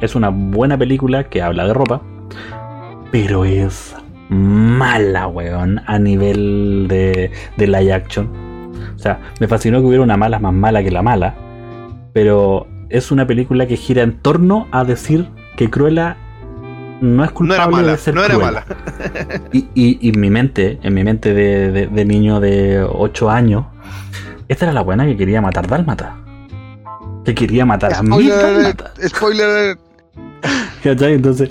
[0.00, 2.00] Es una buena película que habla de ropa,
[3.12, 3.94] pero es
[4.30, 8.30] mala, weón, a nivel de, de live action.
[8.96, 11.34] O sea, me fascinó que hubiera una mala más mala que la mala,
[12.12, 16.16] pero es una película que gira en torno a decir que Cruella
[17.00, 18.46] no es No culpable era mala, de ser no era cruel.
[18.54, 18.64] mala.
[19.52, 23.30] Y, y- y en mi mente, en mi mente de, de- de niño de 8
[23.30, 23.64] años,
[24.48, 26.16] esta era la buena que quería matar Dálmata.
[27.24, 28.92] Que quería matar a mí Spoiler Dálmata.
[29.08, 29.78] spoiler.
[30.82, 31.14] ¿Cachai?
[31.14, 31.50] Entonces,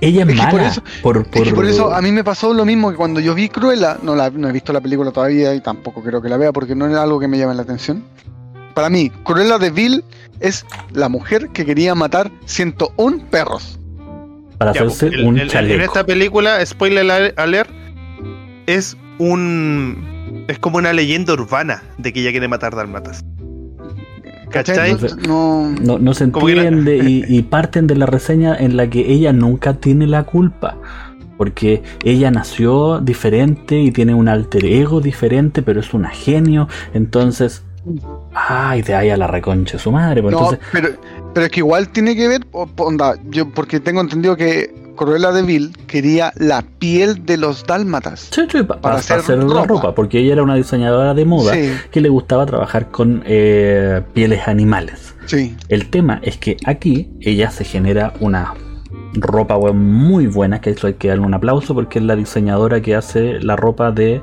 [0.00, 2.64] ella es, Es por eso- por, Es que por eso a mí me pasó lo
[2.64, 5.60] mismo que cuando yo vi Cruella, no, la, no he visto la película todavía y
[5.60, 8.04] tampoco creo que la vea porque no es algo que me llame la atención.
[8.74, 10.04] Para mí, Cruella de Vil
[10.40, 13.78] es la mujer que quería matar 101 perros.
[14.58, 15.74] para Ya, hacerse el- un el- chaleco.
[15.74, 17.68] En esta película, spoiler ale- alert,
[18.66, 20.44] es un.
[20.48, 23.22] Es como una leyenda urbana de que ella quiere matar dálmatas.
[24.50, 24.92] ¿Cachai?
[24.92, 28.88] Entonces, No, No, no se la- entiende y, y parten de la reseña en la
[28.88, 30.76] que ella nunca tiene la culpa.
[31.36, 36.66] Porque ella nació diferente y tiene un alter ego diferente, pero es una genio.
[36.94, 37.62] Entonces,
[38.34, 40.22] ay, de ahí a la reconcha su madre.
[40.22, 40.88] pues no, entonces, pero,
[41.34, 45.42] pero es que igual tiene que ver, onda, yo porque tengo entendido que Cruella de
[45.42, 48.28] Vil quería la piel de los dálmatas.
[48.32, 49.66] sí, sí, pa- para pa- hacer hacer la ropa.
[49.66, 54.02] ropa, porque ella era una diseñadora de moda Sí, que le gustaba trabajar con eh,
[54.14, 55.14] pieles animales.
[55.26, 55.56] sí.
[55.68, 58.54] El tema es que aquí ella se genera una
[59.14, 62.94] ropa muy buena, que eso hay que darle un aplauso porque es la diseñadora que
[62.94, 64.22] hace la ropa de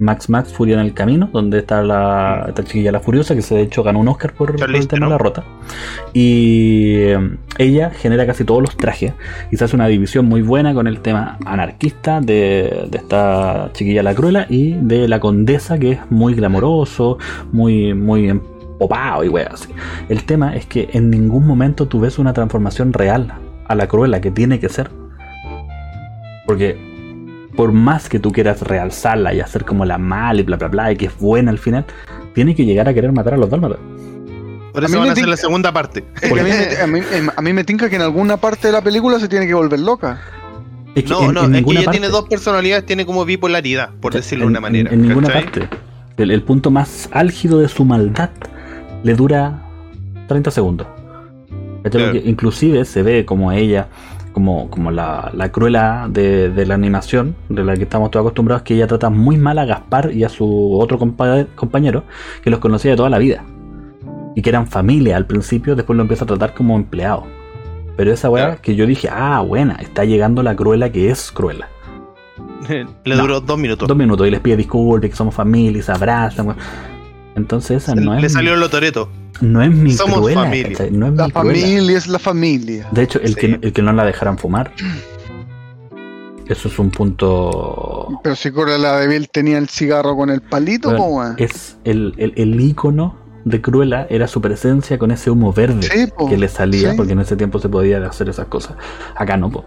[0.00, 3.54] Max Max Furia en el Camino, donde está la esta chiquilla la Furiosa, que se
[3.54, 5.44] de hecho ganó un Oscar por, por el tema de la rota.
[6.14, 9.12] Y eh, ella genera casi todos los trajes
[9.50, 14.02] y se hace una división muy buena con el tema anarquista de, de esta chiquilla
[14.02, 17.18] la Cruela y de la Condesa, que es muy glamoroso,
[17.52, 19.68] muy, muy empopado y weas así.
[20.08, 23.34] El tema es que en ningún momento tú ves una transformación real
[23.68, 24.90] a la Cruella que tiene que ser.
[26.46, 26.89] Porque
[27.60, 30.92] por más que tú quieras realzarla y hacer como la mala y bla bla bla
[30.92, 31.84] y que es buena al final,
[32.32, 33.76] tiene que llegar a querer matar a los dálmatas.
[34.72, 36.02] Por A eso mí van me a hacer la segunda parte.
[36.22, 38.38] Es que a, mí me, a, mí, em, a mí me tinca que en alguna
[38.38, 40.22] parte de la película se tiene que volver loca.
[40.94, 43.90] Es que No, en- no, en es que ella tiene dos personalidades, tiene como bipolaridad,
[44.00, 44.88] por decirlo de una manera.
[44.90, 45.68] En, en ninguna parte.
[46.16, 48.30] El, el punto más álgido de su maldad
[49.02, 49.66] le dura
[50.28, 50.86] 30 segundos.
[51.82, 52.16] Claro.
[52.24, 53.88] Inclusive se ve como ella,
[54.32, 58.62] como, como la, la cruela de, de la animación, de la que estamos todos acostumbrados,
[58.62, 62.04] que ella trata muy mal a Gaspar y a su otro compa- compañero,
[62.42, 63.44] que los conocía de toda la vida.
[64.36, 67.24] Y que eran familia al principio, después lo empieza a tratar como empleado.
[67.96, 71.68] Pero esa weá que yo dije, ah, buena, está llegando la cruela que es cruela.
[72.68, 73.22] Le No.
[73.22, 73.88] duró dos minutos.
[73.88, 76.54] Dos minutos y les pide disculpas, que somos familia y se abrazan.
[77.40, 79.08] Entonces esa no Le es, salió lo toreto.
[79.40, 80.68] no es mi Somos cruela, familia.
[80.78, 80.90] ¿cachai?
[80.90, 81.50] No es La mi cruela.
[81.60, 82.88] familia es la familia.
[82.92, 83.34] De hecho, el, Sí.
[83.34, 84.72] que, el que no la dejaran fumar.
[86.48, 88.08] Eso es un punto.
[88.24, 91.36] Pero si Cruella de Vil tenía el cigarro con el palito, weón.
[91.38, 96.08] Es el, el, el ícono de Cruella era su presencia con ese humo verde Sí,
[96.16, 96.28] po.
[96.28, 96.96] que le salía, Sí.
[96.96, 98.74] porque en ese tiempo se podía hacer esas cosas.
[99.16, 99.64] Acá no, po.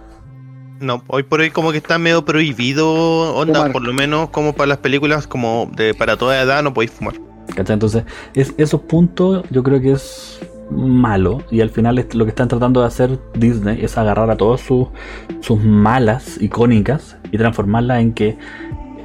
[0.81, 3.71] No, hoy por hoy como que está medio prohibido, onda, Fumar.
[3.71, 7.13] por lo menos como para las películas como de para toda edad no podéis fumar.
[7.55, 7.73] ¿Cachai?
[7.75, 10.39] Entonces, es, esos puntos yo creo que es
[10.71, 14.37] malo y al final es- lo que están tratando de hacer Disney es agarrar a
[14.37, 14.87] todas sus,
[15.41, 18.37] sus malas icónicas y transformarlas en que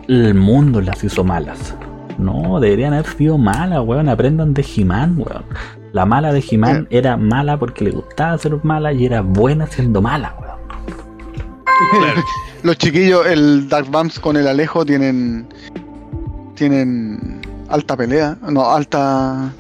[0.09, 1.75] el mundo las hizo malas.
[2.17, 4.09] No, deberían haber sido malas, weón.
[4.09, 5.45] Aprendan de He-Man, weón.
[5.93, 10.01] La mala de He-Man era mala porque le gustaba ser mala y era buena siendo
[10.03, 10.59] mala, weón.
[12.01, 12.23] Claro.
[12.65, 15.47] Los chiquillos, el Dark Bumps con el Alejo tienen.
[16.57, 17.38] Tienen
[17.69, 18.37] alta pelea.
[18.49, 19.53] No, alta.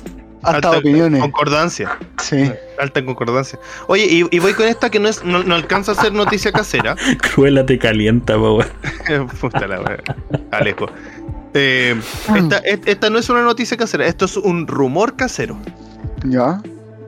[0.42, 1.20] Alta, opiniones.
[1.20, 1.98] Concordancia.
[2.22, 2.50] Sí.
[2.80, 3.59] Alta concordancia.
[3.88, 6.52] Oye, y, y voy con esta que no, es, no, no alcanza a ser noticia
[6.52, 6.94] casera.
[7.34, 8.61] Cruela te calienta, po.
[9.40, 9.98] Puta la wea.
[10.52, 10.86] Alejo.
[11.54, 12.00] Eh,
[12.36, 15.59] esta, et- esta no es una noticia casera, esto es un rumor casero.
[16.24, 16.62] Ya.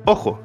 [0.07, 0.41] Ojo.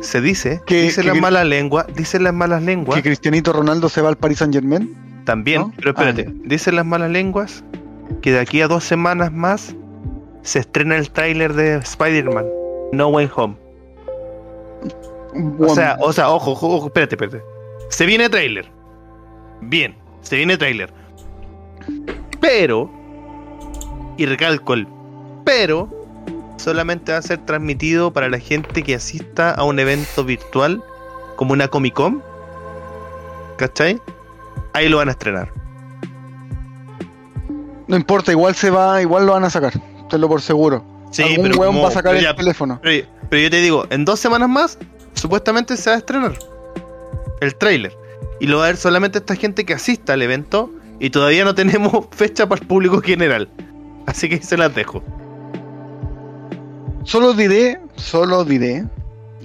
[0.00, 3.88] Se dice, Que- dice que- las malas lenguas, dicen las malas lenguas, Que Cristianito Ronaldo
[3.88, 4.94] se va al Paris Saint Germain.
[5.24, 5.72] también, ¿no?
[5.76, 7.64] pero espérate, Ah, dicen las malas lenguas
[8.22, 9.74] que de aquí a dos semanas más
[10.42, 12.46] se estrena el tráiler de Spider-Man,
[12.92, 13.56] No Way Home.
[15.58, 17.42] O sea, o sea, ojo, ojo, ojo, espérate, espérate.
[17.88, 18.70] Se viene tráiler.
[19.62, 20.92] Bien, se viene tráiler.
[22.40, 22.90] Pero,
[24.16, 24.86] y recalco el
[25.44, 25.88] pero,
[26.56, 30.82] solamente va a ser transmitido para la gente que asista a un evento virtual
[31.36, 32.22] como una Comic Con.
[33.56, 34.00] ¿Cachai?
[34.72, 35.52] Ahí lo van a estrenar.
[37.88, 39.72] No importa, igual se va, igual lo van a sacar.
[40.10, 40.84] Tenlo por seguro.
[41.10, 42.80] Sí, Algún pero, weón como- va a sacar pero el ya- teléfono.
[42.82, 44.78] pero- pero yo te digo, en dos semanas más,
[45.14, 46.38] supuestamente se va a estrenar
[47.40, 47.92] el tráiler.
[48.40, 50.70] Y lo va a ver solamente esta gente que asista al evento.
[51.00, 53.48] Y todavía no tenemos fecha para el público general.
[54.06, 55.02] Así que se las dejo.
[57.04, 58.84] Solo diré, solo diré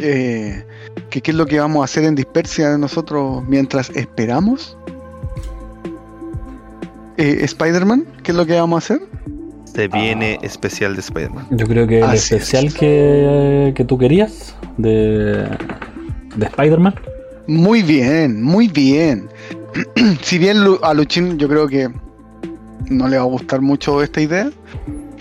[0.02, 0.66] Eh,
[1.10, 4.78] que ¿Qué es lo que vamos a hacer en Dispersia nosotros mientras esperamos?
[7.20, 9.08] Eh, Spider-Man, ¿qué es lo que vamos a hacer?
[9.66, 11.48] Se viene especial de Spider-Man.
[11.52, 12.74] Yo creo que el Así especial es.
[12.76, 15.44] que, que tú querías de,
[16.38, 16.96] de Spider-Man.
[17.46, 19.28] Muy bien, muy bien.
[20.22, 21.90] si bien a Luchín yo creo que
[22.90, 24.50] no le va a gustar mucho esta idea,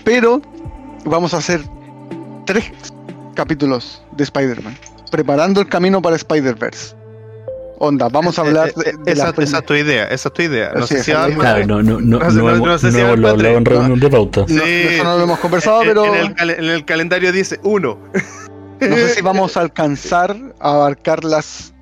[0.05, 0.41] pero
[1.03, 1.61] vamos a hacer
[2.45, 2.71] tres
[3.35, 4.75] capítulos de Spider-Man,
[5.11, 6.95] preparando el camino para Spider-Verse.
[7.81, 10.27] Onda, vamos a hablar de, Eh, eh, de esa, la esa es tu idea, esa
[10.27, 10.71] es tu idea.
[10.75, 13.01] No Sí, sé si va Claro, no, no, no, No sé- no no- sé si
[13.01, 14.41] va en reunión de pauta.
[14.41, 14.61] No, Sí.
[14.89, 17.97] eso no lo hemos conversado, En- pero en, el, cal- en el calendario dice uno.
[18.81, 21.73] no sé si vamos a alcanzar a abarcar las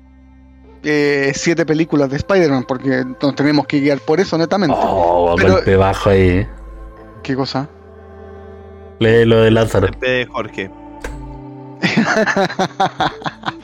[0.84, 4.76] eh, siete películas de Spider-Man, porque nos tenemos que guiar por eso, netamente.
[4.78, 6.46] Oh, Pero- golpe bajo ahí.
[7.24, 7.68] ¿Qué cosa?
[9.00, 9.88] Lee lo de Lázaro.
[10.00, 10.70] de Jorge.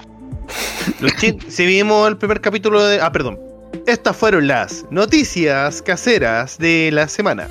[1.00, 3.00] Luchín, si vimos el primer capítulo de.
[3.00, 3.38] Ah, perdón.
[3.86, 7.48] Estas fueron las noticias caseras de la semana.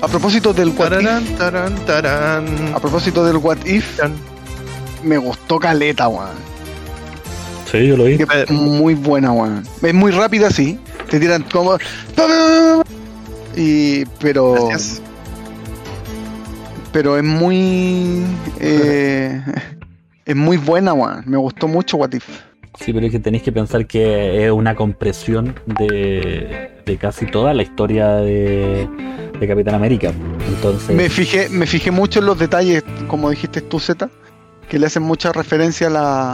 [0.00, 2.72] A propósito del What Tararán, If, tarán, tarán.
[2.74, 4.14] a propósito del What If, Tan.
[5.02, 6.28] me gustó Caleta, weón.
[7.70, 8.14] Sí, yo lo vi.
[8.14, 9.62] Es Muy buena, weón.
[9.82, 10.78] Es muy rápida, sí.
[11.10, 11.76] Te tiran como.
[13.56, 14.04] Y.
[14.20, 14.52] Pero.
[14.68, 15.02] Gracias.
[16.92, 18.24] Pero es muy.
[18.60, 19.42] eh,
[20.28, 21.24] es muy buena, weón.
[21.26, 22.28] Me gustó mucho What If.
[22.78, 27.54] Sí, pero es que tenéis que pensar que es una compresión de, de casi toda
[27.54, 28.86] la historia de,
[29.40, 30.12] de Capitán América.
[30.46, 34.10] Entonces, Me fijé, me fijé mucho en los detalles, como dijiste tú, Z,
[34.68, 36.32] que le hacen mucha referencia a la.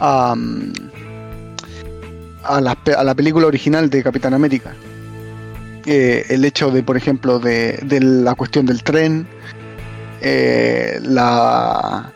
[0.00, 0.72] a, mm,
[2.44, 4.74] a la, a la película original de Capitán América.
[5.84, 9.26] Eh, el hecho de, por ejemplo, de, de la cuestión del tren,
[10.22, 12.12] eh, la.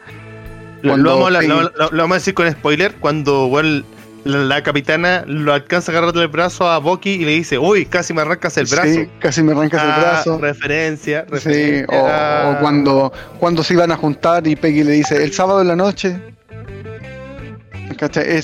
[0.82, 2.94] Lo, vamos a, lo- vamos a decir con spoiler.
[2.94, 3.84] Cuando weón,
[4.24, 7.86] la, la capitana lo alcanza a agarrar el brazo a Bucky y le dice: Uy,
[7.86, 8.88] casi me arrancas el brazo.
[8.88, 10.38] Sí, casi me arrancas el Ah, brazo.
[10.38, 11.86] Referencia, Sí, referencia.
[11.88, 12.54] o, Ah.
[12.56, 15.76] o cuando, cuando se iban a juntar y Peggy le dice, el sábado en la
[15.76, 16.20] noche.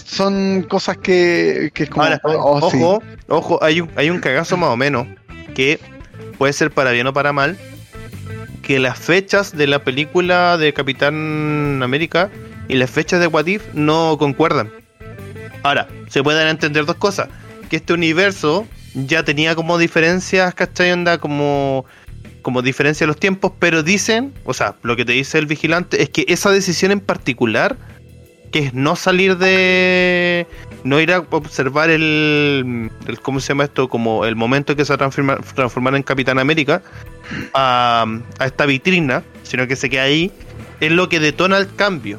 [0.06, 2.04] Son cosas que, que es como...
[2.04, 2.78] Ahora, oh, sí.
[2.82, 5.06] ojo, ojo, hay un, hay un cagazo más o menos
[5.54, 5.78] que
[6.38, 7.58] puede ser para bien o para mal.
[8.62, 12.30] Que las fechas de la película de Capitán América
[12.68, 14.70] y las fechas de What If no concuerdan.
[15.62, 17.28] Ahora, se pueden entender dos cosas.
[17.68, 20.92] Que este universo ya tenía como diferencias, ¿cachai?
[20.92, 21.84] Onda como,
[22.42, 26.02] como diferencia de los tiempos, pero dicen, o sea, lo que te dice el vigilante
[26.02, 27.76] es que esa decisión en particular,
[28.52, 30.46] que es no salir de,
[30.84, 33.88] no ir a observar el, el- ¿cómo se llama esto?
[33.88, 36.82] Como el momento que se va a transformar, transformar en Capitán América
[37.54, 38.04] a,
[38.38, 40.30] a esta vitrina, sino que se queda ahí,
[40.80, 42.18] es lo que detona el cambio.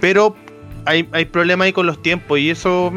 [0.00, 0.36] Pero
[0.86, 2.92] hay, hay problema ahí con los tiempos y eso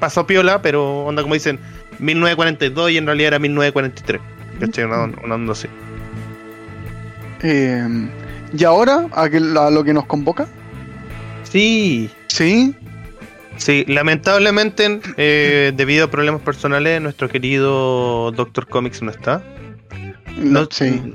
[0.00, 1.58] pasó piola, pero onda como dicen
[2.00, 4.20] 1942 y en realidad era 1943.
[4.60, 4.84] ¿Cachai?
[4.84, 5.68] Una, una onda así.
[7.42, 8.08] Eh,
[8.56, 10.48] ¿Y ahora a, que- a lo que nos convoca?
[11.50, 12.74] Sí, Sí.
[13.56, 19.42] Sí, lamentablemente, eh, debido a problemas personales, nuestro querido Doctor Comics no está.
[20.36, 21.12] No, No- sí.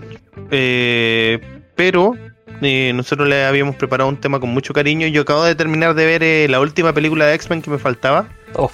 [0.51, 1.39] Eh,
[1.75, 2.15] pero
[2.61, 5.07] eh, nosotros le habíamos preparado un tema con mucho cariño.
[5.07, 8.27] Yo acabo de terminar de ver eh, la última película de X-Men que me faltaba,
[8.55, 8.69] oh,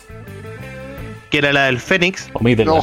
[1.29, 2.27] que era la del Fénix.
[2.33, 2.71] omítela.
[2.71, 2.81] No,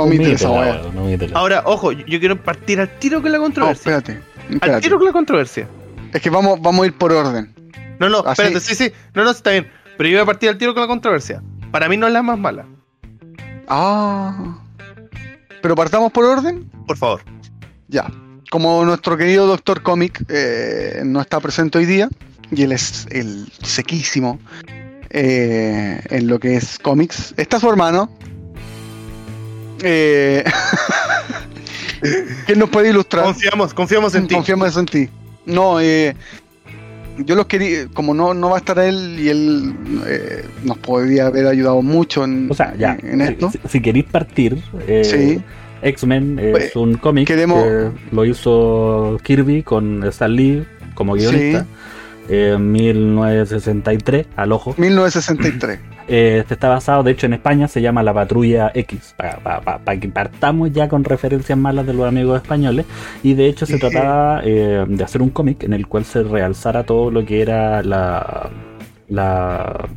[0.00, 1.36] omítela, omítela.
[1.36, 3.96] Ahora, ojo, yo quiero partir al tiro con la controversia.
[3.98, 4.22] espérate.
[4.48, 4.80] al espérate.
[4.82, 5.68] tiro con la controversia.
[6.12, 7.52] Es que vamos, vamos a ir por orden.
[8.02, 8.92] No, no, Así- espérate, sí, sí.
[9.14, 9.70] No, no, está bien.
[9.96, 11.40] Pero yo voy a partir al tiro con la controversia.
[11.70, 12.66] Para mí no es la más mala.
[13.68, 14.58] Ah.
[15.62, 16.68] Pero partamos por orden.
[16.86, 17.22] Por favor.
[17.86, 18.10] Ya.
[18.50, 22.08] Como nuestro querido Doctor Comic eh, no está presente hoy día,
[22.50, 24.40] y él es el sequísimo
[25.10, 28.10] eh, en lo que es cómics, está su hermano.
[29.84, 30.42] Eh,
[32.46, 33.24] ¿Quién nos puede ilustrar?
[33.24, 34.34] Confiamos, confiamos en ti.
[34.34, 35.08] Confiamos en ti.
[35.46, 36.14] No, eh,
[37.18, 39.74] yo los quería, como no, no va a estar él y él
[40.06, 43.50] eh, nos podría haber ayudado mucho en, O sea, ya, en esto.
[43.50, 45.42] si, si queréis partir, eh, Sí.
[45.84, 51.66] X-Men es Pues, un cómic queremos- que lo hizo Kirby con Stan Lee como guionista
[52.28, 54.74] en 1963, al ojo.
[54.78, 55.78] 1963.
[56.12, 60.08] Eh, este está basado, de hecho, en España se llama La Patrulla X, para que
[60.10, 62.84] partamos ya con referencias malas de los amigos españoles.
[63.22, 66.84] Y de hecho se trataba eh, de hacer un cómic en el cual se realzara
[66.84, 68.50] todo lo que era la,
[69.08, 69.88] la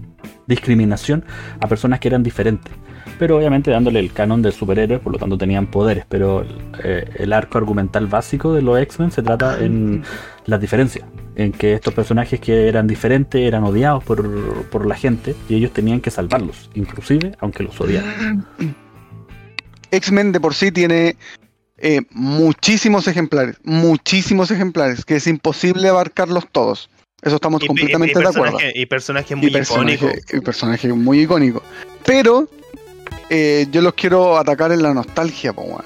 [0.48, 1.26] discriminación
[1.60, 2.72] a personas que eran diferentes.
[3.20, 6.06] Pero obviamente dándole el canon de superhéroes, por lo tanto tenían poderes.
[6.08, 6.46] Pero
[6.82, 10.04] eh, el arco argumental básico de los X-Men se trata en
[10.46, 11.06] las diferencias.
[11.36, 15.72] En que estos personajes que eran diferentes eran odiados por, por la gente y ellos
[15.74, 18.46] tenían que salvarlos, inclusive aunque los odiaran.
[19.92, 21.16] X-Men de por sí tiene
[21.78, 26.90] eh, muchísimos ejemplares, muchísimos ejemplares, que es imposible abarcarlos todos.
[27.22, 28.58] Eso estamos Y- completamente y de acuerdo.
[28.74, 30.34] Y personajes muy y personaje, icónicos.
[30.34, 31.64] y personaje muy icónico.
[32.06, 32.48] Pero
[33.30, 35.82] eh, yo los quiero atacar en la nostalgia, po.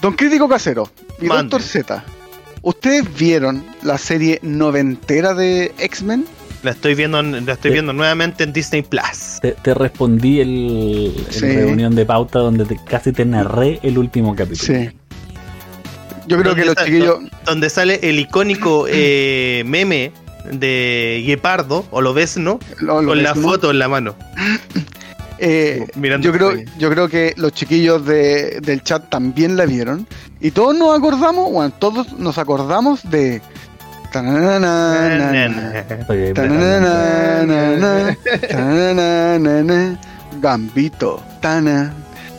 [0.00, 0.88] Don Crítico Casero
[1.20, 1.42] y Mande.
[1.44, 2.04] Doctor Z,
[2.62, 6.24] ¿ustedes vieron la serie noventera de X-Men?
[6.62, 9.40] La estoy viendo, en- la estoy viendo nuevamente en Disney Plus.
[9.40, 11.46] Te, te respondí el, en Sí.
[11.48, 14.78] reunión de pauta donde te- casi te narré el último capítulo.
[14.80, 14.90] Sí.
[16.28, 17.18] Yo creo ¿Dónde que los chiquillos.
[17.44, 20.12] Donde sale el icónico eh, meme
[20.52, 22.60] de Guepardo, o lo ves, ¿no?
[22.80, 24.14] lo- lo Con la foto en la mano.
[25.44, 30.06] eh, mirando yo creo, yo creo que los chiquillos de- del chat también la vieron.
[30.40, 33.42] Y todos nos acordamos, bueno, todos nos acordamos de.
[34.12, 38.16] Tananana, Oye, tananana,
[38.48, 39.98] tananana,
[40.40, 41.92] Gambito, tana,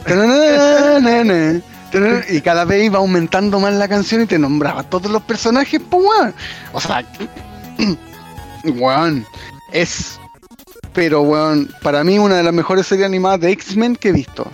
[0.05, 5.21] tananana, tanana, y cada vez iba aumentando más la canción y te nombraba todos los
[5.23, 6.33] personajes, pues.
[6.73, 7.03] O sea,
[8.63, 9.25] weón,
[9.71, 10.19] es,
[10.93, 14.45] pero weón, para mí una de las mejores series animadas de X-Men que he visto.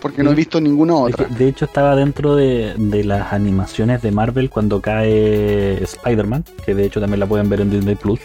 [0.00, 1.26] Porque no he visto ninguna Es otra.
[1.26, 6.74] que, de hecho, estaba dentro de, de las animaciones de Marvel cuando cae Spider-Man, que
[6.74, 8.20] de hecho también la pueden ver en Disney Plus.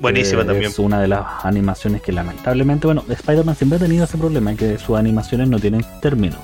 [0.00, 0.70] Buenísima Eh, también.
[0.70, 4.78] Es una de las animaciones que lamentablemente, bueno, Spider-Man siempre ha tenido ese problema, que
[4.78, 6.36] sus animaciones no tienen término.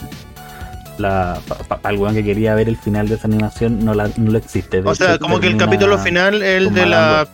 [0.98, 1.38] La,
[1.68, 4.38] para el weón que quería ver el final de esa animación no, la, no lo
[4.38, 4.80] existe.
[4.80, 7.28] De O sea, hecho, como que el capítulo final, el de la.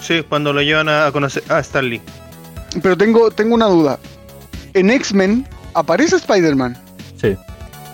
[0.00, 2.00] Sí, cuando lo llevan a, a conocer a Stanley.
[2.82, 3.98] Pero tengo, tengo una duda.
[4.74, 6.76] En X-Men aparece Spider-Man.
[7.20, 7.36] Sí.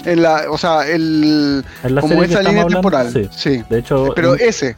[0.04, 3.12] En la, o sea, el, En la como esa línea hablando, temporal.
[3.12, 3.28] sí.
[3.36, 3.62] Sí.
[3.70, 4.76] De hecho, Pero en- ese.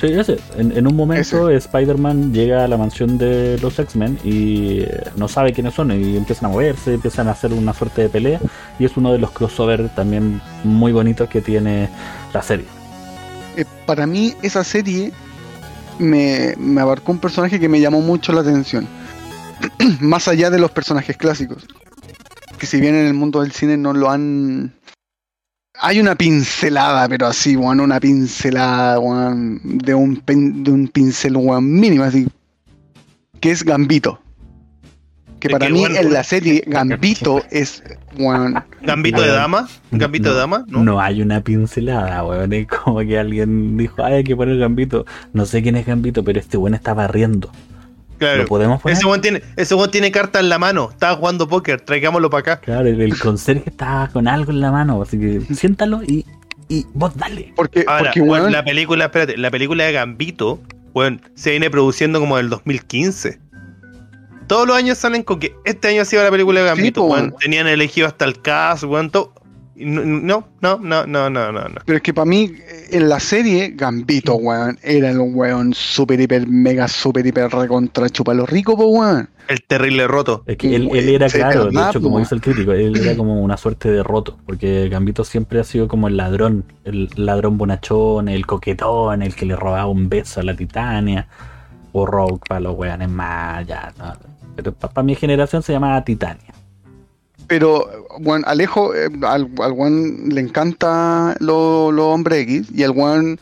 [0.00, 0.38] Sí, ese.
[0.58, 5.26] En, en un momento Spider-Man llega a la mansión de los X-Men y eh, no
[5.26, 8.38] sabe quiénes son y empiezan a moverse, empiezan a hacer una suerte de pelea
[8.78, 11.88] y es uno de los crossover también muy bonitos que tiene
[12.34, 12.66] la serie.
[13.56, 15.12] eh, para mí esa serie
[15.98, 18.86] me, me abarcó un personaje que me llamó mucho la atención.
[20.00, 21.66] Más allá de los personajes clásicos.
[22.58, 24.72] Que si bien en el mundo del cine no lo han...
[25.78, 31.70] Hay una pincelada, pero así, weón, una pincelada, de un, pin- de un pincel, weón,
[31.70, 32.26] mínimo, así.
[33.40, 34.18] Que es Gambito.
[35.38, 37.82] Que para que, mí bueno, en la serie Gambito es,
[38.18, 39.68] weón, Gambito de dama.
[39.90, 40.82] Gambito de dama, ¿no?
[40.82, 42.54] No hay una pincelada, weón.
[42.54, 45.04] Es como que alguien dijo, Ay, hay que poner Gambito.
[45.34, 47.52] No sé quién es Gambito, pero este weón está barriendo.
[48.18, 48.42] Claro.
[48.42, 48.96] ¿Lo podemos poner?
[48.96, 50.88] Ese weón tiene, ese tiene carta en la mano.
[50.90, 51.80] Estaba jugando póker.
[51.80, 52.60] Traigámoslo para acá.
[52.60, 56.24] Claro, el, el conserje estaba con algo en la mano, así que siéntalo y,
[56.68, 57.52] y vos dale.
[57.56, 60.60] porque, Ahora, porque la película, espérate, la película de Gambito,
[60.94, 63.40] weón, se viene produciendo como del 2015.
[64.46, 67.34] Todos los años salen con que este año ha sido la película de Gambito, weón.
[67.40, 69.32] Tenían elegido hasta el cast, weón, todo.
[69.78, 71.80] No, no, no, no, no, no, no.
[71.84, 72.50] Pero es que para mí,
[72.90, 78.46] en la serie, Gambito, weón, era el weón super, hiper, mega, super, hiper, recontra chupalo
[78.46, 79.28] rico, po, weón.
[79.48, 80.42] El terrible roto.
[80.46, 83.42] Es que él, él era claro, de hecho, como dice el crítico, él era como
[83.42, 88.28] una suerte de roto, porque Gambito siempre ha sido como el ladrón, el ladrón bonachón,
[88.28, 91.28] el coquetón, el que le robaba un beso a la Titania,
[91.92, 94.14] o Rogue para los weones más, ya, no.
[94.56, 96.55] Pero para mi generación se llamaba Titania.
[97.48, 102.90] Pero, weón, Alejo, eh, al, al weón le encanta los lo hombres X, y el
[102.90, 103.38] weón,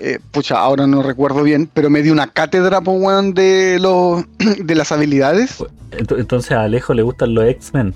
[0.00, 4.24] eh, pucha, ahora no recuerdo bien, pero me dio una cátedra, po, weón, de, los
[4.64, 5.58] de las habilidades.
[5.90, 7.94] Ent- Entonces a Alejo le gustan los X-Men,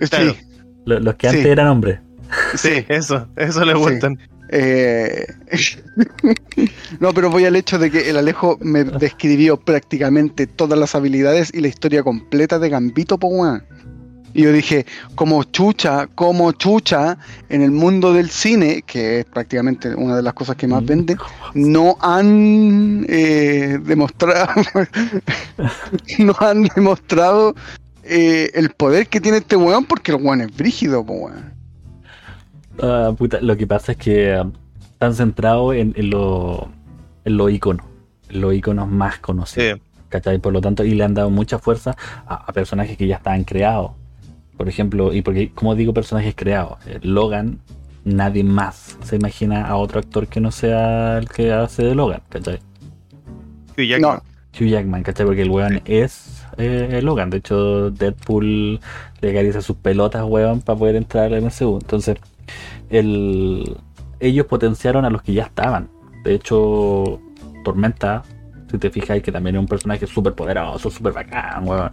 [0.00, 0.34] Sí, Claro.
[0.86, 1.36] lo- los que Sí.
[1.36, 2.00] antes eran hombres.
[2.56, 3.78] Sí, eso, eso le Sí.
[3.78, 4.18] gustan.
[4.54, 5.26] Eh,
[7.00, 11.50] no, pero voy al hecho de que el Alejo me describió prácticamente todas las habilidades
[11.54, 13.62] y la historia completa de Gambito, po, weón.
[14.34, 17.18] Y yo dije, como chucha, como chucha,
[17.48, 20.86] en el mundo del cine, que es prácticamente una de las cosas que más Mm.
[20.86, 21.18] venden,
[21.54, 24.48] no han eh, demostrado,
[26.18, 27.54] no han demostrado
[28.04, 31.52] eh, el poder que tiene este weón, porque el weón es brígido, po, weón.
[32.82, 34.46] Ah, puta, lo que pasa es que ah,
[34.92, 36.68] están centrados en, en lo-
[37.24, 37.86] en los iconos,
[38.30, 39.78] en los iconos más conocidos.
[39.78, 39.82] Sí.
[40.08, 40.38] ¿cachai?
[40.38, 43.44] Por lo tanto, y le han dado mucha fuerza a, a personajes que ya estaban
[43.44, 43.92] creados.
[44.56, 46.78] Por ejemplo, y porque, como digo, personajes creados.
[46.86, 47.60] eh, Logan,
[48.04, 52.22] nadie más se imagina a otro actor que no sea el que hace de Logan,
[52.28, 52.58] ¿cachai?
[53.76, 54.16] Hugh Jackman.
[54.16, 54.22] No,
[54.58, 55.26] Hugh Jackman, ¿cachai?
[55.26, 57.30] Porque el weón es eh, Logan.
[57.30, 58.80] De hecho, Deadpool
[59.20, 61.78] le acaricia sus pelotas, weón, para poder entrar al MCU.
[61.80, 62.16] Entonces,
[62.90, 63.76] el,
[64.20, 65.88] ellos potenciaron a los que ya estaban.
[66.24, 67.20] De hecho,
[67.64, 68.22] Tormenta,
[68.70, 71.90] si te fijas, que también es un personaje súper poderoso, súper bacán, weón.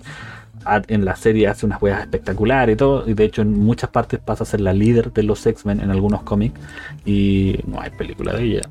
[0.88, 3.10] En la serie hace unas weas espectaculares y todo.
[3.10, 5.89] Y de hecho, en muchas partes pasa a ser la líder de los X-Men en
[5.91, 6.60] algunos cómics.
[7.05, 8.62] Y no hay película de ella.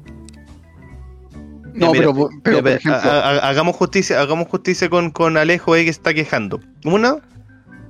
[1.75, 5.75] No, Mira, pero, pero, mira, ejemplo, ha- ha- hagamos justicia, hagamos justicia con, con Alejo
[5.75, 6.61] ahí que está quejando.
[6.85, 7.19] Una,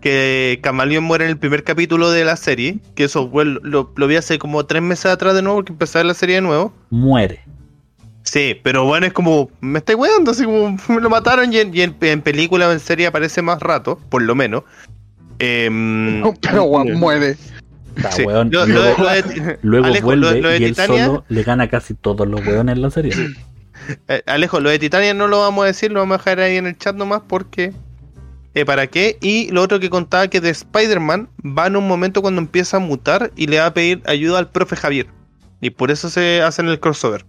[0.01, 4.07] que Camaleón muere en el primer capítulo de la serie, que eso fue- lo, lo
[4.07, 6.41] vi hace como tres meses atrás de nuevo, porque empecé a ver la serie de
[6.43, 6.73] nuevo.
[6.91, 7.41] Muere.
[8.31, 11.74] Sí, pero bueno, es como, me estoy weando, así como me lo mataron y en,
[11.74, 14.64] y en- en película o en serie aparece más rato, por lo menos.
[15.39, 17.37] Em, no, pero weón, muere.
[18.11, 18.22] Sí.
[18.24, 18.51] weón.
[18.53, 21.24] Lo- luego lo de- luego Alejo, vuelve lo de- lo de y él Titania- solo
[21.29, 23.12] le gana casi todos los weones en la serie.
[24.07, 26.57] Eh, Alejo, lo de Titania no lo vamos a decir, lo vamos a dejar ahí
[26.59, 27.72] en el chat nomás porque...
[28.53, 29.16] eh, ¿Para qué?
[29.22, 32.81] Y lo otro que contaba que de Spider-Man va en un momento cuando empieza a
[32.81, 35.07] mutar y le va a pedir ayuda al profe Javier.
[35.62, 37.24] Y por eso se hacen el crossover.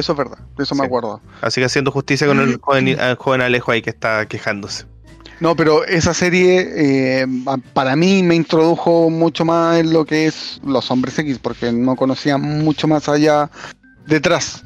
[0.00, 1.20] Eso es verdad, de eso me acuerdo.
[1.40, 4.84] Así que haciendo justicia con el joven, el joven Alejo ahí que está quejándose.
[5.40, 6.68] No, pero esa serie
[7.22, 7.26] eh,
[7.72, 11.96] para mí me introdujo mucho más en lo que es los hombres X, porque no
[11.96, 13.50] conocía mucho más allá
[14.06, 14.62] detrás.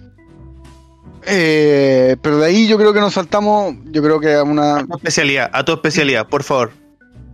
[1.27, 4.87] Eh, pero de ahí yo creo que nos saltamos, yo creo que a una, A
[4.87, 6.73] tu especialidad, a tu especialidad, por favor.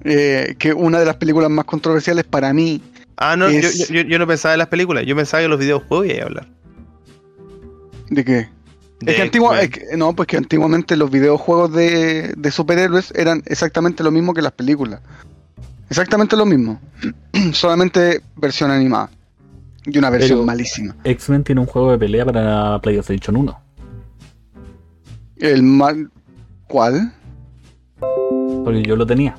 [0.05, 2.83] eh, que una de las películas más controversiales para mí,
[3.17, 5.59] Ah, no, Es- yo, yo- yo no pensaba en las películas, yo pensaba que los
[5.59, 6.49] videojuegos a hablar.
[8.11, 8.49] ¿De qué?
[9.01, 9.83] De Es que, antigua- X-Men.
[9.83, 14.33] es que- no, pues que antiguamente los videojuegos de, de superhéroes eran exactamente lo mismo
[14.35, 15.01] que las películas.
[15.91, 16.81] Exactamente lo mismo.
[17.53, 19.11] Solamente versión animada.
[19.87, 20.97] Y una versión Pero- malísima.
[21.05, 23.61] X-Men tiene un juego de pelea para PlayStation 1.
[25.37, 26.11] El mal.
[26.69, 27.13] ¿Cuál?
[28.65, 29.37] Porque yo lo tenía.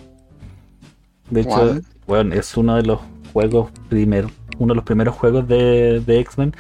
[1.32, 1.84] De hecho, ¿Cuál?
[2.06, 3.00] bueno, es uno de los
[3.34, 6.54] juegos primeros, uno de los primeros juegos de, de X-Men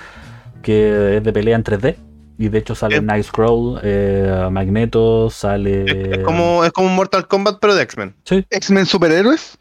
[0.66, 1.95] que es de pelea en 3D.
[2.38, 3.01] Y de hecho sale Eh.
[3.01, 5.84] Nightcrawler, eh, Magneto, sale.
[6.11, 8.16] Es, es como, es como un Mortal Kombat, pero de X-Men.
[8.26, 9.57] Sí, ¿X-Men Superhéroes?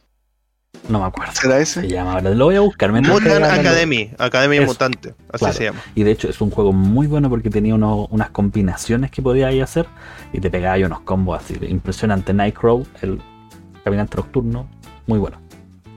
[0.89, 1.33] no me acuerdo.
[1.35, 1.89] ¿Será Se ese?
[1.89, 2.91] llama, ahora lo voy a buscar.
[2.91, 3.45] Mutant.
[3.45, 4.67] Academy, Academia Eso.
[4.73, 5.55] Mutante, así Claro.
[5.55, 5.81] se llama.
[5.95, 9.49] Y de hecho es un juego muy bueno porque tenía unos- unas combinaciones que podías
[9.51, 9.87] ahí hacer
[10.33, 11.55] y te pegaba ahí unos combos así.
[11.69, 12.35] Impresionante.
[12.35, 13.21] Nightcrawler, el
[13.85, 14.69] caminante nocturno,
[15.07, 15.39] muy bueno.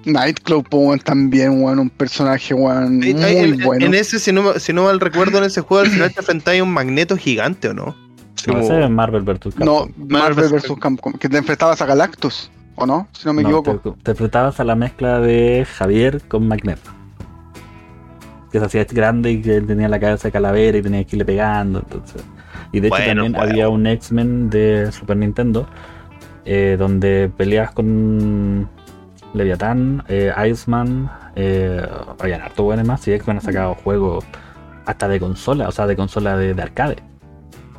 [0.07, 3.85] Nightclub, weón, también, weón, un personaje, weón, muy en, bueno.
[3.85, 6.61] en ese, si no, si no mal recuerdo, en ese juego al final te enfrentáis
[6.61, 7.85] a un magneto gigante, ¿o no?
[7.85, 9.39] No, Como- ese es Marvel vs.
[9.55, 9.65] Capcom.
[9.65, 10.71] No, Marvel vs.
[10.79, 13.07] Capcom, que te enfrentabas a Galactus, ¿o no?
[13.11, 13.93] Si no me No, equivoco.
[13.97, 16.91] Te, te enfrentabas a la mezcla de Javier con Magneto.
[18.51, 21.15] Que se hacía grande y que él tenía la cabeza de calavera y tenía que
[21.17, 21.79] irle pegando.
[21.79, 22.23] Entonces.
[22.71, 23.51] Y de hecho Bueno, también bueno.
[23.51, 25.67] había un X-Men de Super Nintendo
[26.45, 28.69] eh, donde peleas con
[29.37, 31.85] Leviatán, eh, Iceman, eh,
[32.19, 34.25] habían harto buenos más y X-Men ha sacado juegos
[34.85, 36.97] hasta de consola, o sea, de consola de, de arcade.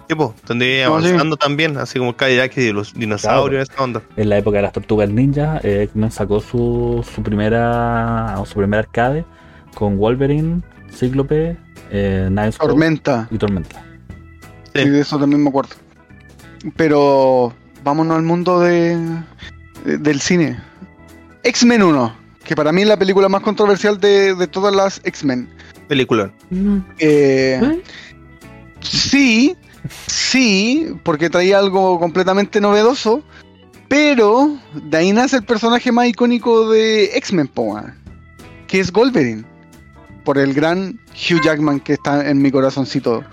[0.06, 1.08] Tipo, tendría No, sí.
[1.08, 4.00] avanzando también, así como Cadillac y los dinosaurios, esa onda.
[4.16, 8.78] En la época de las tortugas ninja, eh, X-Men sacó su, su primera su primer
[8.80, 9.24] arcade
[9.74, 11.58] con Wolverine, Cíclope,
[11.90, 13.28] eh, Nightcrawler Tormenta.
[13.30, 13.84] y Tormenta.
[14.74, 14.82] Sí.
[14.84, 15.74] Sí, de eso también me acuerdo.
[16.76, 17.52] Pero
[17.84, 18.96] vámonos al mundo de,
[19.84, 20.58] de- del cine.
[21.42, 25.48] X-Men 1, que para mí es la película más controversial de, de todas las X-Men.
[25.88, 26.30] Película.
[26.98, 27.82] Eh, ¿Eh?
[28.80, 29.56] sí,
[30.06, 33.22] sí, porque traía algo completamente novedoso,
[33.88, 37.50] pero de ahí nace el personaje más icónico de X-Men,
[38.66, 39.44] que es Wolverine,
[40.24, 43.24] por el gran Hugh Jackman que está en mi corazoncito,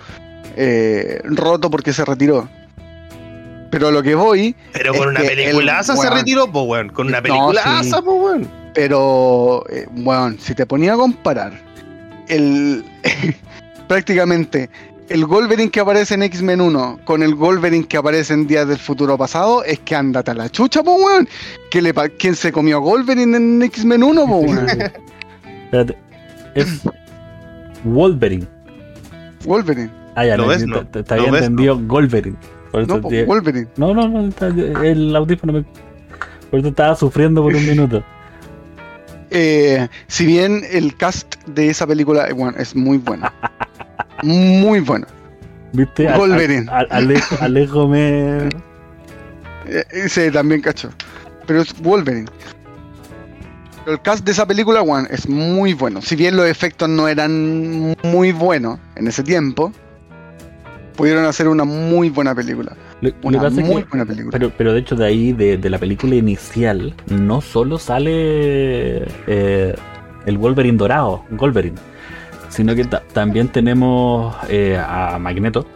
[0.56, 2.48] eh, roto porque se retiró.
[3.70, 6.18] Pero a lo que voy, Pero Es con una que peliculaza el- se weón.
[6.18, 6.88] retiró, pues, weón.
[6.90, 7.90] Con una No, peliculaza, sí.
[8.04, 8.50] pues, weón.
[8.74, 11.52] Pero, eh, bueno, si te ponía a comparar
[12.28, 12.84] el
[13.88, 14.68] prácticamente
[15.08, 18.78] el Wolverine que aparece en X-Men 1 con el Wolverine que aparece en Días del
[18.78, 21.28] Futuro Pasado, es que andate a la chucha, po, weón.
[21.70, 24.66] ¿Qué le pa- ¿Quién se comió a Wolverine en X-Men 1, po, weón?
[25.64, 25.96] Espérate,
[26.54, 26.80] es
[27.84, 28.46] Wolverine.
[29.44, 29.90] Wolverine.
[30.16, 30.86] Ah, ya, ¿Lo no, ves, no?
[30.86, 32.36] te- te ¿Lo había ves, entendido Wolverine.
[32.76, 33.68] Por eso No, te- Wolverine.
[33.78, 34.30] no, no, no,
[34.84, 35.64] el audífono me.
[36.50, 38.04] Por eso estaba sufriendo por un minuto.
[39.30, 43.30] Eh, si bien el cast de esa película eh, bueno, es muy bueno.
[44.22, 45.06] Muy bueno.
[45.72, 46.06] ¿Viste?
[46.08, 46.66] A- Wolverine.
[46.70, 48.48] a- a- Alejo, Alejo me.
[49.66, 50.90] Eh, Ese también cacho.
[51.46, 52.28] Pero es Wolverine.
[53.84, 56.02] Pero el cast de esa película, Juan, es muy bueno.
[56.02, 59.72] Si bien los efectos no eran muy buenos en ese tiempo,
[60.96, 62.76] pudieron hacer una muy buena película.
[63.00, 64.30] Lo, lo que Una muy que- buena película.
[64.32, 69.74] Pero, pero de hecho de ahí, de, de la película inicial, no solo sale eh,
[70.26, 71.76] el Wolverine dorado, Wolverine,
[72.48, 75.66] sino que ta- también tenemos eh, a Magneto.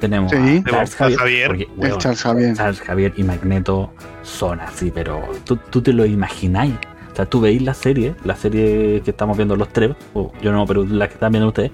[0.00, 0.62] Tenemos Sí.
[0.66, 1.18] a Charles Javier.
[1.18, 1.46] Javier.
[1.48, 2.56] porque, El weón, Charles Javier.
[2.56, 3.90] Charles Javier y Magneto
[4.22, 6.74] son así, pero tú, tú te lo imagináis.
[7.12, 10.50] O sea, tú veis la serie, la serie que estamos viendo los tres, o yo
[10.52, 11.70] no, pero la que están viendo ustedes,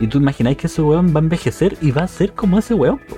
[0.00, 2.74] y tú imagináis que ese weón va a envejecer y va a ser como ese
[2.74, 2.98] weón.
[3.08, 3.16] po.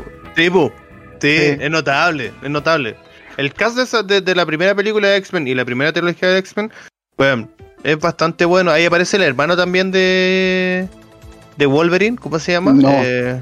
[1.21, 1.37] Sí.
[1.37, 2.97] Sí, es notable, es notable.
[3.37, 6.29] El cast de, esa- de- de la primera película de X-Men y la primera trilogía
[6.29, 6.71] de X-Men,
[7.19, 7.49] bueno,
[7.85, 8.71] es bastante bueno.
[8.71, 10.89] Ahí aparece el hermano también de
[11.57, 12.73] de Wolverine, ¿cómo se llama?
[12.73, 12.89] No.
[12.91, 13.39] Eh,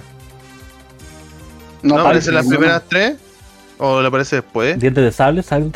[1.83, 3.17] No, ¿no aparece en las primeras tres?
[3.79, 4.77] ¿O le aparece después?
[4.81, 5.71] Dientes de sable, ¿sabes?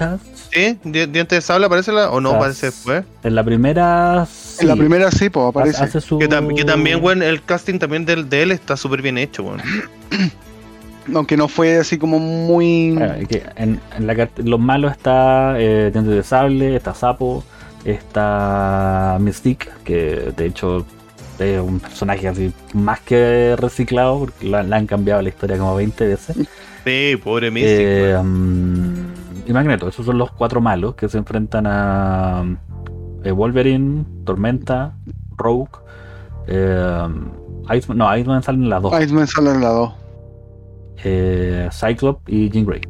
[0.53, 0.79] ¿Sí?
[0.85, 3.05] Di- ¿Dientes de sable aparece la, o no aparece después?
[3.23, 4.27] En la primera.
[4.61, 5.83] En la sí, primera sí, pues aparece.
[5.83, 9.01] hace su- Que, tam- que también, bueno, el casting también del- de, él está súper
[9.03, 9.63] bien hecho, bueno.
[11.15, 12.97] Aunque no fue así como muy.
[13.57, 17.43] En, en la los malos está eh, Dientes de Sable, está Sapo,
[17.85, 20.87] está Mystique, que de hecho
[21.39, 25.75] es un personaje así más que reciclado, porque la, la han cambiado la historia como
[25.75, 26.37] 20 veces.
[26.85, 29.12] Sí, pobre Eh, mm,
[29.47, 32.45] y Magneto, esos son los cuatro malos que se enfrentan a
[33.25, 34.97] eh, Wolverine, Tormenta,
[35.37, 35.71] Rogue,
[36.47, 37.09] eh,
[37.75, 39.95] Iceman, no, Iceman salen las dos, Iceman sale al lado.
[41.05, 42.81] eh, Cyclops y Jean Grey.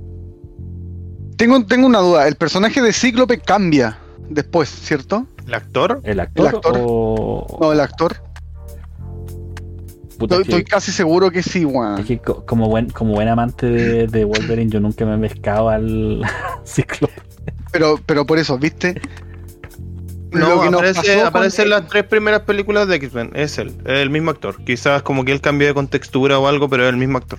[1.36, 2.28] Tengo, tengo una duda.
[2.28, 3.98] El personaje de Cíclope cambia
[4.28, 5.26] después, ¿cierto?
[5.46, 6.00] ¿El actor?
[6.04, 6.74] ¿El actor, ¿El actor?
[6.78, 7.58] o...?
[7.60, 8.16] No, el actor.
[10.22, 12.04] Puta, Estoy, es que- estoy casi seguro que sí, Es weón.
[12.04, 15.68] que co- como buen, como buen amante de, de Wolverine, yo nunca me he pescado
[15.68, 16.22] al
[16.66, 17.14] Cíclope.
[17.72, 19.00] Pero, pero por eso, ¿viste?
[20.30, 23.32] No, Lo que nos aparece, aparece en las tres primeras películas de X-Men.
[23.34, 24.62] Es él, es el mismo actor.
[24.64, 27.38] Quizás como que él cambió de contextura o algo, pero es el mismo actor.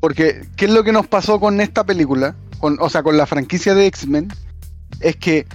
[0.00, 2.34] Porque, ¿qué es lo que nos pasó con esta película?
[2.58, 4.28] Con, o sea, con la franquicia de X-Men.
[5.00, 5.46] Es que,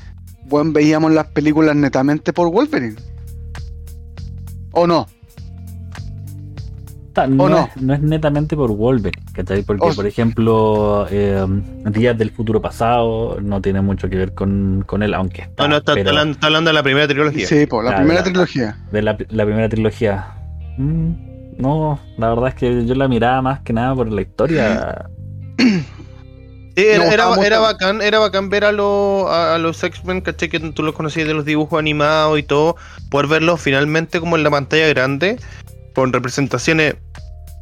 [0.46, 2.96] bueno, veíamos las películas netamente por Wolverine.
[4.72, 5.08] ¿O no?
[7.27, 7.69] No, no?
[7.76, 9.64] Es, no es netamente por Wolverine, ¿cachai?
[9.64, 11.45] Porque, por ejemplo, eh,
[11.91, 15.64] Días del Futuro Pasado no tiene mucho que ver con, con él, aunque está.
[15.64, 17.48] No, no, está, pero está hablando, está hablando de la primera trilogía.
[17.48, 18.77] Sí, por la primera la- trilogía.
[18.91, 20.27] de la, la primera trilogía.
[20.77, 21.11] Mm,
[21.60, 25.06] no, la verdad es que yo la miraba más que nada por la historia.
[25.57, 30.48] Sí, era, era, era bacán, era bacán ver a, los a, a los X-Men, caché
[30.49, 32.77] que tú los conocías de los dibujos animados y todo,
[33.10, 35.38] poder verlos finalmente como en la pantalla grande,
[35.93, 36.95] con representaciones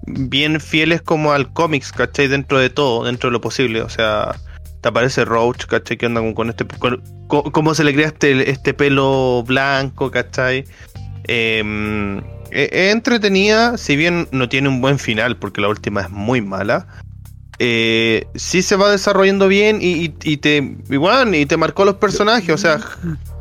[0.05, 2.27] bien fieles como al cómics, ¿cachai?
[2.27, 4.35] Dentro de todo, dentro de lo posible, o sea,
[4.81, 5.97] te aparece Roach, ¿cachai?
[5.97, 10.65] Que anda con, este, con- co- cómo se le crea este, este pelo blanco, ¿cachai?
[11.27, 12.17] Em,
[12.51, 16.41] es es entretenida, si bien no tiene un buen final, porque la última es muy
[16.41, 16.87] mala.
[17.59, 21.95] Eh, sí se va desarrollando bien y, y- y te igual y te marcó los
[21.95, 22.79] personajes, o sea,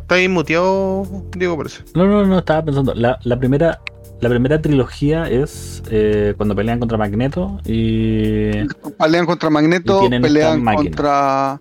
[0.03, 1.07] está ahí muteado,
[1.37, 1.85] Diego parece.
[1.95, 2.93] No, no, no, estaba pensando.
[2.95, 3.79] La, la primera.
[4.21, 8.51] La primera trilogía es eh, cuando pelean contra Magneto y
[8.99, 11.61] Pelean contra Magneto, pelean contra.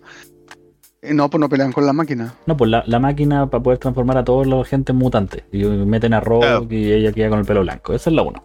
[1.03, 2.33] Eh, No, pues no pelean con la máquina.
[2.47, 5.43] No, pues la, la máquina para poder transformar a todos los gente en mutantes.
[5.51, 6.67] Y meten a Rogue Claro.
[6.71, 7.93] y ella queda con el pelo blanco.
[7.93, 8.43] Esa es la 1.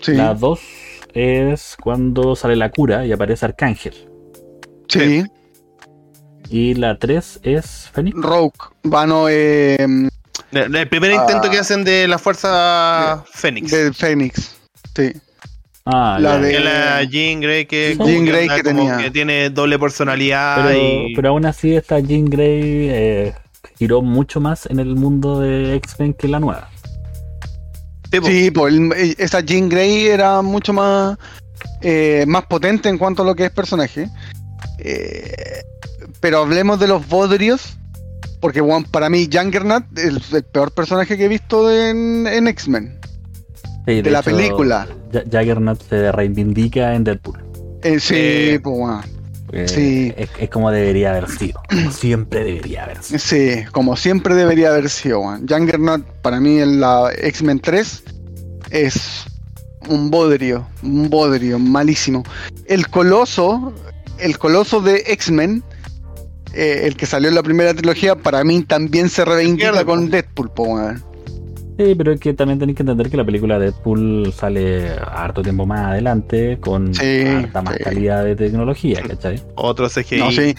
[0.00, 0.12] Sí.
[0.12, 0.60] La 2
[1.14, 3.94] es cuando sale la cura y aparece Arcángel.
[4.88, 5.24] sí.
[6.50, 8.16] Y la 3 es Fénix.
[8.18, 8.52] Rogue.
[8.82, 9.86] Vano eh,
[10.52, 11.14] El, el primer Ah.
[11.26, 13.70] intento que hacen de la fuerza Fénix.
[13.70, 14.56] de Fénix.
[14.96, 15.12] Sí.
[15.84, 16.38] Ah, la ya.
[16.40, 18.96] de- Que la Jean Grey que, Jean Grey que tenía.
[18.98, 23.34] que tiene doble personalidad Pero, y pero aún así esta Jean Grey eh,
[23.78, 26.68] giró mucho más en el mundo de X-Men que la nueva.
[28.24, 31.16] Sí, pues eh, esa Jean Grey era mucho más,
[31.82, 34.08] eh, más potente en cuanto a lo que es personaje.
[34.78, 35.62] Eh,
[36.20, 37.76] pero hablemos de los Bodrios,
[38.40, 42.48] porque bueno, para mí Juggernaut es el peor personaje que he visto de- en, en
[42.48, 42.98] X-Men.
[43.86, 44.86] Sí, De la película.
[45.12, 47.38] Ja- Juggernaut se reivindica en Deadpool.
[47.82, 49.02] Eh, sí, Eh, pues bueno,
[49.52, 50.12] Eh, Sí.
[50.16, 51.60] Es, es como debería haber sido.
[51.70, 53.18] Como siempre debería haber sido.
[53.18, 55.20] sí, como siempre debería haber sido.
[55.20, 55.46] weón.
[55.48, 58.02] Juggernaut para mí en la X-Men 3
[58.70, 59.24] es
[59.88, 62.24] un bodrio, un bodrio, malísimo.
[62.66, 63.72] El coloso,
[64.18, 65.62] el coloso de X-Men,
[66.54, 70.10] eh, el que salió en la primera trilogía, para mí también se reivindica con po.
[70.10, 70.78] Deadpool, po.
[71.78, 75.64] Sí, pero es que también tenéis que entender que la película Deadpool sale harto tiempo
[75.64, 77.84] más adelante con Sí, harta más sí.
[77.84, 79.40] calidad de tecnología, ¿cachai?
[79.54, 80.18] otro CGI.
[80.18, 80.56] No sé,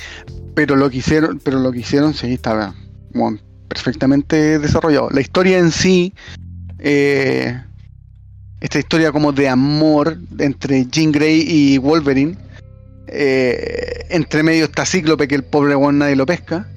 [0.55, 2.73] pero lo que hicieron, pero lo que hicieron sí estaba
[3.13, 3.37] bueno,
[3.67, 5.09] perfectamente desarrollado.
[5.09, 6.13] La historia en sí,
[6.79, 7.59] eh,
[8.61, 12.37] esta historia como de amor entre Jean Grey y Wolverine,
[13.11, 16.67] eh, entre medio está Cíclope que el pobre one nadie lo pesca.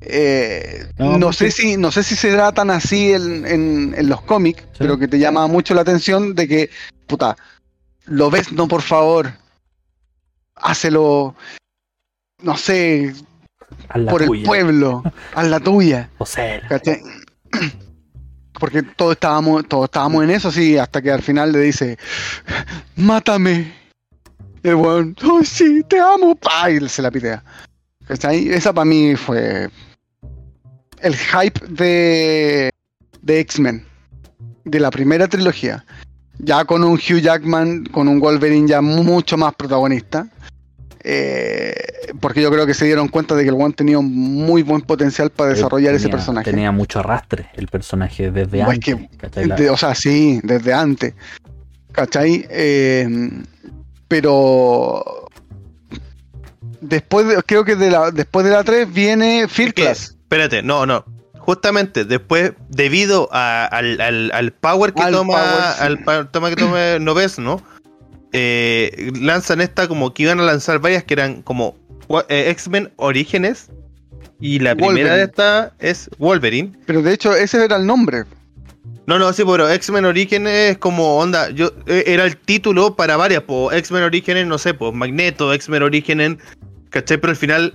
[0.00, 4.22] Eh, No, sé si, no sé si se da tan así en, en- en los
[4.22, 6.70] cómics, pero que te llama mucho la atención de que,
[7.06, 7.36] puta,
[8.06, 9.32] lo ves, no, por favor,
[10.56, 11.34] hácelo,
[12.42, 13.14] no sé,
[13.88, 15.02] A por el pueblo,
[15.34, 16.08] haz la tuya.
[16.18, 16.60] O sea.
[18.58, 21.98] Porque todos estábamos, todos estábamos en eso, sí, hasta que al final le dice,
[22.96, 23.79] mátame.
[24.62, 27.42] El weón, ay sí, te amo, pa, y se la pitea.
[28.06, 28.48] ¿Cachai?
[28.48, 29.68] Esa para mí fue
[31.00, 32.70] el hype de,
[33.22, 33.84] de X-Men,
[34.64, 35.84] de la primera trilogía.
[36.38, 40.26] Ya con un Hugh Jackman, con un Wolverine ya mucho más protagonista.
[41.02, 41.74] Eh,
[42.20, 44.82] porque yo creo que se dieron cuenta de que el One tenía un muy buen
[44.82, 46.50] potencial para desarrollar ese personaje.
[46.50, 49.56] Tenía mucho arrastre el personaje desde No, es antes.
[49.56, 51.14] De- o sea, sí, desde antes.
[51.92, 52.46] ¿Cachai?
[52.50, 53.08] Eh,
[54.10, 55.28] pero
[56.80, 59.72] después de, creo que de la, después de la 3 viene ¿Qué?
[59.72, 60.16] Class.
[60.22, 61.04] Espérate, no, no.
[61.38, 65.82] Justamente después, debido a- al, al- al power que Al toma, power, sí.
[65.84, 67.62] al pa- toma que toma Noves, ¿no?
[68.32, 71.76] Eh, lanzan esta como que iban a lanzar varias que eran como
[72.28, 73.68] eh, X-Men Orígenes.
[74.40, 76.72] Y la primera de estas es Wolverine.
[76.86, 78.24] Pero de hecho ese era el nombre.
[79.10, 81.50] No, no, sí, pero X-Men Orígenes es como onda.
[81.50, 83.72] Yo, eh, era el título para varias, po.
[83.72, 86.36] X-Men Orígenes, no sé, pues Magneto, X-Men Orígenes,
[86.90, 87.18] ¿cachai?
[87.18, 87.74] Pero al final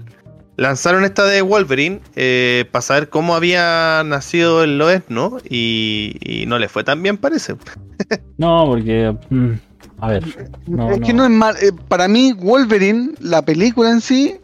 [0.55, 5.35] lanzaron esta de Wolverine eh, para saber cómo había nacido el Loes, ¿no?
[5.49, 7.55] Y, y no le fue tan bien, parece.
[8.37, 9.13] No, porque.
[9.29, 9.51] mm,
[9.99, 10.49] a ver.
[10.67, 11.17] No, es que no.
[11.17, 11.55] no es mal.
[11.61, 14.37] eh, para mí, Wolverine, la película en sí,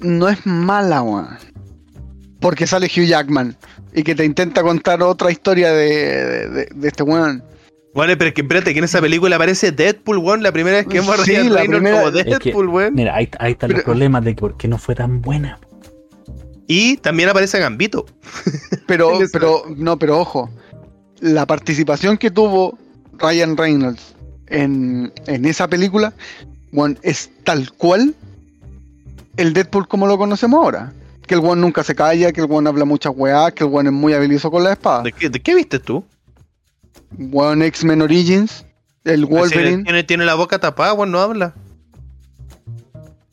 [0.00, 1.28] no es mala, weón.
[2.40, 3.56] Porque sale Hugh Jackman
[3.96, 7.42] y que te intenta contar otra historia de, de- este weón.
[7.94, 10.86] Vale, pero es que espérate, que en esa película aparece Deadpool, weón, la primera vez
[10.86, 12.94] que hemos Sí, la primera- como Es que- Deadpool, weón.
[12.94, 15.58] Mira, ahí, ahí están los Pero- problemas de que por qué no fue tan buena.
[16.68, 18.04] Y también aparece Gambito.
[18.86, 20.50] Pero, pero, no, pero ojo,
[21.20, 22.78] la participación que tuvo
[23.18, 24.14] Ryan Reynolds
[24.48, 26.12] en, en esa película,
[26.72, 28.14] bueno, es tal cual
[29.36, 30.92] el Deadpool como lo conocemos ahora.
[31.26, 33.88] Que el one nunca se calla, que el one habla muchas weás, que el one
[33.88, 35.02] es muy habilidoso con la espada.
[35.02, 36.04] ¿De qué, de qué viste tú?
[37.32, 38.64] One X-Men Origins,
[39.04, 39.82] el Wolverine.
[39.84, 41.54] Tiene, tiene la boca tapada, weón, no habla.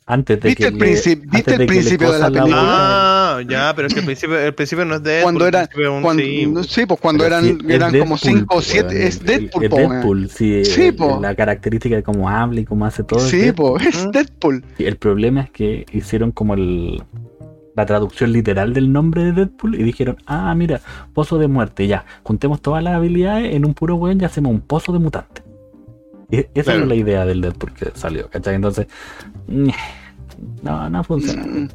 [0.06, 2.28] Antes de ¿Viste que el, le- antes ¿viste el de que le principio de la
[2.28, 2.60] la película?
[2.60, 5.22] Ah, ya, pero es que el principio, el principio no es Deadpool.
[5.24, 6.68] Cuando el era- principio es un- Cuando, sí.
[6.74, 9.02] sí, pues cuando Pero eran, es eran como Deadpool, 5 o po, 7, weón.
[9.02, 9.90] es Deadpool, Es po, weón.
[9.92, 10.64] Deadpool, sí.
[10.66, 11.18] Sí, el- po.
[11.22, 13.20] La característica de cómo habla y cómo hace todo.
[13.20, 13.80] es Sí, Deadpool.
[13.82, 14.10] pues es ¿Mm?
[14.10, 14.64] Deadpool.
[14.76, 17.02] Y el problema es que hicieron como el
[17.76, 20.80] la traducción literal del nombre de Deadpool y dijeron, ah, mira,
[21.12, 24.60] pozo de muerte, ya, juntemos todas las habilidades en un puro weón y hacemos un
[24.60, 25.42] pozo de mutante.
[26.30, 26.82] Y esa Claro.
[26.82, 28.54] es la idea del Deadpool que salió, ¿cachai?
[28.54, 28.86] Entonces,
[30.62, 31.42] no, no funciona.
[31.46, 31.68] Mm,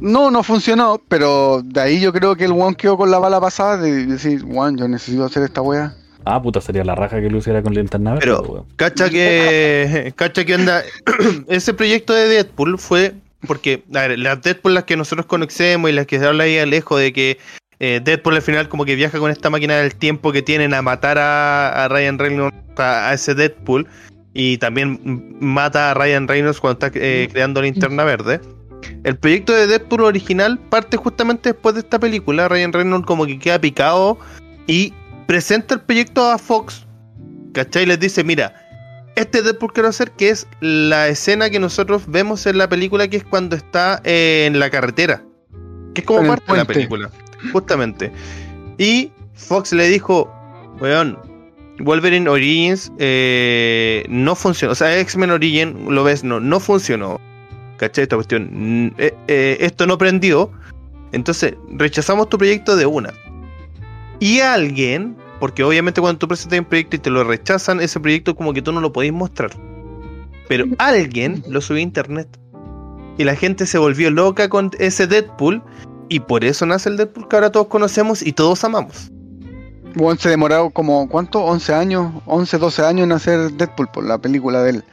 [0.00, 3.40] No, no funcionó, pero de ahí yo creo que el one quedó con la bala
[3.40, 5.94] pasada de decir, one, yo necesito hacer esta wea.
[6.26, 8.64] Ah, puta, sería la raja que lo hiciera con linterna verde, Pero- weón.
[8.76, 10.12] Cacha que.
[10.16, 10.82] Cacha que onda.
[11.48, 13.14] Ese proyecto de Deadpool fue.
[13.46, 16.64] Porque, a ver, las Deadpool las que nosotros conocemos y las que se habla ahí
[16.66, 17.38] lejos de que
[17.78, 20.82] eh, Deadpool al final como que viaja con esta máquina del tiempo que tienen a
[20.82, 23.88] matar a, a Ryan Reynolds, a, a ese Deadpool,
[24.34, 25.00] y también
[25.40, 28.40] mata a Ryan Reynolds cuando está eh, creando linterna verde.
[29.04, 32.48] El proyecto de Deadpool original parte justamente después de esta película.
[32.48, 34.18] Ryan Reynolds como que queda picado
[34.66, 34.92] y
[35.26, 36.86] presenta el proyecto a Fox.
[37.52, 37.82] ¿Cachai?
[37.82, 38.54] Y les dice, mira,
[39.16, 43.18] este Deadpool quiero hacer que es la escena que nosotros vemos en la película que
[43.18, 45.24] es cuando está eh, en la carretera.
[45.94, 47.10] Que es como En parte de la película.
[47.52, 48.12] Justamente.
[48.78, 50.32] Y Fox le dijo,
[50.80, 51.18] weón,
[51.80, 54.72] Wolverine Origins eh, no funcionó.
[54.72, 57.20] O sea, X-Men Origin, lo ves, no, no funcionó.
[57.78, 58.02] ¿Cachai?
[58.02, 58.50] Esta cuestión.
[58.52, 60.50] mm, eh, eh, esto no prendió.
[61.12, 63.12] Entonces, rechazamos tu proyecto de una.
[64.20, 68.36] Y alguien, porque obviamente cuando tú presentas un proyecto y te lo rechazan, ese proyecto
[68.36, 69.50] como que tú no lo podéis mostrar.
[70.48, 72.28] Pero alguien lo subió a internet.
[73.18, 75.62] Y la gente se volvió loca con ese Deadpool.
[76.08, 79.10] Y por eso nace el Deadpool que ahora todos conocemos y todos amamos.
[79.98, 81.40] One se demoró como, ¿cuánto?
[81.40, 84.84] 11 años, 11, 12 años en hacer Deadpool por la película de él.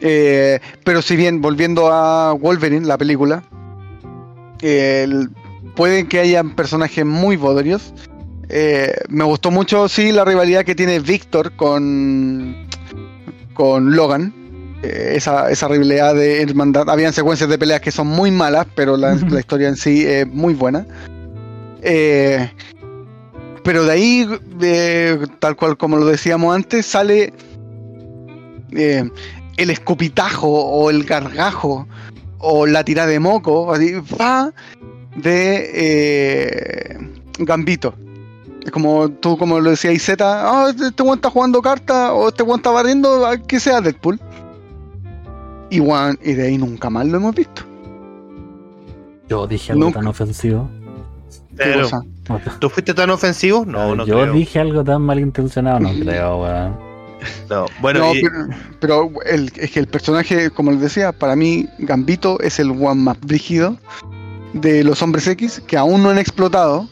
[0.00, 3.42] Eh, pero si bien, volviendo a Wolverine, la película,
[4.60, 5.30] el-
[5.74, 7.92] pueden que hayan personajes muy bodrios.
[8.48, 12.68] Eh, me gustó mucho, sí, la rivalidad que tiene Víctor con,
[13.54, 14.32] con Logan.
[14.82, 16.88] Eh, esa, esa rivalidad de hermandad.
[16.88, 20.54] Habían secuencias de peleas que son muy malas, pero la, historia en sí es muy
[20.54, 20.86] buena.
[21.82, 22.50] Eh,
[23.64, 24.28] pero de ahí,
[25.40, 27.32] tal cual como lo decíamos antes, sale
[28.70, 31.88] el escupitajo o el gargajo
[32.38, 34.52] o la tirada de moco, así, va,
[35.16, 36.96] de
[37.38, 37.94] Gambito.
[38.66, 42.42] Es como tú, como lo decías, Z, ah, este weón está jugando carta o este
[42.42, 44.20] weón está barriendo, ah, que sea Deadpool.
[45.70, 47.62] Y, weón, y de ahí nunca más lo hemos visto.
[49.28, 50.00] Yo dije algo Nunca.
[50.00, 50.68] tan ofensivo.
[51.50, 51.88] ¿Qué Pero?
[52.58, 53.64] ¿Tú fuiste tan ofensivo?
[53.64, 54.32] No, no Yo creo.
[54.34, 56.76] dije algo tan malintencionado, no creo, weón.
[57.48, 57.66] No.
[57.80, 58.46] Bueno, No, y- pero,
[58.80, 63.00] pero el- es que el personaje, como les decía, para mí Gambito es el one
[63.02, 63.76] más brígido
[64.52, 66.88] de los hombres X que aún no han explotado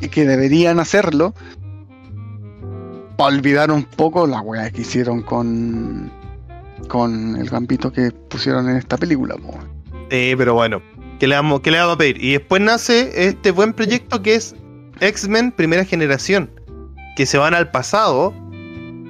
[0.00, 1.34] y que deberían hacerlo
[3.16, 6.10] para olvidar un poco la weá que hicieron con
[6.88, 9.36] con el Gambito que pusieron en esta película.
[10.08, 10.82] pero bueno,
[11.18, 12.22] ¿qué le, vamos, ¿qué le vamos a pedir?
[12.22, 14.54] Y después nace este buen proyecto que es
[15.00, 16.50] X-Men Primera Generación,
[17.16, 18.32] que se van al pasado,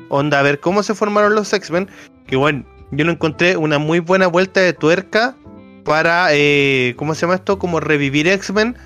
[0.09, 1.89] onda, a ver cómo se formaron los X-Men,
[2.27, 5.37] que bueno, yo lo encontré una muy buena vuelta de tuerca
[5.85, 7.59] para, eh, ¿cómo se llama esto?
[7.59, 8.77] Como revivir X-Men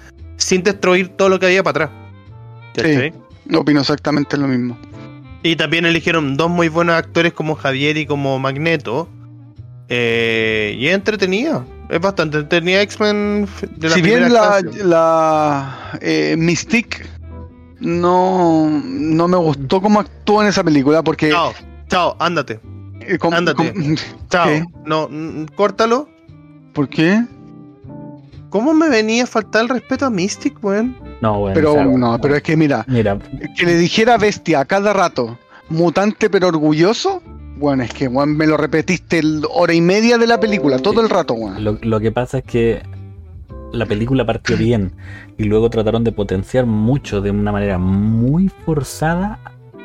[0.41, 1.99] sin destruir todo lo que había para atrás.
[2.75, 3.12] ¿Cachai?
[3.55, 4.79] Opino exactamente lo mismo.
[5.43, 9.09] Y también eligieron dos muy buenos actores como Javier y como Magneto.
[9.89, 11.65] Eh, y es entretenida.
[11.89, 17.05] Es bastante entretenida X-Men f- de la si primera bien la, la eh, Mystique
[17.81, 21.53] no, no me gustó cómo actuó en esa película porque Chao,
[21.89, 22.61] chao, ándate.
[23.01, 23.57] eh, com- ándate.
[23.73, 23.97] com-
[24.29, 24.47] Chao.
[24.47, 24.65] ¿Qué?
[24.87, 26.09] No, mm, córtalo.
[26.73, 27.25] ¿Por qué?
[28.51, 30.97] ¿Cómo me venía a faltar el respeto a Mystic, weón?
[31.20, 31.55] No, weón.
[31.55, 33.18] Pero no, pero es que mira, Mira,
[33.56, 37.22] que le dijera bestia a cada rato, mutante pero orgulloso,
[37.56, 41.01] bueno, es que weón, me lo repetiste el hora y media de la película, todo
[41.01, 41.62] el rato, weón.
[41.62, 42.82] lo, lo que pasa es que
[43.72, 44.93] la película partió bien
[45.39, 49.39] y luego trataron de potenciar mucho de una manera muy forzada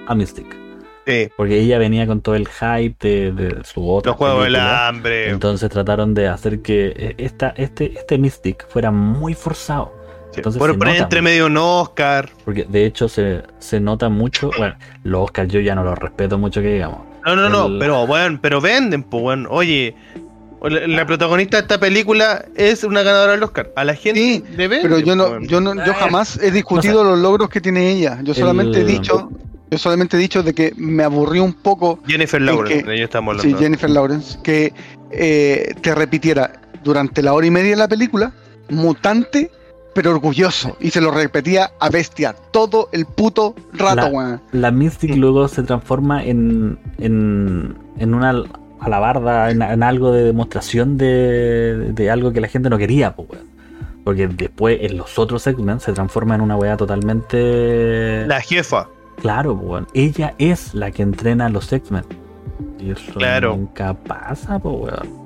[0.07, 0.64] a Mystic.
[1.05, 1.29] Sí.
[1.37, 5.29] Porque ella venía con todo el hype de, de su otra Los juegos del hambre.
[5.29, 9.93] Entonces trataron de hacer que eh, esta, este, este Mystic fuera muy forzado.
[10.31, 10.39] Sí.
[10.39, 12.29] entonces Por poner entre medio un Oscar.
[12.43, 14.49] Porque de hecho se, se nota mucho.
[14.57, 16.99] Bueno, los Oscars yo ya no los respeto mucho que digamos.
[17.25, 19.47] No, no, no, pero weón, pero venden, pues weón.
[19.49, 19.95] Oye,
[20.69, 23.71] la, protagonista de esta película es una ganadora del Oscar.
[23.75, 26.51] A la gente Sí, le venden, Pero yo no, yo no, yo Ah, jamás he
[26.51, 28.19] discutido los logros que tiene ella.
[28.23, 29.29] Yo solamente he dicho,
[29.75, 33.03] yo solamente he dicho de que me aburrió un poco Jennifer en Lawrence, que- de
[33.03, 33.59] estamos Sí, hablando.
[33.63, 34.73] Jennifer Lawrence, que
[35.11, 38.31] eh, te repitiera durante la hora y media de la película,
[38.69, 39.51] mutante,
[39.93, 40.75] pero orgulloso.
[40.79, 44.41] Y se lo repetía a bestia todo el puto rato, La- weón.
[44.51, 48.43] La Mystic luego se transforma en, en, en una
[48.79, 53.29] alabarda, en, en algo de demostración de, de algo que la gente no quería, pues,
[53.29, 53.45] weón.
[54.03, 58.25] Porque después en los otros segmentos se transforma en una weá totalmente.
[58.27, 58.87] La jefa.
[59.21, 59.87] Claro, weón.
[59.93, 62.03] Ella es la que entrena a los X-Men.
[62.79, 63.55] Y eso Claro.
[63.55, 65.25] nunca pasa, pues, weón.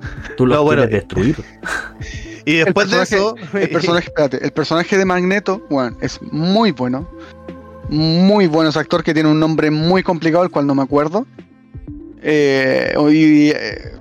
[0.36, 1.36] Tú los No, bueno, quieres destruir.
[2.44, 3.36] Y después de eso.
[3.52, 7.08] El personaje, espérate, el personaje de Magneto, weón, es muy bueno.
[7.88, 11.24] Muy bueno ese actor que tiene un nombre muy complicado, el cual no me acuerdo.
[12.20, 13.92] Eh, y, eh,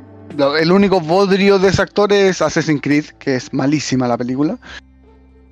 [0.60, 4.58] el único bodrio de ese actor es Assassin's Creed, que es malísima la película.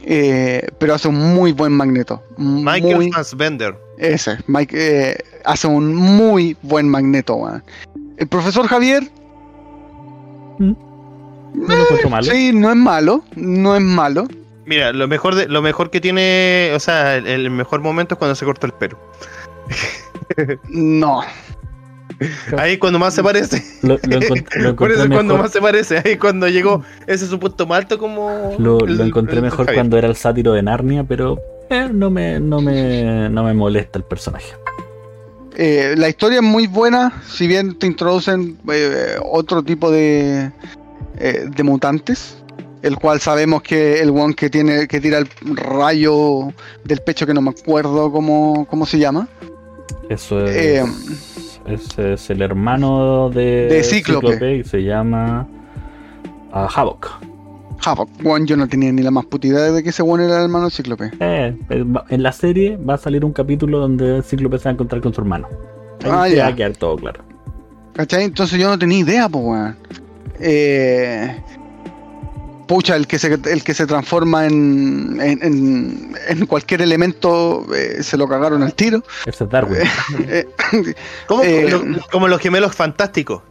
[0.02, 2.24] Eh, pero hace un muy buen Magneto.
[2.38, 3.76] Michael muy, Fassbender.
[3.98, 4.76] ese, Mike,
[5.12, 7.38] eh, hace un muy buen Magneto.
[8.18, 9.10] El profesor Javier,
[10.60, 10.76] No
[11.54, 12.24] lo encuentro malo.
[12.32, 14.26] sí, no es malo, no es malo.
[14.66, 18.20] Mira, lo mejor de, lo mejor que tiene, o sea, el, el mejor momento es
[18.20, 18.98] cuando se corta el pelo.
[20.70, 21.22] No,
[22.58, 23.64] Ahí es cuando más se parece.
[23.82, 26.02] Lo, lo encont- lo Por eso encontré es cuando mejor, más se parece.
[26.06, 28.56] Ahí cuando llegó ese supuesto malto como.
[28.58, 29.76] lo, el- lo encontré el- el mejor Javier.
[29.76, 34.00] cuando era el sátiro de Narnia, pero eh, no, me, no, me, no me molesta
[34.00, 34.54] el personaje.
[35.56, 40.52] Eh, la historia es muy buena, si bien te introducen eh, otro tipo de,
[41.20, 42.38] eh, de mutantes,
[42.82, 45.28] el cual sabemos que el one que tiene que tira el
[45.58, 46.54] rayo
[46.86, 49.28] del pecho que no me acuerdo cómo, cómo se llama.
[50.10, 50.84] Eso es, Eh,
[51.70, 54.58] ese es el hermano de, de Cíclope.
[54.58, 55.48] y se llama
[56.52, 57.08] ah, Havok.
[57.86, 60.38] Havoc, one, yo no tenía ni la más puta idea de que ese one era
[60.40, 61.12] el hermano de Cíclope.
[61.20, 64.74] Eh, eh, en la serie va a salir un capítulo donde Cíclope se va a
[64.74, 65.48] encontrar con su hermano.
[66.04, 66.44] Ahí Ah, se ya.
[66.44, 67.24] va a quedar todo claro.
[67.94, 68.26] ¿Cachai?
[68.26, 69.76] Entonces yo no tenía idea, pues weón.
[70.42, 71.38] Eh,
[72.70, 78.04] pucha, el que se, el que se transforma en, en, en- en cualquier elemento eh,
[78.04, 79.04] se lo cagaron al tiro.
[79.26, 79.80] Ese es Darwin.
[80.30, 80.48] Eh,
[81.28, 81.44] ¿Cómo?
[81.44, 83.42] Eh, Lo- como los gemelos fantásticos.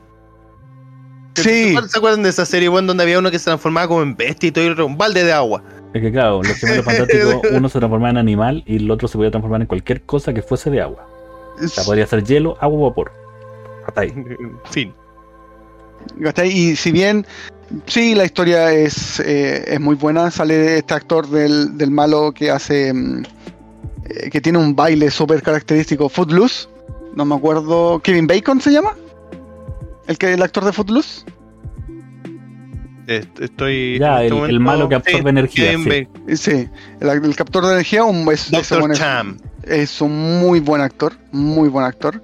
[1.35, 4.17] sí, ¿Se acuerdan de esa serie, weón, donde había uno que se transformaba como en
[4.17, 5.63] bestia y todo y otro un balde de agua?
[5.95, 9.19] Es que claro, los gemelos fantásticos, uno se transformaba en animal y el otro se
[9.19, 11.07] podía transformar en cualquier cosa que fuese de agua.
[11.61, 13.11] O sea, podría ser hielo, agua o vapor.
[13.87, 14.15] Hasta ahí.
[14.71, 14.95] Fin.
[16.45, 17.27] Y si bien
[17.87, 20.31] Sí, la historia es, eh, es muy buena.
[20.31, 22.93] Sale este actor del, del malo que hace.
[22.93, 23.23] mm,
[24.09, 26.09] eh, que tiene un baile súper característico.
[26.09, 26.69] Footloose.
[27.15, 28.01] No me acuerdo.
[28.03, 28.95] ¿Kevin Bacon se llama?
[30.07, 31.25] ¿El, que, el actor de Footloose?
[33.07, 33.99] Est- Estoy.
[33.99, 35.89] Ya, este el- malo que absorbe Sí, energía, Kevin sí.
[35.91, 36.37] Bacon.
[36.37, 36.69] Sí,
[37.01, 39.39] el, el captor de energía un, es, Doctor es- Cham.
[39.65, 41.15] es un muy buen actor.
[41.33, 42.23] Muy buen actor.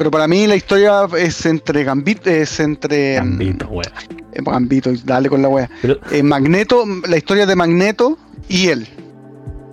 [0.00, 2.30] Pero para mí la historia es entre Gambito.
[2.30, 3.20] Es entre.
[3.20, 3.92] mm, Gambito, wea.
[4.32, 5.68] eh, Gambito, dale con la wea.
[5.82, 8.16] Pero Eh, Magneto, la historia de Magneto
[8.48, 8.88] y él.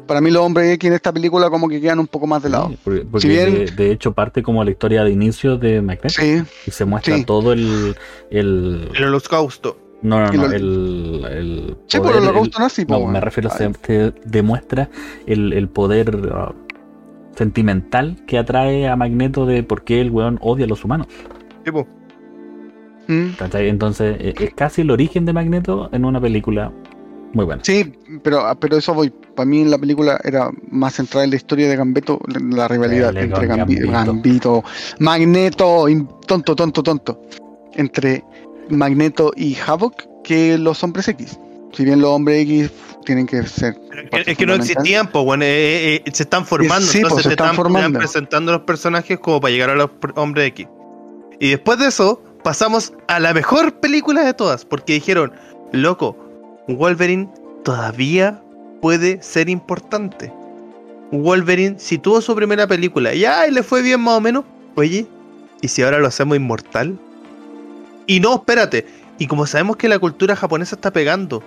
[0.05, 2.49] Para mí los hombres X en esta película como que quedan un poco más de
[2.49, 2.67] lado.
[2.67, 5.81] Sí, porque, porque Si bien- de, de hecho parte como la historia de inicio de
[5.81, 7.23] Magneto Sí, y se muestra sí.
[7.23, 7.95] todo el,
[8.29, 9.77] el El holocausto.
[10.01, 12.85] no no no el, el sí, por poder, el holocausto nazi.
[12.85, 13.13] no weón.
[13.13, 14.89] me refiero Ay, se, se demuestra
[15.25, 16.53] el, el poder ah,
[17.37, 21.07] sentimental que atrae a Magneto de por qué el weón odia a los humanos
[21.63, 21.87] Tipo,
[23.07, 23.29] mm.
[23.37, 23.69] ¿cachai?
[23.69, 26.71] entonces eh, es casi el origen de Magneto en una película
[27.33, 27.93] muy buena Sí,
[28.23, 29.09] pero, pero eso voy.
[29.35, 32.19] Para mí en la película era más centrada en la historia de Gambito,
[32.51, 33.91] la rivalidad Dale entre Gambito.
[33.91, 34.63] Gambito,
[34.99, 37.21] Magneto, in- tonto, tonto, tonto.
[37.73, 38.23] Entre
[38.69, 39.93] Magneto y Havoc
[40.23, 41.37] que los hombres X.
[41.73, 42.71] Si bien los hombres X
[43.05, 43.75] tienen que ser.
[44.11, 46.85] es que, no existían, pues, bueno, eh, eh, se están formando.
[46.85, 47.99] Sí, pues, entonces se te están están, formando.
[47.99, 50.67] presentando los personajes como para llegar a los hombres X.
[51.39, 55.33] Y después de eso, pasamos a la mejor película de todas, porque dijeron,
[55.71, 56.17] loco,
[56.67, 57.29] Wolverine
[57.63, 58.41] todavía
[58.81, 60.33] puede ser importante.
[61.11, 64.45] Wolverine, si tuvo su primera película y ay, le fue bien más o menos,
[64.75, 65.07] oye,
[65.61, 66.97] ¿y si ahora lo hacemos inmortal?
[68.05, 68.85] Y no, espérate,
[69.17, 71.43] y como sabemos que la cultura japonesa está pegando,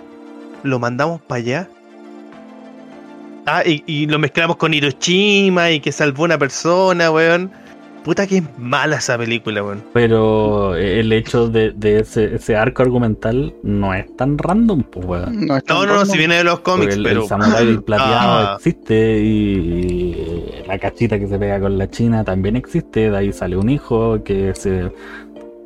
[0.63, 1.69] lo mandamos para allá.
[3.45, 7.51] Ah, y, y lo mezclamos con Hiroshima y que salvó una persona, weón.
[8.03, 9.83] Puta que es mala esa película, weón.
[9.93, 15.05] pero eh, el hecho de, de ese, ese arco argumental no es tan random pues
[15.05, 17.21] weón No, es tan No, no, si viene de los cómics, el, pero.
[17.21, 18.53] el samurái plateado Ah.
[18.57, 23.11] existe y la cachita que se pega con la china también existe.
[23.11, 24.91] De ahí sale un hijo que se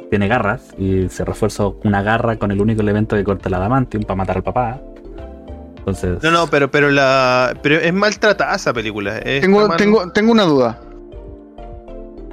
[0.10, 4.04] tiene garras y se refuerza una garra con el único elemento que corta el adamantium
[4.04, 4.82] para matar al papá.
[5.78, 7.56] Entonces, No, no, pero, pero la.
[7.62, 9.18] Pero es maltratada esa película.
[9.20, 10.80] es- Tengo, mal- tengo, tengo una duda.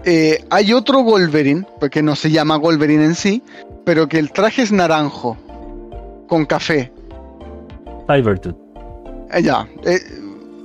[0.05, 3.43] Eh, hay otro Wolverine, porque no se llama Wolverine en sí,
[3.85, 5.37] pero que el traje es naranjo,
[6.29, 6.93] con café.
[8.09, 8.57] Cybertooth,
[9.33, 10.01] Eh, ya, eh,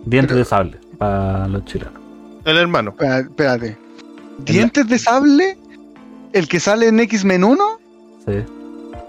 [0.05, 1.93] diente pero- de sable para los chilenos.
[2.45, 2.91] El hermano.
[2.91, 3.77] espera- espérate.
[4.39, 5.57] ¿Dientes de sable?
[6.37, 7.63] ¿El que sale en X-Men 1?
[8.25, 8.33] Sí.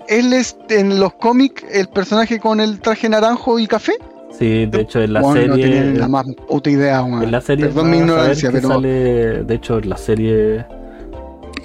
[0.08, 3.92] ¿Él es en los cómics el personaje con el traje naranjo y café?
[4.38, 5.80] Sí, de hecho en la Bueno, no serie.
[5.82, 7.22] tenía la más puta idea, weón.
[7.24, 10.64] En la serie Perdón mi ignorancia, pero sale, de hecho, en la serie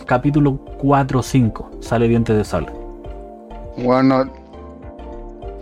[0.05, 2.69] capítulo 4 o 5 sale dientes de sable.
[3.77, 4.29] Bueno,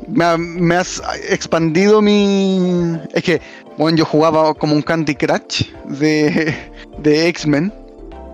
[0.07, 2.97] me, ha- me has expandido mi.
[3.13, 3.41] Es que,
[3.77, 6.55] bueno, yo jugaba como un Candy Crush de,
[6.97, 7.71] de X-Men,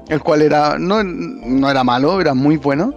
[0.09, 2.93] el cual era no, no era malo, era muy bueno.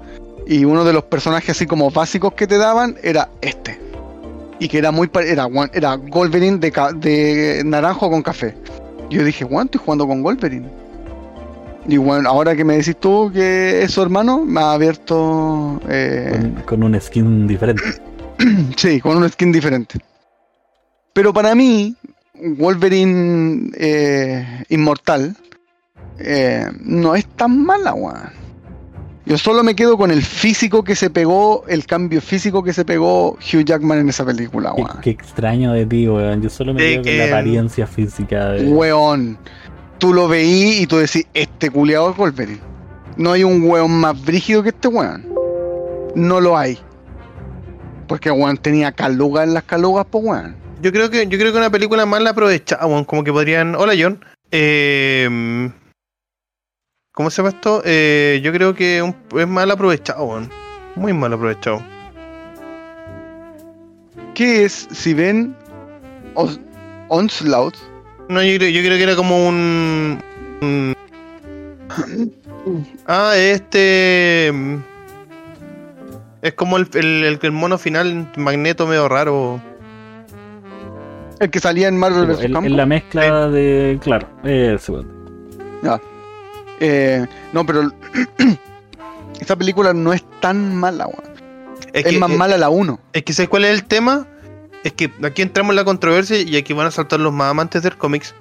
[0.47, 3.79] Y uno de los personajes así como básicos que te daban era este.
[4.59, 8.55] Y que era muy era, era Wolverine de, de naranjo con café.
[9.11, 10.69] Yo dije, bueno, estoy jugando con Wolverine.
[11.87, 16.31] Y bueno, ahora que me decís tú que es su hermano, me ha abierto eh,
[16.33, 17.83] Con, con un skin diferente.
[18.77, 19.99] Sí, con un skin diferente.
[21.13, 21.95] Pero para mí,
[22.35, 25.37] Wolverine eh, Inmortal
[26.19, 28.41] eh, no es tan mala, weón.
[29.27, 32.85] Yo solo me quedo con el físico que se pegó, el cambio físico que se
[32.85, 35.01] pegó Hugh Jackman en esa película, weón.
[35.03, 36.43] qué extraño de ti, weón.
[36.43, 38.69] Yo solo me De quedo con la apariencia física de.
[38.73, 39.39] Weón.
[39.99, 42.61] Tú lo veí y tú decís, este culiado es Wolverine.
[43.17, 45.27] No hay un weón más brígido que este weón.
[46.15, 46.79] No lo hay.
[48.09, 50.57] Porque weón tenía calugas en las calugas, pues weón.
[50.83, 53.75] Yo creo que, yo creo que una película mal aprovechada, weón, como que podrían.
[53.75, 54.25] Hola John.
[54.51, 55.71] Eh,
[57.21, 57.83] ¿Cómo se llama esto?
[57.85, 60.49] Eh, yo creo que un- es mal aprovechado, weón.
[60.97, 61.83] Muy mal aprovechado.
[64.33, 65.55] ¿Qué es, si ven,
[66.33, 66.59] Os-
[67.09, 67.75] Onslaught?
[68.31, 70.19] No, yo creo, yo creo que era como un.
[70.63, 70.97] un-
[73.07, 74.49] ah, este.
[76.41, 79.61] Es como el, el, el, el mono final, magneto medio raro.
[81.39, 82.45] El que salía en Marvel vs.
[82.45, 83.99] en, la mezcla de.
[84.03, 85.21] Claro, ese, weón.
[86.81, 87.93] Eh, no, pero
[89.41, 91.31] esta película no es tan mala, weón.
[91.93, 93.01] Es, Es que, más eh, mala la 1.
[93.13, 94.27] es que ¿sabes cuál es el tema?
[94.85, 97.83] Es que aquí entramos en la controversia y aquí van a saltar los más amantes
[97.83, 98.35] del cómics.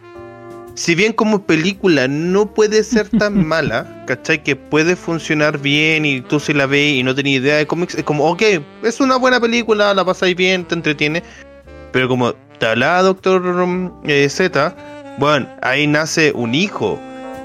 [0.76, 4.44] si bien como película no puede ser tan mala, ¿cachai?
[4.44, 7.96] Que puede funcionar bien y tú si la ves y no tenías idea de cómics,
[7.96, 8.42] es como, ok,
[8.84, 11.24] es una buena película, la pasáis bien, te entretiene.
[11.92, 14.76] Pero como te hablaba Doctor eh, Z,
[15.18, 17.00] bueno, ahí nace un hijo.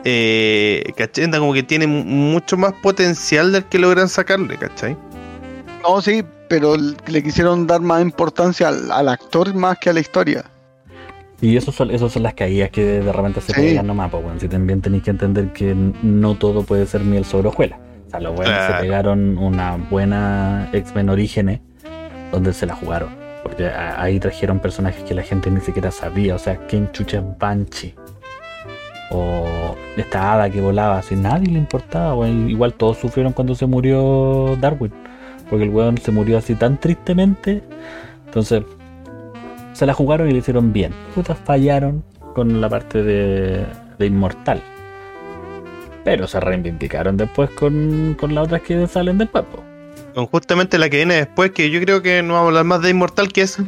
[0.04, 1.30] Eh, ¿Cachai?
[1.30, 4.96] Como que tiene mucho más potencial del que logran sacarle, ¿cachai?
[5.82, 10.44] No, sí, pero le quisieron dar más importancia al, actor más que a la historia.
[11.40, 14.48] Y eso son, son las caídas que de repente se pegan nomás, pues bueno, si
[14.48, 17.78] también tenéis que entender que no todo puede ser miel sobre hojuelas.
[18.06, 21.60] O sea, los buenos se pegaron una buena X-Men Orígenes
[22.30, 23.10] donde se la jugaron.
[23.42, 26.34] Porque ahí trajeron personajes que la gente ni siquiera sabía.
[26.34, 27.94] O sea, Ken Chucha Banshee.
[29.10, 32.28] O esta hada que volaba, así nadie le importaba.
[32.28, 34.92] igual todos sufrieron cuando se murió Darwin
[35.48, 37.62] porque el weón se murió así tan tristemente.
[38.26, 38.62] Entonces,
[39.72, 40.92] se la jugaron y le hicieron bien.
[41.14, 42.04] Putas fallaron
[42.34, 43.66] con la parte de,
[44.00, 44.60] inmortal.
[46.04, 49.44] Pero se reivindicaron después con, con las otras que salen después.
[50.14, 52.82] Con justamente la que viene después, que yo creo que no vamos a hablar más
[52.82, 53.58] de Inmortal, que es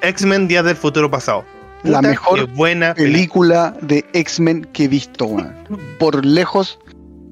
[0.00, 1.44] X-Men Días del Futuro Pasado.
[1.82, 5.54] La mejor buena película de X-Men que he visto, weón.
[5.98, 6.78] Por lejos,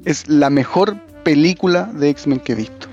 [0.05, 2.89] es la mejor película de X-Men que he visto.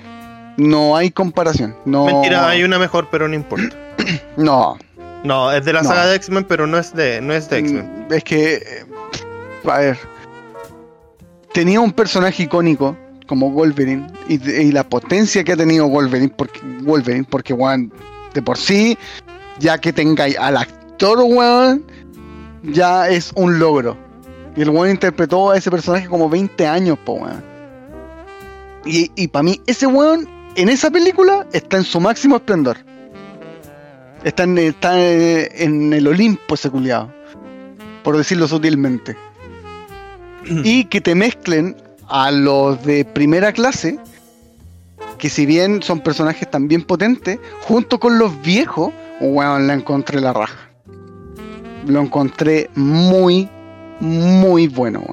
[0.58, 1.76] No hay comparación.
[1.86, 2.06] No...
[2.06, 3.76] Mentira, hay una mejor, pero no importa.
[4.38, 4.78] no.
[5.24, 8.06] No, es de la saga de X-Men, pero no es de, no es de X-Men.
[8.08, 8.86] Mm, es que,
[9.66, 9.98] a ver,
[11.54, 12.96] tenía un personaje icónico
[13.28, 17.92] como Wolverine y, la potencia que ha tenido Wolverine, porque, Wolverine, porque, weón,
[18.34, 18.98] de por sí,
[19.60, 20.58] ya que tengáis al
[20.98, 21.86] actor, weón,
[22.64, 23.96] ya es un logro.
[24.56, 27.44] Y el weón interpretó a ese personaje como 20 años, po, weón.
[28.84, 32.78] Y, y para mí, ese weón en esa película está en su máximo esplendor.
[34.24, 37.14] Está en, está en el Olimpo ese culiado.
[38.04, 39.16] Por decirlo sutilmente.
[40.64, 44.00] y que te mezclen a los de primera clase,
[45.20, 48.92] que si bien son personajes también potentes, junto con los viejos,
[49.22, 50.67] weón, la encontré la raja.
[51.88, 53.50] Lo encontré muy,
[54.00, 55.04] muy bueno.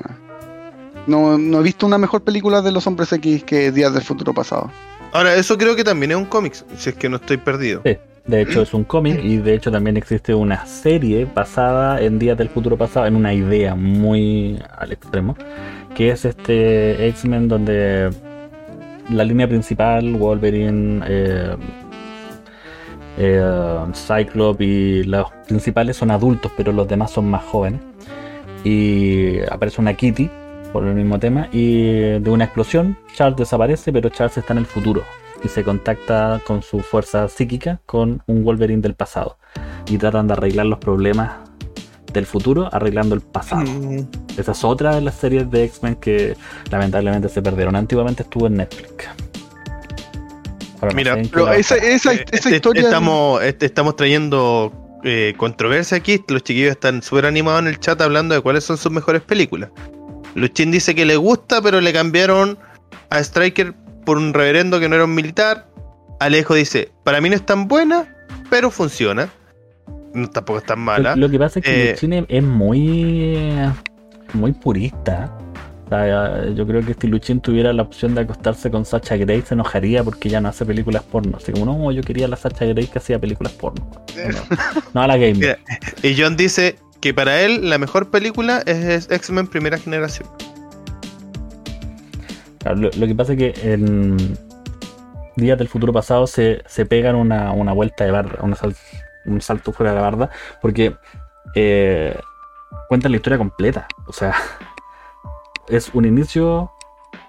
[1.06, 4.34] No, no he visto una mejor película de los hombres X que Días del Futuro
[4.34, 4.70] Pasado.
[5.12, 7.82] Ahora, eso creo que también es un cómic, si es que no estoy perdido.
[7.84, 7.96] Sí,
[8.26, 12.36] de hecho es un cómic y de hecho también existe una serie basada en Días
[12.36, 15.36] del Futuro Pasado, en una idea muy al extremo,
[15.94, 18.10] que es este X-Men donde
[19.10, 21.56] la línea principal, Wolverine, eh,
[23.18, 23.42] eh,
[23.94, 27.80] Cyclops y los principales son adultos, pero los demás son más jóvenes.
[28.64, 30.30] Y aparece una Kitty
[30.72, 34.66] por el mismo tema y de una explosión Charles desaparece pero Charles está en el
[34.66, 35.02] futuro
[35.44, 39.38] y se contacta con su fuerza psíquica con un Wolverine del pasado
[39.86, 41.32] y tratan de arreglar los problemas
[42.12, 43.62] del futuro arreglando el pasado.
[43.62, 44.08] Mm.
[44.36, 46.36] Esa es otra de las series de X-Men que
[46.70, 47.76] lamentablemente se perdieron.
[47.76, 49.08] Antiguamente estuvo en Netflix.
[50.94, 52.82] Mira, pero esa, esa, eh, esa, historia.
[52.82, 54.72] Estamos, estamos trayendo
[55.04, 56.22] eh, controversia aquí.
[56.28, 59.70] Los chiquillos están súper animados en el chat hablando de cuáles son sus mejores películas.
[60.34, 62.58] Luchin dice que le gusta, pero le cambiaron
[63.10, 63.74] a Striker
[64.04, 65.68] por un reverendo que no era un militar.
[66.20, 68.14] Alejo dice, para mí no es tan buena,
[68.50, 69.28] pero funciona.
[70.12, 71.16] No, tampoco es tan mala.
[71.16, 73.36] Lo, que pasa es que eh, es muy,
[74.32, 75.36] muy purista.
[75.90, 80.02] Yo creo que si Luchin tuviera la opción de acostarse con Sacha Grey se enojaría
[80.02, 81.36] porque ya no hace películas porno.
[81.36, 83.90] Así como, no, yo quería la Sacha Grey que hacía películas porno.
[84.94, 85.56] No, a la game.
[86.02, 90.26] Y John dice, que para él la mejor película es, X-Men Primera Generación.
[92.64, 94.16] lo, que pasa es que en
[95.36, 100.02] Días del Futuro Pasado se, pegan una, vuelta de barra, un salto fuera de la
[100.02, 100.30] barda,
[100.62, 100.96] porque
[101.54, 102.16] eh,
[102.88, 103.86] cuentan la historia completa.
[104.06, 104.34] O sea,
[105.68, 106.70] es un inicio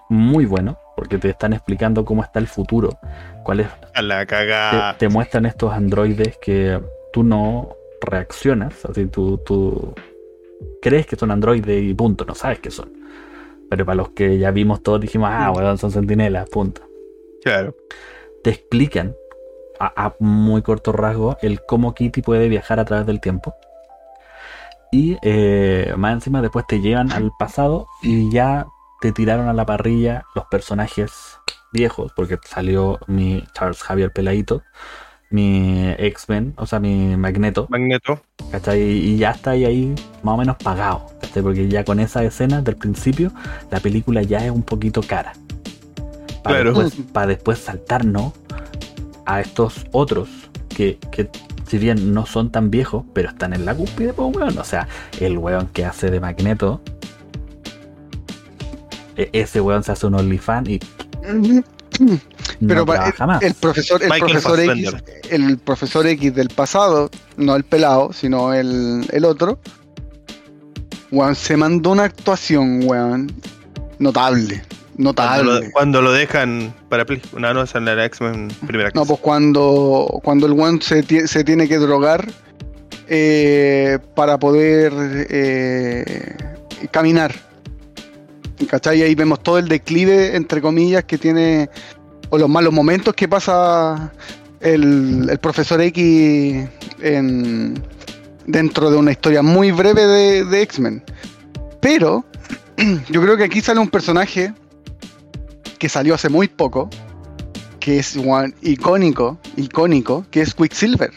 [0.10, 2.98] muy bueno, porque te están explicando cómo está el futuro,
[3.44, 3.68] cuál es...
[3.94, 4.98] A la cagada.
[4.98, 6.82] te muestran estos androides que
[7.12, 9.94] tú no reaccionas, así tú, tú
[10.82, 12.94] crees que son androides y punto, no sabes qué son.
[13.70, 16.82] Pero para los que ya vimos todos dijimos, ah, weón, son sentinelas, punto.
[17.44, 17.76] Claro.
[18.44, 19.16] Te explican
[19.80, 23.56] a, muy corto rasgo el cómo Kitty puede viajar a través del tiempo.
[24.96, 28.68] Y eh, más encima después te llevan al pasado y ya
[29.02, 31.12] te tiraron a la parrilla los personajes
[31.74, 34.64] viejos, porque salió mi Charles Javier Peladito,
[35.30, 37.68] mi X-Men, o sea, mi Magneto.
[37.70, 38.22] Magneto.
[38.52, 38.80] ¿Cachai?
[38.80, 41.08] Y ya está ahí, ahí más o menos pagado.
[41.20, 41.44] ¿cachai?
[41.44, 43.34] Porque ya con esa escena del principio,
[43.72, 45.34] la película ya es un poquito cara.
[46.42, 48.32] Para, después, para después saltarnos
[49.26, 50.30] a estos otros
[50.70, 50.98] que,
[51.68, 54.58] si bien no son tan viejos, pero están en la cúspide, pues weón.
[54.58, 54.88] O sea,
[55.20, 56.82] el weón que hace de Magneto.
[59.18, 60.80] e- Ese weón se hace un OnlyFans y
[62.60, 63.42] Pero no trabaja más.
[63.42, 64.96] el profesor, el Michael profesor X,
[65.32, 69.60] el profesor X del pasado, no el pelado, sino el, el otro,
[71.12, 73.32] weón, se mandó una actuación, weón,
[74.00, 74.62] notable,
[74.96, 75.66] Cuando notable.
[75.66, 77.22] lo, cuando lo dejan para Play.
[77.38, 79.08] No, no, es la X-Men primera No, clase.
[79.10, 82.26] pues cuando, cuando el weón se, se tiene que drogar
[83.08, 84.94] eh, para poder
[85.30, 86.36] eh,
[86.92, 87.34] caminar.
[88.70, 89.02] ¿Cachai?
[89.04, 91.70] Ahí vemos todo el declive, entre comillas, que tiene,
[92.30, 94.14] o los malos momentos que pasa
[94.62, 96.66] el, el profesor X
[97.02, 97.84] en,
[98.48, 101.04] dentro de una historia muy breve de, de X-Men.
[101.82, 102.24] Pero
[103.10, 104.54] yo creo que aquí sale un personaje
[105.86, 106.90] que salió hace muy poco,
[107.80, 111.12] que es one, icónico, icónico, que es Quicksilver.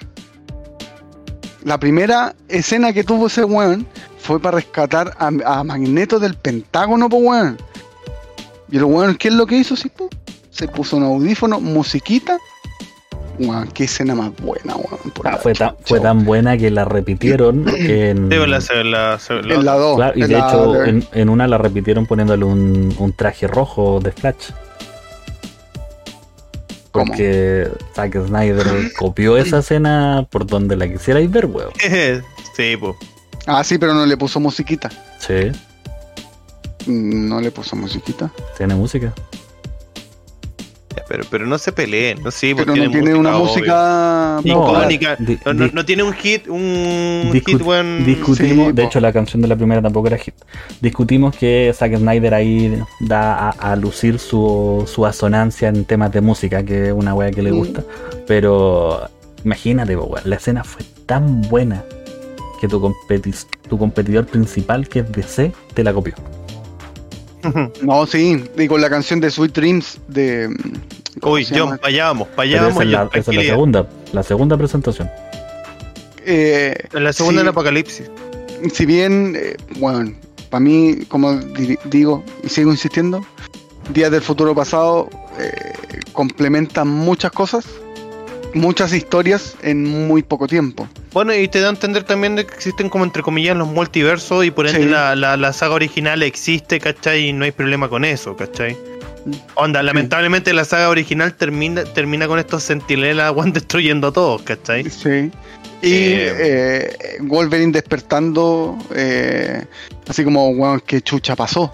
[1.65, 3.87] La primera escena que tuvo ese weón
[4.19, 7.57] fue para rescatar a, Magneto del Pentágono, po weón.
[8.71, 9.75] Y el weón, ¿qué es lo que hizo?
[9.75, 12.37] Se puso un audífono, musiquita.
[13.39, 15.11] Weón, qué escena más buena, weón.
[15.15, 18.29] por Ah, fue, tan, fue tan buena que la repitieron en.
[18.31, 19.97] Sí, la, la, la- la- En la 2.
[19.97, 24.11] Claro, y de hecho, en, en una la repitieron poniéndole un, un traje rojo de
[24.13, 24.51] Flash.
[26.91, 27.07] ¿Cómo?
[27.07, 31.71] Porque Zack Snyder copió esa escena por donde la quisierais ver, weón.
[32.57, 32.97] sí, pues.
[33.47, 34.91] Ah, sí, pero no le puso musiquita.
[35.21, 35.53] Sí,
[36.87, 38.31] No le puso musiquita.
[38.57, 39.13] tiene música.
[41.09, 44.41] Pero, pero no se peleen, no sí, Pero porque no tiene una música.
[44.45, 45.17] No, icónica.
[45.19, 48.05] di- No, no- di- no tiene un hit, un Discu- hit buen.
[48.05, 48.89] Discutimos, Sí, de po.
[48.89, 50.35] hecho la canción de la primera tampoco era hit.
[50.83, 56.21] Discutimos que Zack Snyder ahí da a, a lucir su, su asonancia en temas de
[56.21, 57.57] música, que es una wea que le Mm.
[57.57, 57.83] gusta.
[58.27, 59.09] Pero
[59.45, 61.83] imagínate, weón, la escena fue tan buena
[62.61, 62.95] que tu,
[63.69, 66.15] tu competidor principal, que es DC, te la copió.
[67.83, 68.45] No, sí.
[68.59, 70.49] Y con la canción de Sweet Dreams de.
[71.21, 73.37] ¿Cómo Uy, John, para allá vamos, para allá esa vamos, es, la, John, esa es
[73.37, 75.11] la segunda, la segunda presentación.
[76.25, 78.11] Eh, En la segunda sí, del apocalipsis.
[78.73, 80.13] si bien, eh, bueno,
[80.51, 83.25] para mí, como di- digo y sigo insistiendo,
[83.93, 85.09] Días del Futuro Pasado
[85.39, 85.73] eh,
[86.13, 87.65] complementan muchas cosas,
[88.53, 90.87] muchas historias en muy poco tiempo.
[91.15, 94.45] Bueno, y te da a entender también de que existen como entre comillas los multiversos
[94.45, 94.89] y por ende Sí.
[94.89, 97.29] la, la, la saga original existe, ¿cachai?
[97.29, 98.77] Y no hay problema con eso, ¿cachai?
[99.55, 104.89] Onda, lamentablemente la saga original termina, termina con estos sentinelas weón, destruyendo a todos, ¿cachai?
[104.91, 105.31] Sí.
[105.81, 106.35] Y Eh.
[106.39, 109.65] eh, Wolverine despertando, eh,
[110.09, 111.73] así como, weón, que chucha pasó.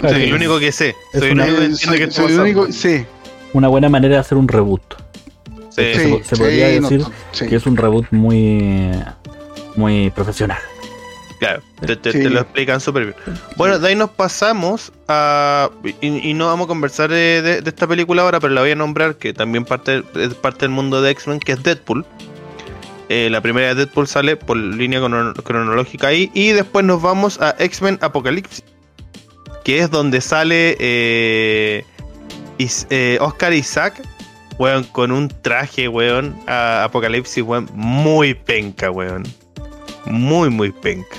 [0.00, 0.94] Soy el único que sé.
[1.12, 2.60] Soy el una- único que entiende soy- que está soy el pasando.
[2.62, 3.04] único, sí,
[3.54, 4.82] Una buena manera de hacer un reboot.
[5.70, 5.94] Sí.
[5.94, 7.02] se sí, po- se podría decir
[7.32, 7.46] sí.
[7.46, 8.90] Que es un reboot muy,
[9.76, 10.58] muy profesional.
[11.38, 12.18] Claro, te, te- Sí.
[12.18, 13.16] te lo explican súper bien.
[13.56, 15.70] Bueno, de ahí nos pasamos a.
[16.00, 18.72] Y, y no vamos a conversar de, de- de esta película ahora, pero la voy
[18.72, 22.04] a nombrar, que también parte, es parte del mundo de X-Men, que es Deadpool.
[23.08, 26.30] Eh, la primera de Deadpool sale por línea crono- cronológica ahí.
[26.34, 28.64] Y después nos vamos a X-Men Apocalipsis,
[29.64, 31.84] que es donde sale eh,
[32.58, 34.02] Is- eh, Oscar Isaac,
[34.58, 39.22] weón, con un traje, weón, a Apocalipsis, weón, muy penca, weón.
[40.04, 41.16] Muy, muy penca.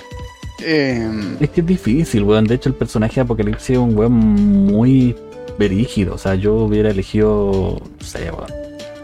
[0.62, 2.46] Eh, Es que es difícil, weón.
[2.46, 5.16] De hecho, el personaje de Apocalipsis es un weón muy
[5.58, 6.16] verígido.
[6.16, 8.52] O sea, yo hubiera elegido, no sé, weón,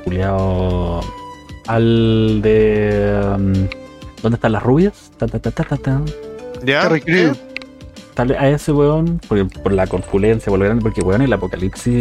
[0.04, 1.02] culiao
[1.68, 3.22] al de...
[3.36, 3.54] um,
[4.22, 5.12] ¿Dónde están las rubias?
[5.18, 6.02] Ta, ta, ta, ta, ta, ta.
[6.64, 6.88] ¿Ya?
[6.90, 7.38] Crews.
[8.14, 11.34] Tal vez a ese weón, por, por la corpulencia, por lo grande, porque weón, el
[11.34, 11.94] apocalipsis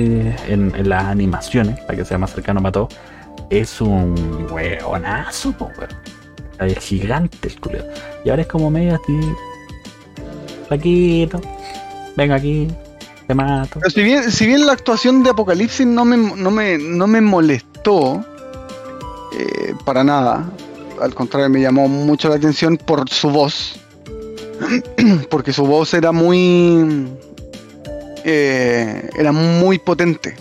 [0.48, 2.88] en, en las animaciones, para que sea más cercano a todo,
[3.50, 5.90] es un weonazo, po, weón.
[6.60, 7.84] Es gigante el culeo.
[8.24, 9.20] Y ahora es como medio así.
[10.68, 11.40] Flaquito.
[12.16, 12.68] Venga aquí.
[13.26, 13.80] Te mato.
[13.80, 17.20] Pero si bien, si bien la actuación de Apocalipsis no me, no me, no me
[17.20, 18.24] molestó
[19.38, 20.48] eh, para nada,
[21.00, 23.80] al contrario me llamó mucho la atención por su voz,
[25.30, 27.08] porque su voz era muy,
[28.24, 30.36] eh, era muy potente.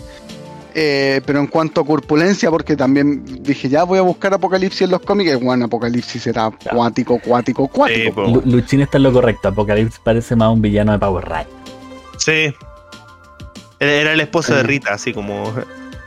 [0.76, 4.90] Eh, pero en cuanto a corpulencia, porque también dije, ya voy a buscar Apocalipsis en
[4.90, 8.26] los cómics, bueno, Apocalipsis era cuático, cuático, cuático.
[8.26, 9.48] Sí, Luchín está en lo correcto.
[9.48, 11.50] Apocalipsis parece más un villano de Power Rangers.
[12.18, 12.52] Sí.
[13.78, 14.62] Era- el esposo de.
[14.62, 15.44] Rita, así como.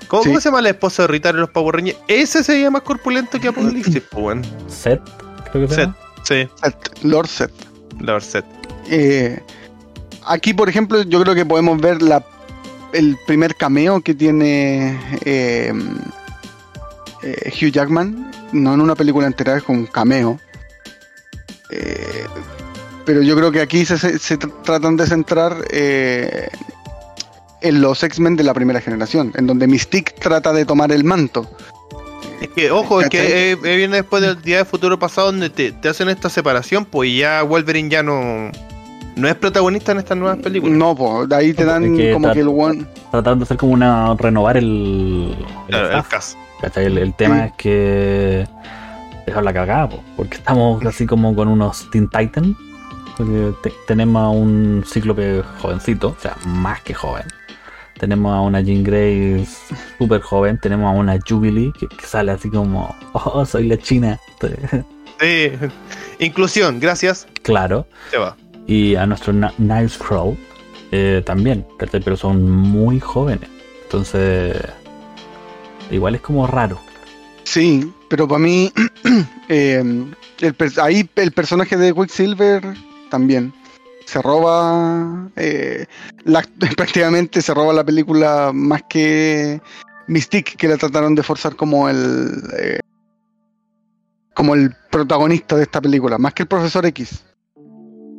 [0.07, 0.29] ¿Cómo, Sí.
[0.29, 1.97] cómo se llama el esposo de Rita en los Power Rangers?
[2.07, 4.37] Ese sería más corpulento que Apocalipsis, pues.
[4.67, 5.01] Seth,
[5.51, 5.97] creo que se Seth, llama.
[6.23, 7.51] sí, Seth, Lord Seth.
[8.01, 8.45] la verdad, Seth.
[8.89, 9.41] Eh,
[10.25, 12.23] aquí, por ejemplo, yo creo que podemos ver la,
[12.93, 15.73] el primer cameo que tiene eh,
[17.23, 20.39] eh, Hugh Jackman no en una película entera, es con un cameo.
[21.69, 22.25] Eh,
[23.05, 26.49] pero yo creo que aquí se, se- se tr- tratan de centrar en
[27.81, 31.49] los X-Men de la primera generación, en donde Mystique trata de tomar el manto.
[32.41, 35.71] Es que, ojo, es que eh, viene después del día de futuro pasado donde te,
[35.71, 38.51] te hacen esta separación, pues ya Wolverine ya no,
[39.17, 40.77] no es protagonista en estas nuevas películas.
[40.77, 42.85] No, pues de ahí te dan es que como que el one.
[43.11, 44.15] Trataron de hacer como una.
[44.15, 45.35] renovar el.
[45.67, 46.83] el Claro, el.
[46.85, 47.43] El, el tema Sí.
[47.47, 48.47] es que.
[49.25, 52.55] Dejar la cagada, po, porque estamos así como con unos Teen Titan.
[53.17, 57.23] Porque te- tenemos a un cíclope jovencito, o sea, más que joven.
[57.99, 59.43] Tenemos a una Jean Grey
[59.97, 60.59] súper joven.
[60.61, 64.19] Tenemos a una Jubilee que, que sale así como, oh, soy la china.
[65.19, 65.51] Sí.
[66.19, 67.25] Inclusión, gracias.
[67.41, 67.87] claro.
[68.11, 68.35] Se va.
[68.67, 70.37] Y a nuestro Niles Crow
[70.91, 73.49] eh, también, pero son muy jóvenes.
[73.83, 74.57] Entonces,
[75.89, 76.79] igual es como raro.
[77.43, 78.71] Sí, pero para mí,
[79.47, 82.61] per- ahí el personaje de Quicksilver
[83.09, 83.53] también
[84.05, 85.85] se roba, eh,
[86.75, 89.61] prácticamente se roba la película más que
[90.07, 92.79] Mystique, que la trataron de forzar como el, eh,
[94.33, 97.23] como el protagonista de esta película, más que el Profesor X,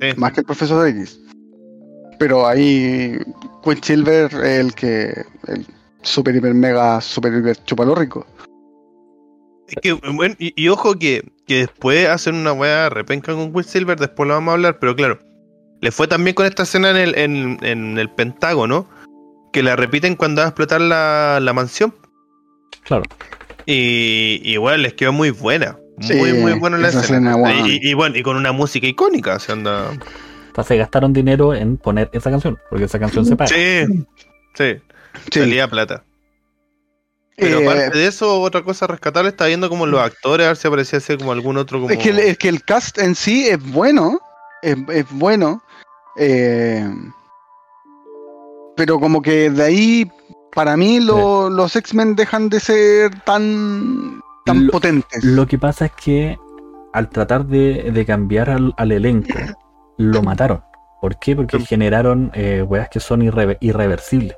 [0.01, 0.09] Sí.
[0.16, 1.20] más que el Profesor X.
[2.19, 3.19] Pero ahí
[3.62, 5.66] Quicksilver es el que, el
[6.03, 8.27] super hiper mega super hiper chupalo rico.
[9.69, 13.99] Es que, bueno, y, y ojo que, que después hacen una weá repenca con Quicksilver,
[13.99, 15.19] después lo vamos a hablar, pero claro,
[15.81, 18.89] le fue también con esta escena en el, en, en el Pentágono,
[19.53, 21.95] que la repiten cuando va a explotar la, la mansión.
[22.85, 23.05] Claro.
[23.66, 25.79] Y, y bueno, les quedó muy buena.
[26.01, 27.37] Sí, muy, muy buena la escena.
[27.66, 29.91] y, y bueno, y con una música icónica, se anda.
[30.55, 33.49] Sea, se gastaron dinero en poner esa canción, porque esa canción se paga.
[33.49, 33.87] Sí,
[34.55, 34.77] sí,
[35.33, 35.41] Sí.
[35.41, 36.05] salía plata.
[37.37, 40.57] Pero Eh, aparte de eso, otra cosa rescatable, está viendo como los actores, a ver
[40.57, 41.91] si aparecía ser como algún otro como.
[41.91, 44.19] Es que, el, es que el cast en sí es bueno,
[44.62, 45.62] es, es bueno,
[46.16, 46.89] eh,
[48.77, 50.11] pero como que de ahí,
[50.55, 55.25] para mí, lo- los X-Men dejan de ser tan, tan Lo- potentes.
[55.25, 56.39] Lo que pasa es que
[56.93, 59.35] al tratar de, de cambiar al, al elenco,
[59.97, 60.62] lo mataron.
[61.01, 61.37] ¿Por qué?
[61.37, 64.37] Porque generaron eh, weas que son irre- irreversibles.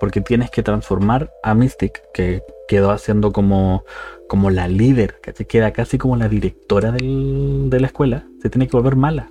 [0.00, 3.84] Porque tienes que transformar a Mystic, que quedó haciendo como,
[4.28, 8.66] como la líder, que queda casi como la directora del- de la escuela, se tiene
[8.68, 9.30] que volver mala.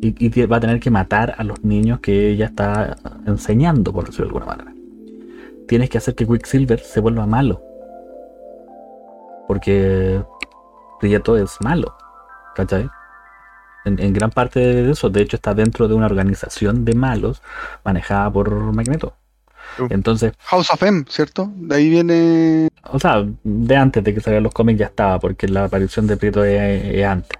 [0.00, 2.96] Y, y va a tener que matar a los niños que ella está
[3.26, 4.74] enseñando, por decirlo de alguna manera.
[5.68, 7.62] Tienes que hacer que Quicksilver se vuelva malo.
[9.52, 10.22] Porque
[10.98, 11.94] Prieto es malo.
[12.56, 12.88] ¿Cachai?
[13.84, 17.42] En, en gran parte de eso, de hecho, está dentro de una organización de malos
[17.84, 19.14] manejada por Magneto.
[19.78, 19.92] Uf.
[19.92, 21.52] Entonces, House of M, ¿cierto?
[21.54, 22.70] De ahí viene...
[22.84, 26.16] o sea, de antes de que salieran los cómics ya estaba, porque la aparición de
[26.16, 27.38] Prieto es, es antes.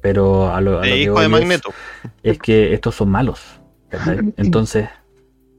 [0.00, 1.72] Pero a lo, a lo que hijo de Magneto.
[2.24, 3.40] es que estos son malos.
[3.88, 4.18] ¿cachai?
[4.36, 4.88] Entonces,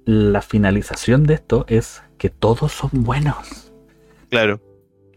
[0.04, 3.72] la finalización de esto es que todos son buenos.
[4.30, 4.60] Claro.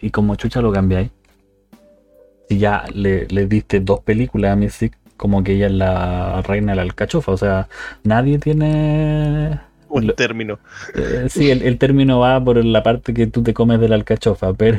[0.00, 1.10] Y como chucha lo cambiáis,
[2.48, 6.72] si ya le, le diste dos películas a Mystic, como que ella es la reina
[6.72, 7.32] de la alcachofa.
[7.32, 7.68] O sea,
[8.04, 9.58] nadie tiene.
[9.88, 10.58] Un término.
[10.94, 13.94] eh, sí, el, el término va por la parte que tú te comes de la
[13.96, 14.78] alcachofa, pero.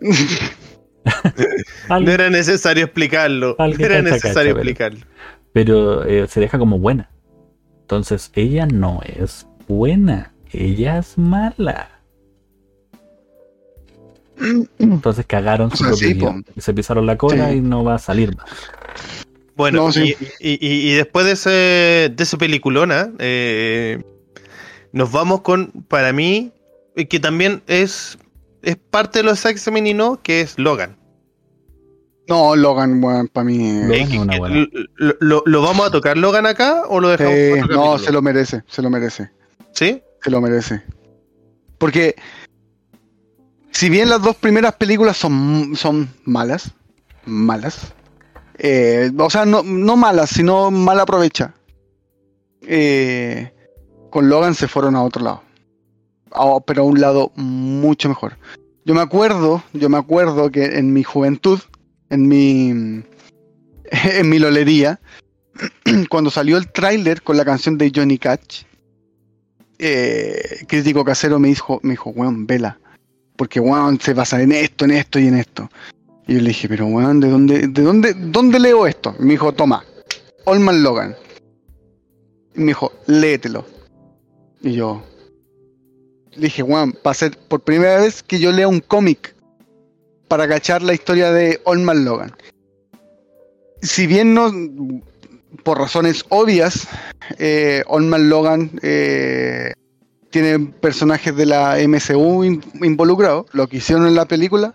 [1.88, 3.56] No era necesario explicarlo.
[3.58, 5.00] No era necesario cacha, pero- explicarlo.
[5.52, 7.10] pero eh, se deja como buena.
[7.82, 11.99] Entonces, ella no es buena, ella es mala.
[14.78, 16.18] Entonces cagaron su O sea, sí.
[16.58, 17.56] Se pisaron la cola Sí.
[17.56, 18.48] y no va a salir más.
[19.56, 20.14] Bueno, No, sí.
[20.38, 21.50] y, y- después de ese,
[22.14, 24.02] de ese peliculona, eh,
[24.92, 26.52] nos vamos con, para mí,
[26.96, 28.16] eh, que también es,
[28.62, 30.96] es parte de los X-Men y no, que es Logan.
[32.26, 33.58] No, Logan, bueno, para mí...
[33.68, 34.66] eh, Logan es una buena.
[34.96, 37.34] lo, lo- lo vamos a tocar Logan acá o lo dejamos?
[37.34, 37.98] eh, no, capítulo?
[37.98, 39.30] se lo merece, se lo merece.
[39.72, 40.00] ¿Sí?
[40.22, 40.80] Se lo merece.
[41.76, 42.14] Porque
[43.72, 46.72] si bien las dos primeras películas son, son malas,
[47.24, 47.92] malas,
[48.58, 51.54] eh, o sea, no, no malas, sino mal aprovecha.
[52.62, 53.52] eh,
[54.10, 55.42] con Logan se fueron a otro lado.
[56.32, 58.36] A- pero a un lado mucho mejor.
[58.84, 61.60] Yo me acuerdo, yo me acuerdo que en mi juventud,
[62.10, 62.68] en mi
[63.90, 65.00] en mi lolería,
[66.10, 68.64] cuando salió el tráiler con la canción de Johnny Cash,
[69.78, 72.78] eh, crítico casero me dijo, me dijo, weón, vela.
[73.40, 75.70] Porque weón se basa en esto, en esto y en esto.
[76.26, 79.16] Y yo le dije, pero weón, ¿de dónde, de dónde, dónde leo esto?
[79.18, 79.82] Me dijo, toma,
[80.44, 81.16] Olman Logan.
[82.52, 83.64] Me dijo, léetelo.
[84.60, 85.02] Y yo
[86.32, 89.34] le dije, weón, va a ser por primera vez que yo lea un cómic.
[90.28, 92.36] para cachar la historia de Old Man Logan.
[93.80, 94.52] Si bien no,
[95.64, 96.88] por razones obvias,
[97.38, 99.72] eh, Old Man Logan eh,
[100.30, 104.74] tiene personajes de la MCU in- involucrados, lo que hicieron en la película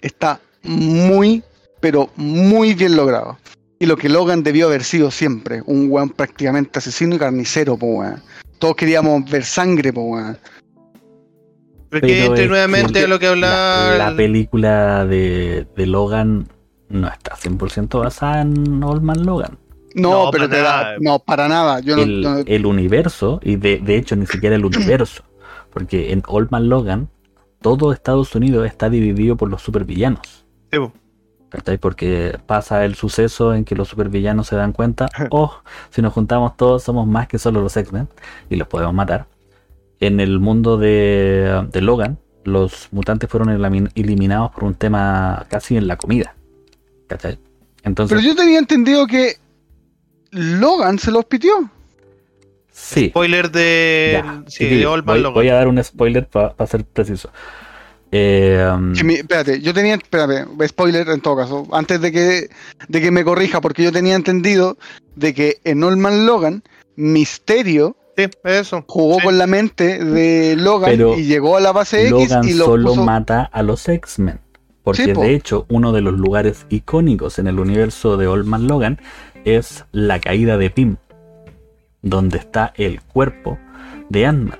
[0.00, 1.42] está muy,
[1.80, 3.38] pero muy bien logrado.
[3.80, 7.86] Y lo que Logan debió haber sido siempre, un weón prácticamente asesino y carnicero, po
[7.86, 8.20] weón.
[8.58, 10.36] Todos queríamos ver sangre, po weón.
[11.90, 13.90] Porque entre nuevamente lo que hablaba.
[13.92, 16.48] La, la el- película de, de Logan
[16.88, 19.58] no está 100% basada en Old Man Logan.
[19.94, 20.96] No, No, pero para te da- nada.
[21.00, 21.80] no, para nada.
[21.80, 25.24] Yo el, no- el universo, y de, de hecho ni siquiera el universo,
[25.70, 27.08] porque en Old Man Logan
[27.60, 30.44] todo Estados Unidos está dividido por los supervillanos.
[30.72, 30.78] Sí.
[31.80, 35.54] Porque pasa el suceso en que los supervillanos se dan cuenta, oh,
[35.90, 38.08] si nos juntamos todos somos más que solo los X-Men
[38.50, 39.26] y los podemos matar.
[40.00, 43.48] En el mundo de, de Logan, los mutantes fueron
[43.94, 46.34] eliminados por un tema casi en la comida.
[47.08, 47.38] ¿Cachai?
[47.82, 49.36] Entonces, Pero yo tenía entendido que
[50.30, 51.70] Logan se los pitió.
[52.70, 53.08] sí.
[53.10, 54.20] Spoiler de.
[54.22, 55.34] ya, sí, chiquillos, de Old Man voy, Logan.
[55.34, 57.30] voy a dar un spoiler para ser preciso.
[58.10, 58.66] Eh,
[59.04, 62.48] mi- espérate, yo tenía, espérate, spoiler en todo caso, antes de que,
[62.88, 64.78] de que me corrija, porque yo tenía entendido
[65.14, 66.62] de que en Old Man Logan,
[66.96, 68.84] Misterio Sí, eso.
[68.88, 69.22] jugó Sí.
[69.26, 72.90] con la mente de Logan Pero y llegó a la base X y lo solo
[72.94, 74.40] puso- mata a los X-Men.
[74.82, 75.20] Porque Sí, po.
[75.20, 78.98] de hecho, uno de los lugares icónicos en el universo de Old Man Logan
[79.56, 80.96] es la caída de Pym,
[82.02, 83.58] donde está el cuerpo
[84.08, 84.58] de Ant-Man.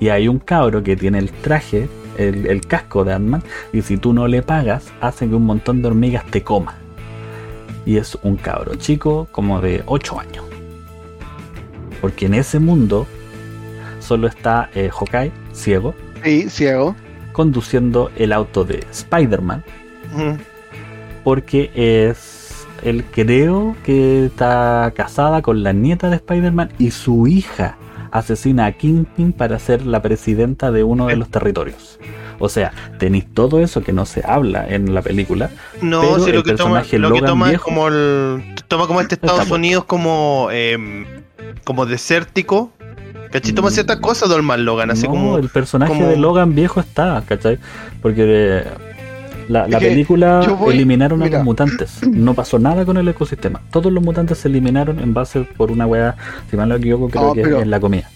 [0.00, 3.42] Y hay un cabro que tiene el traje, el, el casco de Ant-Man,
[3.72, 6.74] y si tú no le pagas, hace que un montón de hormigas te coma.
[7.86, 10.44] Y es un cabro chico como de 8 años.
[12.00, 13.06] Porque en ese mundo
[14.00, 15.94] solo está eh, Hawkeye, ciego,
[16.24, 16.94] Sí, ciego.
[17.32, 19.62] conduciendo el auto de Spider-Man
[21.24, 22.16] porque es
[22.82, 27.76] él creo que está casada con la nieta de Spider-Man y su hija
[28.12, 31.98] asesina a Kingpin para ser la presidenta de uno de los territorios.
[32.38, 35.50] O sea, tenéis todo eso que no se habla en la película.
[35.82, 38.42] No, Pero sí, lo el que toma, lo que toma es viejo- como el.
[38.66, 39.54] Toma como este Estados Está.
[39.54, 40.48] Unidos como.
[40.50, 41.04] em,
[41.64, 42.72] como desértico.
[43.30, 43.52] ¿Cachai?
[43.52, 43.72] Toma Mm.
[43.72, 45.38] ciertas cosas de Logan, así no, como.
[45.38, 47.58] el personaje como- de Logan viejo está, ¿cachai?
[48.02, 48.64] Porque eh,
[49.50, 51.98] la, la película voy- eliminaron a los mutantes.
[52.06, 53.60] No pasó nada con el ecosistema.
[53.70, 56.16] Todos los mutantes se eliminaron en base por una weá,
[56.50, 58.08] si mal no equivoco, creo No, que pero- es la comida.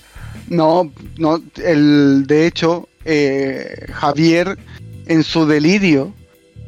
[0.48, 4.58] No, no, el, de hecho, eh, Javier
[5.06, 6.12] en su delirio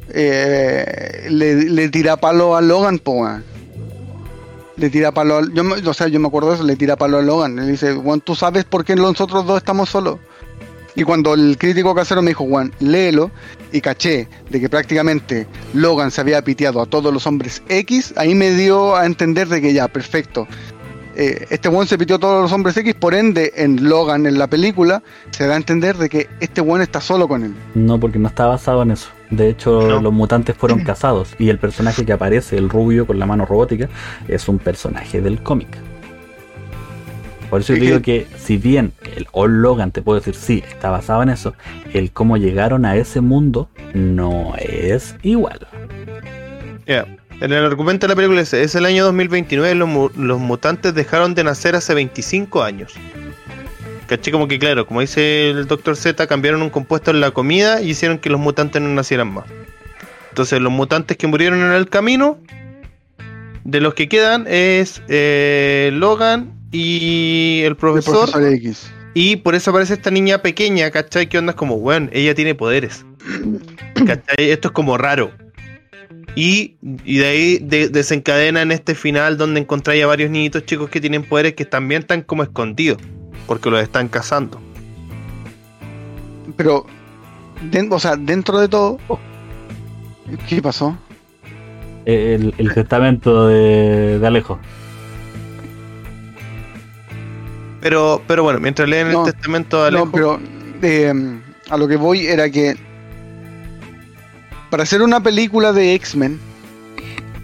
[0.09, 3.45] eh, le, le tira palo a Logan, po, weón.
[4.77, 6.97] Le tira palo a, yo, me- o sea, yo me acuerdo de eso, le tira
[6.97, 7.57] palo a Logan.
[7.57, 10.19] Le dice, Juan, ¿tú sabes por qué nosotros dos estamos solos?
[10.97, 13.31] Y cuando el crítico casero me dijo, Juan, léelo,
[13.71, 18.35] y caché de que prácticamente Logan se había piteado a todos los hombres X, ahí
[18.35, 20.49] me dio a entender de que ya, perfecto.
[21.19, 24.39] Eh, este Juan se pitió a todos los hombres X, por ende, en Logan, en
[24.39, 27.55] la película, se da a entender de que este Juan está solo con él.
[27.75, 29.09] No, porque no está basado en eso.
[29.31, 30.01] De hecho, No.
[30.01, 33.89] los mutantes fueron casados y el personaje que aparece, el rubio con la mano robótica,
[34.29, 35.69] es un personaje del cómic.
[37.51, 40.63] Por eso yo Es digo que- si bien el Old Logan te puedo decir sí,
[40.69, 41.55] está basado en eso,
[41.93, 45.67] el cómo llegaron a ese mundo no es igual.
[46.87, 50.95] En el argumento de la película dice, es el año 2029, los, mu- los mutantes
[50.95, 52.95] dejaron de nacer hace 25 años.
[54.07, 54.33] ¿Cachai?
[54.33, 55.97] Como que claro, como dice el Dr.
[55.97, 59.45] Z, cambiaron un compuesto en la comida y hicieron que los mutantes no nacieran más.
[60.31, 62.39] Entonces los mutantes que murieron en el camino,
[63.65, 68.91] de los que quedan es eh, Logan y el El profesor, X.
[69.15, 71.29] y por eso aparece esta niña pequeña, ¿cachai?
[71.29, 73.05] Que onda es como, weón, ella tiene poderes.
[74.07, 74.51] ¿Cachai?
[74.51, 75.31] Esto es como raro.
[76.35, 80.91] Y, y de ahí de- desencadena en este final donde encontráis a varios niñitos chicos
[80.91, 82.99] que tienen poderes que también están como escondidos.
[83.47, 84.61] Porque los están cazando.
[86.57, 86.85] Pero,
[87.71, 88.99] den- o sea, dentro de todo,
[90.49, 90.99] ¿qué pasó?
[92.05, 94.59] El, el testamento de, de Alejo.
[97.81, 100.41] Pero, pero bueno, mientras leen No, el testamento de Alejo, No, pero
[100.83, 101.13] eh,
[101.71, 102.77] a lo que voy era que
[104.71, 106.41] para hacer una película de X-Men,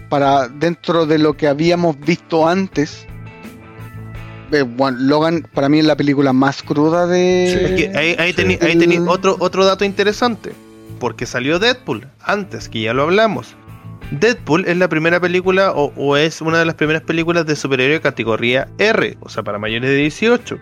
[0.09, 3.07] para dentro de lo que habíamos visto antes,
[4.51, 7.45] eh, bueno, Logan para mí es la película más cruda de...
[7.53, 8.41] es que ahí, ahí sí.
[8.41, 10.53] tení- ahí tení El- otro, otro dato interesante.
[10.99, 13.55] Porque salió Deadpool antes, que ya lo hablamos.
[14.19, 17.95] Deadpool es la primera película o, o es una de las primeras películas de superhéroe
[17.95, 20.57] de categoría R, o sea, para mayores de 18.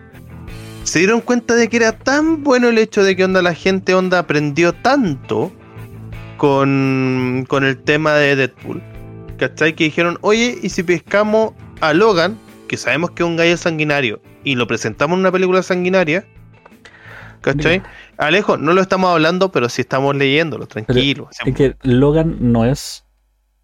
[0.84, 3.94] Se dieron cuenta de que era tan bueno el hecho de que onda la gente
[3.94, 5.52] onda aprendió tanto
[6.36, 8.82] con, con el tema de Deadpool.
[9.38, 9.74] ¿Cachai?
[9.74, 12.36] Que dijeron, oye, ¿y si pescamos a Logan,
[12.68, 16.24] que sabemos que es un gallo sanguinario, y lo presentamos en una película sanguinaria?
[17.42, 17.82] ¿Cachai?
[18.18, 21.28] Alejo, no lo estamos hablando, pero sí estamos leyéndolo, tranquilo.
[21.44, 23.04] Es que Logan no es,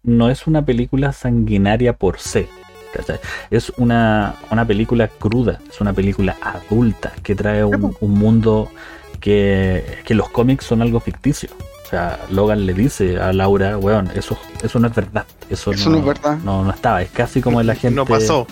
[0.03, 2.47] no es una película sanguinaria por sí.
[2.93, 3.19] ¿cachai?
[3.51, 8.71] Es una, una película cruda, es una película adulta que trae un, un mundo
[9.19, 11.49] que, que los cómics son algo ficticio.
[11.85, 15.25] O sea, Logan le dice a Laura, weón, eso, eso no es verdad.
[15.49, 16.37] Eso, Eso no, no es verdad.
[16.43, 17.01] No, no estaba.
[17.01, 17.95] Es casi como el agente.
[17.95, 18.45] No pasó.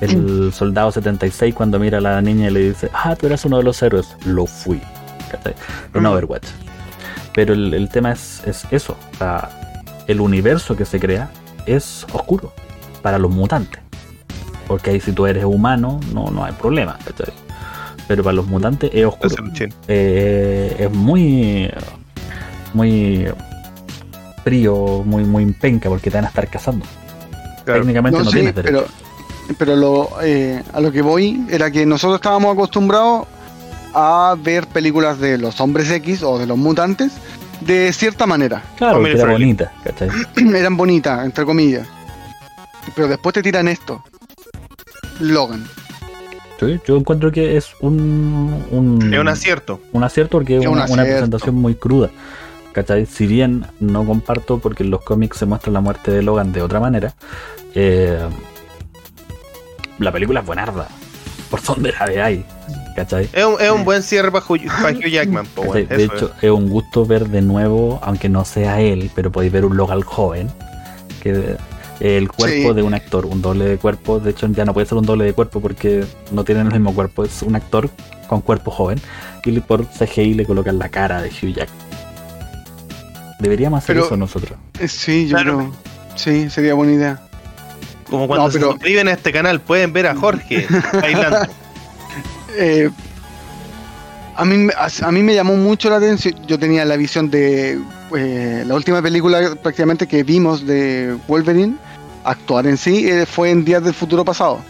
[0.00, 3.56] El soldado 76 cuando mira a la niña y le dice, ah, tú eras uno
[3.58, 4.16] de los héroes.
[4.24, 4.80] Lo fui.
[5.32, 5.54] ¿cachai?
[5.94, 6.06] En Mm.
[6.06, 6.46] Overwatch.
[7.34, 8.96] Pero el, el tema es, es eso.
[9.14, 9.50] O sea,
[10.10, 11.30] el universo que se crea
[11.66, 12.52] es oscuro
[13.02, 13.80] para los mutantes.
[14.66, 16.98] Porque ahí si tú eres humano, no, no hay problema.
[17.04, 17.32] ¿cachai?
[18.06, 19.34] Pero para los mutantes es oscuro.
[19.88, 21.70] Eh, es muy
[22.72, 23.26] muy
[24.44, 26.84] frío, muy muy penca porque te van a estar cazando.
[27.64, 27.80] Claro.
[27.80, 28.86] Técnicamente no, No, sí, tienes derecho.
[29.46, 33.26] pero, pero lo, eh, a lo que voy era que nosotros estábamos acostumbrados
[33.92, 37.12] a ver películas de los hombres X o de los mutantes
[37.60, 38.62] de cierta manera.
[38.76, 39.32] claro, era friendly.
[39.32, 40.08] bonita, ¿cachai?
[40.54, 41.86] Eran bonitas, entre comillas.
[42.94, 44.02] Pero después te tiran esto.
[45.20, 45.64] Logan.
[46.60, 49.80] Yo, yo encuentro que es un, un, Es un acierto.
[49.92, 52.10] un acierto porque es Es un una, presentación muy cruda.
[52.72, 53.06] ¿Cachai?
[53.06, 56.62] Si bien no comparto porque en los cómics se muestra la muerte de Logan de
[56.62, 57.14] otra manera,
[57.74, 58.18] eh,
[59.98, 60.86] la película es buenarda.
[61.50, 62.44] Por donde la veáis.
[62.96, 63.28] ¿Cachai?
[63.32, 65.46] Es un, es un buen cierre para Hugh, para Hugh Jackman.
[65.88, 66.50] De hecho, es.
[66.50, 70.48] un gusto ver de nuevo, aunque no sea él, pero podéis ver un Logan joven.
[71.22, 71.56] Que
[72.00, 72.74] el cuerpo Sí.
[72.74, 74.18] de un actor, un doble de cuerpo.
[74.20, 76.94] De hecho, ya no puede ser un doble de cuerpo porque no tienen el mismo
[76.94, 77.24] cuerpo.
[77.24, 77.90] Es un actor
[78.28, 79.00] con cuerpo joven.
[79.44, 81.78] Y le- por CGI le colocan la cara de Hugh Jackman.
[83.38, 84.58] Deberíamos hacer Pero- eso nosotros.
[84.78, 85.56] Eh, Sí, yo Claro.
[85.58, 85.72] creo.
[86.16, 87.20] Sí, sería buena idea.
[88.08, 90.66] como cuando No, se suscriben a este canal, pueden ver a Jorge
[91.00, 91.46] bailando.
[92.56, 92.90] Eh,
[94.36, 96.34] a, mí, me- a, a mí me llamó mucho la atención.
[96.46, 97.78] Yo tenía la visión de
[98.16, 101.76] eh, la última película prácticamente que vimos de Wolverine
[102.24, 104.60] actuar en sí eh, fue en Días del Futuro Pasado.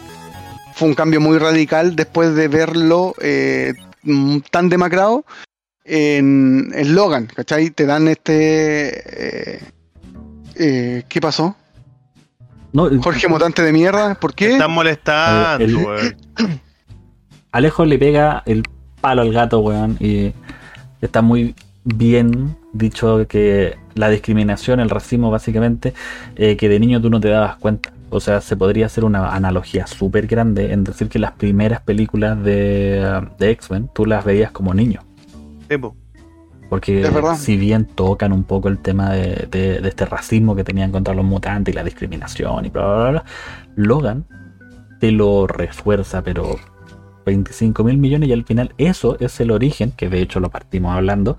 [0.75, 5.25] Fue un cambio muy radical después de verlo eh, mm, tan demacrado
[5.85, 7.71] en, en Logan, ¿cachai?
[7.71, 9.55] Te dan este...
[9.57, 9.61] eh,
[10.55, 11.57] eh, ¿Qué pasó?
[12.73, 14.53] No, Jorge Mutante de mierda, ¿por qué?
[14.53, 15.65] Están molestando,
[15.97, 16.17] El-.
[17.53, 18.63] Alejo le pega el
[19.01, 20.33] palo al gato, weón, y
[21.01, 21.55] está muy
[21.85, 25.95] bien dicho que la discriminación, el racismo, básicamente,
[26.37, 27.93] eh, que de niño tú no te dabas cuenta.
[28.11, 32.43] O sea, se podría hacer una analogía súper grande en decir que las primeras películas
[32.43, 35.01] de, de X-Men tú las veías como niño.
[36.69, 37.03] Porque
[37.37, 41.15] si bien tocan un poco el tema de, de- de este racismo que tenían contra
[41.15, 43.25] los mutantes y la discriminación y bla, bla, bla, bla,
[43.77, 44.25] Logan
[45.01, 46.57] te lo refuerza, pero
[47.27, 50.95] 25 mil millones y al final eso es el origen, que de hecho lo partimos
[50.95, 51.37] hablando,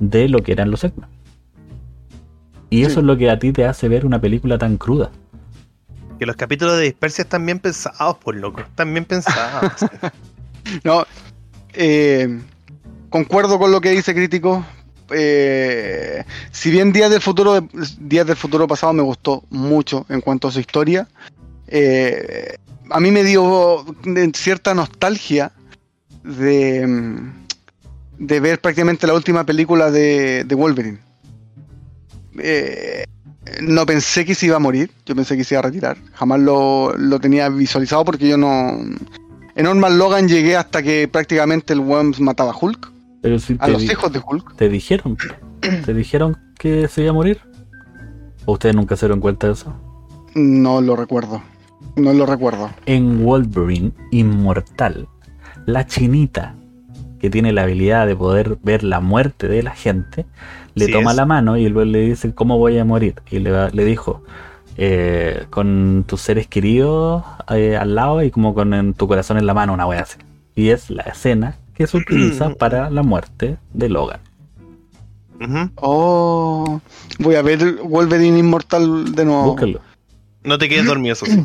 [0.00, 1.08] de lo que eran los X-Men.
[2.70, 2.98] Y eso Sí.
[3.00, 5.10] es lo que a ti te hace ver una película tan cruda.
[6.18, 8.60] Que los capítulos de Dispersia están bien pensados, por loco.
[8.60, 9.72] Están bien pensados.
[10.82, 11.04] No,
[11.74, 12.40] eh,
[13.10, 14.64] concuerdo con lo que dice Crítico.
[15.10, 17.68] Eh, si bien Días del Futuro
[18.00, 21.06] Días del Futuro pasado me gustó mucho en cuanto a su historia,
[21.66, 22.56] eh,
[22.90, 23.84] a mí me dio
[24.34, 25.52] cierta nostalgia
[26.22, 27.18] de,
[28.18, 30.98] de ver prácticamente la última película de, de Wolverine.
[32.38, 33.04] Eh,
[33.60, 35.96] no pensé que se iba a morir, yo pensé que se iba a retirar.
[36.14, 38.70] Jamás lo, lo tenía visualizado porque yo no,
[39.56, 42.90] en Norman Logan llegué hasta que prácticamente el Worms mataba a Hulk,
[43.22, 44.56] Pero si a los hijos de Hulk.
[44.56, 45.16] te dijeron,
[45.60, 47.40] te dijeron que se iba a morir.
[48.46, 49.74] ¿O ustedes nunca se dieron cuenta de eso?
[50.34, 51.42] No lo recuerdo.
[51.96, 52.70] No lo recuerdo.
[52.86, 55.06] en Wolverine Inmortal,
[55.66, 56.54] la chinita
[57.20, 60.26] que tiene la habilidad de poder ver la muerte de la gente,
[60.74, 61.16] le Sí toma es.
[61.16, 63.14] la mano y luego le dice, ¿cómo voy a morir?
[63.30, 64.22] Y le, va- le dijo,
[64.76, 69.46] "Eh, con tus seres queridos eh, al lado y como con en tu corazón en
[69.46, 70.18] la mano, una wea así.
[70.56, 74.20] Y es la escena que se utiliza para la muerte de Logan.
[75.76, 76.80] Oh,
[77.18, 79.44] voy a ver Wolverine Inmortal de nuevo.
[79.44, 79.80] Búsquenlo.
[80.42, 81.44] No te quedes dormido, eso sí.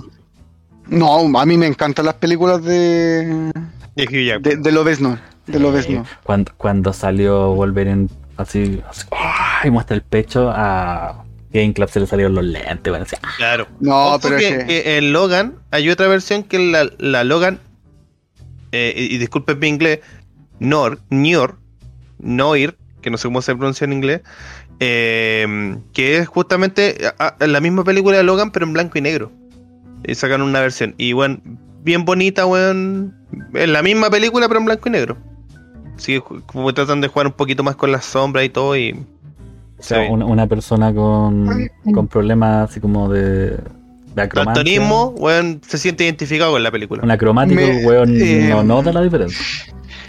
[0.90, 3.52] No, a mí me encantan las películas de
[3.96, 4.42] Y Hugh Jackman.
[4.44, 6.06] de, de Lobezno, de Lobezno.
[6.24, 8.08] Cuando, cuando salió Wolverine
[8.38, 9.62] así, así, ¡ah!
[9.66, 13.30] y muestra el pecho a Game Club se le salieron los lentes, bueno, así, ¡ah!
[13.38, 13.68] Claro.
[13.80, 17.24] No, Ojo pero que, es que, que en Logan hay otra versión que la, la
[17.24, 17.60] Logan,
[18.72, 20.00] eh, y, y disculpen mi inglés,
[20.60, 21.58] Nor, Nior,
[22.20, 24.22] Noir, que no sé cómo se pronuncia en inglés,
[24.80, 29.02] eh, que es justamente a- a- la misma película de Logan, pero en blanco y
[29.02, 29.32] negro.
[30.08, 30.96] Y sacan una versión.
[30.98, 31.40] Y bueno,
[31.84, 33.16] bien bonita, weón.
[33.54, 35.18] Es la misma película, pero en blanco y negro.
[35.98, 38.76] Así que como tratan de jugar un poquito más con las sombras y todo.
[38.78, 38.94] Y
[39.78, 40.12] O sea, Sí.
[40.12, 43.58] una, una persona con, con problemas así como de, de
[44.16, 47.02] daltonismo, weón, se siente identificado con la película.
[47.04, 49.38] Un acromático, Me- weón, eh, no nota la diferencia.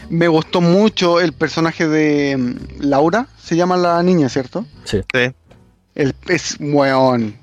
[0.08, 4.66] Me gustó mucho el personaje de mm, Laura, se llama la niña, ¿cierto?
[4.84, 5.02] Sí.
[5.12, 5.30] Sí.
[5.94, 7.34] El es weón.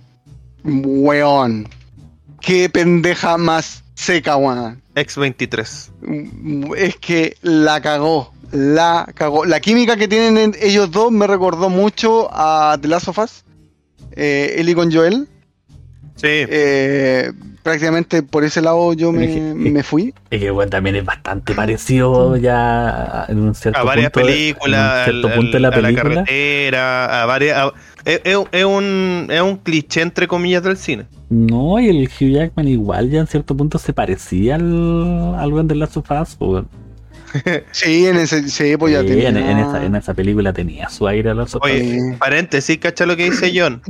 [0.65, 1.67] Weón.
[2.41, 4.81] Qué pendeja más seca, weón.
[4.95, 5.91] X23.
[6.01, 8.33] Mm, Es que la cagó.
[8.51, 9.45] La cagó.
[9.45, 13.43] La química que tienen en- ellos dos me recordó mucho a The Last of Us.
[14.11, 15.27] Eh, Ellie con Joel.
[16.15, 16.27] Sí.
[16.27, 17.31] Eh,
[17.61, 20.13] prácticamente por ese lado yo me, me fui.
[20.31, 24.33] Y que weón también es bastante parecido ya en un cierto a varias punto de-
[24.33, 26.13] películas, en un cierto al- punto de la al- a la película.
[26.15, 27.57] carretera, a varias.
[27.57, 27.73] a-
[28.07, 31.05] es, es- es un, es un cliché entre comillas del cine.
[31.29, 35.67] No, y el Hugh Jackman igual ya en cierto punto se parecía al, al weón
[35.67, 36.37] de Last of Us.
[37.71, 39.29] Sí, en ese sí, pues ya Sí, tenía.
[39.29, 41.69] en, en esa, en esa película tenía su aire a Last of Us.
[41.71, 42.17] Oye, Sí.
[42.17, 43.81] paréntesis, cacha lo que dice John.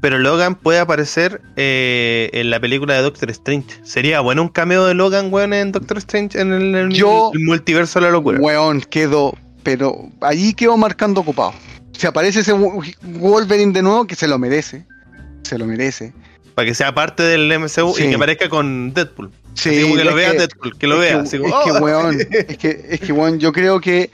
[0.00, 3.66] Pero Logan puede aparecer eh, en la película de Doctor Strange.
[3.82, 7.40] Sería bueno un cameo de Logan, weón, en Doctor Strange, en el, en Yo- el
[7.40, 8.38] multiverso de la locura.
[8.40, 9.34] Weón, quedó.
[9.62, 11.52] Pero allí quedó marcando ocupado.
[11.98, 14.86] Si aparece ese Wo- Wolverine de nuevo, que se lo merece.
[15.42, 16.12] Se lo merece.
[16.54, 18.04] Para que sea parte del MCU Sí.
[18.04, 19.30] y que aparezca con Deadpool.
[19.54, 21.18] Sí, como que lo vea que- Deadpool, que lo vea.
[21.24, 21.78] que- es que, "Oh".
[21.80, 24.10] weón, es que, es que, weón, yo creo que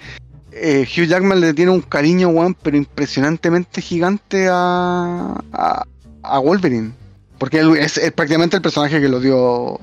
[0.56, 5.84] eh, Hugh Jackman le tiene un cariño, weón, pero impresionantemente gigante a, a,
[6.22, 6.92] a Wolverine.
[7.38, 9.78] Porque él es, es prácticamente el personaje que lo dio,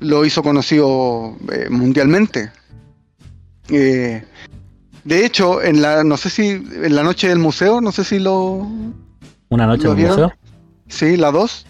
[0.00, 2.50] lo hizo conocido eh, mundialmente.
[3.70, 4.22] Eh,
[5.04, 8.18] de hecho, en la, no sé si, en la noche del museo, no sé si
[8.18, 8.66] lo,
[9.48, 10.20] Una noche ¿Lo en el vieron?
[10.20, 10.32] museo.
[10.88, 11.66] sí, la 2,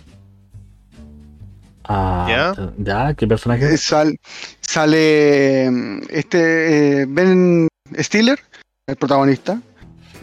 [1.85, 2.27] Ah,
[2.57, 2.73] ¿Ya?
[2.79, 3.75] ya, ¿qué personaje?
[3.75, 4.17] Eh, sal-
[4.61, 7.67] sale mm, este eh, Ben
[7.99, 8.39] Stiller,
[8.87, 9.61] el protagonista.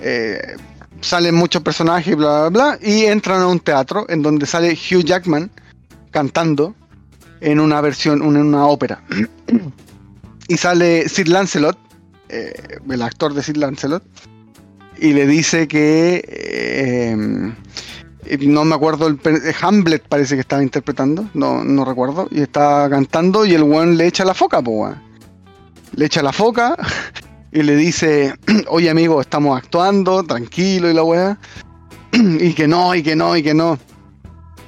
[0.02, 0.56] Eh,
[1.02, 5.04] salen muchos personajes, bla, bla, bla, y entran a un teatro en donde sale Hugh
[5.04, 5.52] Jackman
[6.12, 6.76] cantando
[7.42, 9.04] en una versión, en una ópera.
[10.48, 11.78] y sale Sid Lancelot,
[12.30, 14.04] eh, el actor de Sid Lancelot,
[14.98, 17.54] y le dice que eh,
[18.26, 19.20] eh, no me acuerdo, el
[19.62, 24.08] Hamlet parece que estaba interpretando, no, no recuerdo, y está cantando y el weón le
[24.08, 24.94] echa la foca, po.
[25.96, 26.76] Le echa la foca
[27.52, 28.36] y le dice,
[28.68, 31.38] oye amigo, estamos actuando, tranquilo y la weá,
[32.12, 33.80] y que no, y que no, y que no.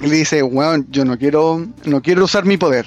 [0.00, 2.86] Y le dice, weón, yo no quiero, no quiero usar mi poder.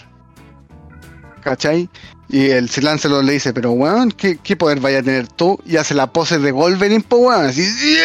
[1.41, 1.89] ¿Cachai?
[2.27, 5.59] Y el Sir Lancelot le dice, pero weón, ¿qué, qué poder vaya a tener tú?
[5.65, 7.63] Y hace la pose de Wolverine, po weón, así,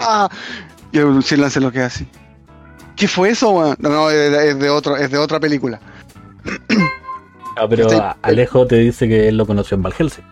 [0.00, 0.28] ¡ah!
[0.92, 2.08] Y el Sir Lancelot queda así.
[2.96, 3.76] ¿Qué fue eso, weón?
[3.78, 5.78] No, no, es de, es de otro, es de otra película.
[7.58, 10.24] Ah, pero Estoy- a- Alejo te dice que él lo conoció en Van Helsing.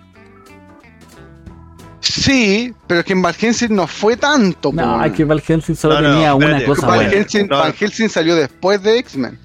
[2.01, 5.75] Sí, pero es que en Van Helsing no fue tanto, No, es que Van Helsing
[5.75, 6.67] solo No, no, tenía una espérate.
[6.67, 7.11] cosa Van, buena.
[7.13, 7.59] Helsing, No.
[7.59, 9.39] Van Helsing salió después de X-Men.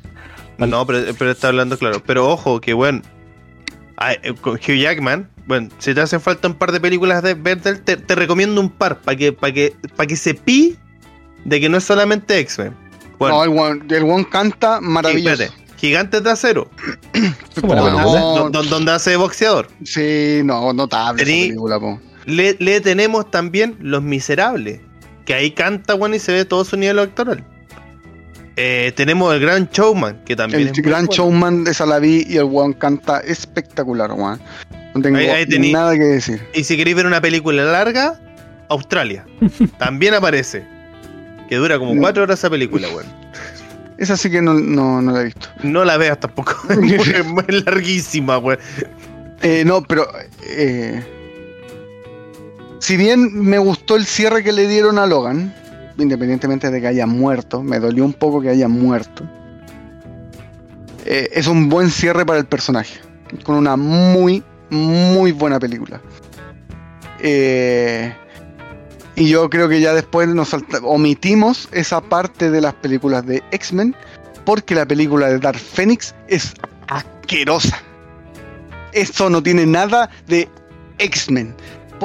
[0.58, 2.04] No, pero, pero está hablando claro.
[2.06, 3.02] Pero ojo, que bueno.
[4.00, 7.34] Ay, eh, Con Hugh Jackman, bueno, si te hacen falta un par de películas de
[7.36, 10.78] Bertel, te, te recomiendo un par para que, para que, para que se pi
[11.46, 12.74] de que no es solamente X-Men.
[13.18, 15.44] Bueno, No, el one, el one canta sí, maravilloso.
[15.44, 16.70] espérate, Gigantes de acero,
[17.62, 19.68] ¿Cómo la No, donde hace boxeador.
[19.84, 22.00] Sí, no, notable esa película, po.
[22.26, 24.82] Le, le tenemos también Los Miserables,
[25.26, 27.44] que ahí canta, bueno, y se ve todo su nivel actoral.
[28.62, 31.24] Eh, tenemos el Gran Showman, que también El es gran bueno.
[31.24, 34.42] showman de Salaví y el one canta espectacular, weón.
[34.94, 36.42] No tengo Ahí- ahí tení- nada que decir.
[36.54, 38.20] Y si queréis ver una película larga,
[38.68, 39.26] Australia.
[39.78, 40.66] También aparece.
[41.48, 42.02] Que dura como No.
[42.02, 43.06] cuatro horas esa película, weón.
[43.98, 45.48] Esa sí que no, no, no la he visto.
[45.64, 46.54] No la veas tampoco.
[47.48, 48.60] es larguísima, weón.
[49.42, 50.06] Eh, no, pero
[50.48, 51.02] eh,
[52.80, 55.54] si bien me gustó el cierre que le dieron a Logan,
[56.04, 59.24] independientemente de que haya muerto, me dolió un poco que haya muerto.
[61.06, 63.00] eh, es un buen cierre para el personaje,
[63.44, 66.02] con una muy, muy buena película.
[67.20, 68.14] Eh,
[69.16, 73.96] y yo creo que ya después nos omitimos esa parte de las películas de X-Men,
[74.46, 76.54] porque la película de Dark Phoenix es
[76.88, 77.78] asquerosa.
[78.94, 80.48] Esto no tiene nada de
[81.00, 81.56] X-Men.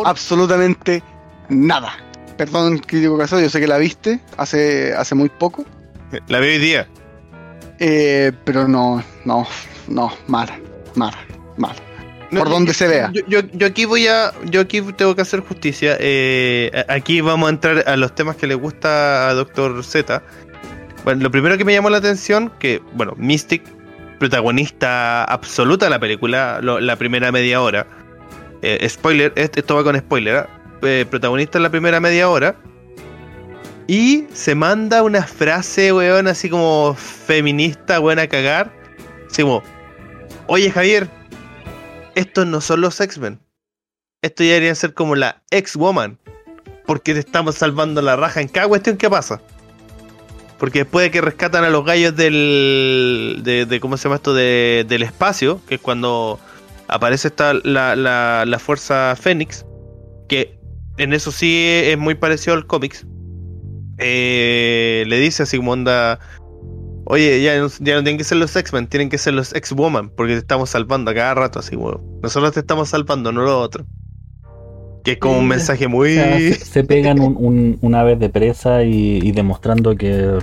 [0.05, 1.03] Absolutamente
[1.49, 1.93] nada.
[2.36, 5.65] Perdón, crítico caso, yo sé que la viste hace, hace muy poco.
[6.28, 6.89] La veo hoy día.
[7.78, 9.47] eh, pero no, no,
[9.89, 10.59] no, mala,
[10.94, 11.19] mala,
[11.56, 11.77] mala.
[12.31, 13.11] por donde se vea.
[13.28, 14.32] Yo, yo, aquí voy a.
[14.44, 15.97] Yo aquí tengo que hacer justicia.
[16.01, 20.23] Eh, aquí vamos a entrar a los temas que le gusta a Doctor Z.
[21.05, 23.62] Bueno, lo primero que me llamó la atención, que, bueno, Mystic,
[24.19, 27.86] protagonista absoluta de la película, la primera media hora.
[28.62, 30.48] Eh, spoiler, esto va con spoiler, ¿ah?
[30.85, 32.56] Eh, protagonista en la primera media hora.
[33.86, 38.73] Y se manda una frase, weón, así como feminista, buena a cagar.
[39.31, 39.43] Así
[40.47, 41.09] oye Javier,
[42.15, 43.40] estos no son los X-Men.
[44.23, 46.19] Esto ya debería ser como la ex-woman.
[46.86, 49.40] Porque te estamos salvando la raja en cada cuestión que pasa.
[50.59, 53.40] Porque después de que rescatan a los gallos del.
[53.43, 54.35] de, ¿Cómo se llama esto?
[54.35, 56.39] del espacio, que es cuando
[56.89, 59.66] aparece esta, la, la, la fuerza Fénix.
[60.28, 60.59] Que
[60.99, 63.07] en eso sí es muy parecido al cómics.
[63.99, 66.19] Eh, le dice así como onda.
[67.07, 70.39] Oye, ya, no tienen que ser los X-Men, tienen que ser los X-Woman, porque te
[70.39, 73.85] estamos salvando a cada rato, así, como Nosotros te estamos salvando, no lo otro.
[75.05, 76.15] Que es como un mensaje muy.
[76.55, 80.39] se, pegan una vez de presa y, demostrando que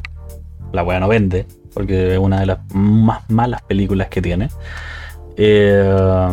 [0.71, 4.49] la weá no vende, porque es una de las más malas películas que tiene.
[5.35, 6.29] Eh,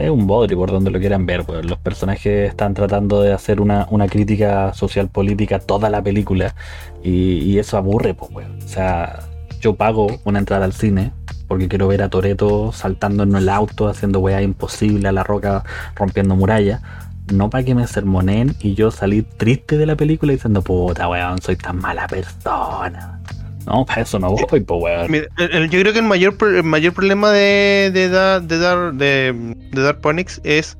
[0.00, 1.44] es un bodri por donde lo quieran ver.
[1.44, 1.64] Pues.
[1.64, 6.54] Los personajes están tratando de hacer una, crítica social política toda la película
[7.02, 8.14] y, eso aburre.
[8.14, 9.20] Pues, O sea,
[9.60, 11.12] yo pago una entrada al cine
[11.46, 15.64] porque quiero ver a Toreto saltando en el auto, haciendo weá imposible a la roca,
[15.94, 16.80] rompiendo murallas.
[17.32, 21.40] No para que me sermonen y yo salir triste de la película diciendo, puta weón,
[21.40, 23.20] soy tan mala persona.
[23.66, 25.12] No, para eso no voy, pues weón.
[25.12, 29.82] Yo creo que el mayor, el mayor problema de, de, dar, de, dar, de, de
[29.82, 30.76] Dark Phoenix es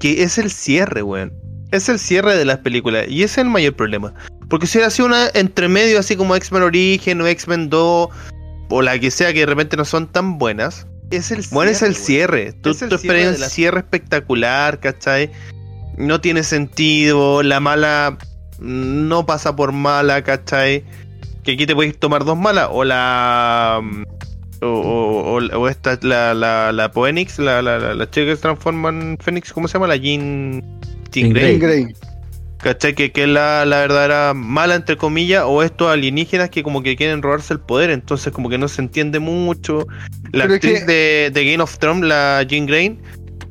[0.00, 1.32] que es el cierre, weón.
[1.72, 3.06] Es el cierre de las películas.
[3.08, 4.14] Y ese es el mayor problema.
[4.48, 8.08] Porque si hubiera sido una entremedio así como X-Men Origen o X-Men 2
[8.70, 10.86] o la que sea que de repente no son tan buenas.
[11.10, 12.52] Es el cierre, bueno, es el cierre.
[12.52, 15.30] Tú, esperas un cierre espectacular, ¿cachai?
[15.96, 17.42] No tiene sentido.
[17.42, 18.18] La mala
[18.58, 20.84] no pasa por mala, ¿cachai?
[21.44, 23.80] Que aquí te puedes tomar dos malas, o la.
[24.62, 29.18] O, o, esta, la, la, la Poenix, la, la, la, chica que se transforma en
[29.20, 29.88] Fénix, ¿cómo se llama?
[29.88, 30.62] La Jean.
[31.12, 31.58] Jean Grey.
[31.58, 31.94] Grey.
[32.58, 32.94] ¿Cachai?
[32.94, 36.96] Que, que es la, la verdadera mala, entre comillas, o estos alienígenas que como que
[36.96, 39.86] quieren robarse el poder, entonces como que no se entiende mucho.
[40.32, 42.98] La actriz de, de, Game of Thrones, la Jean Grey,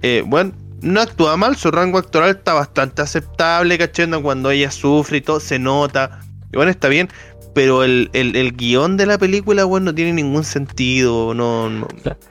[0.02, 4.10] eh, bueno, no actúa mal, su rango actoral está bastante aceptable, ¿cachai?
[4.22, 6.20] Cuando ella sufre y todo, se nota.
[6.52, 7.10] Y bueno, está bien,
[7.54, 11.34] pero el, el, guion de la película, bueno, no tiene ningún sentido.
[11.34, 11.88] No,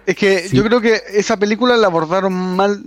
[0.07, 2.83] Es que yo creo que esa película la abordaron mal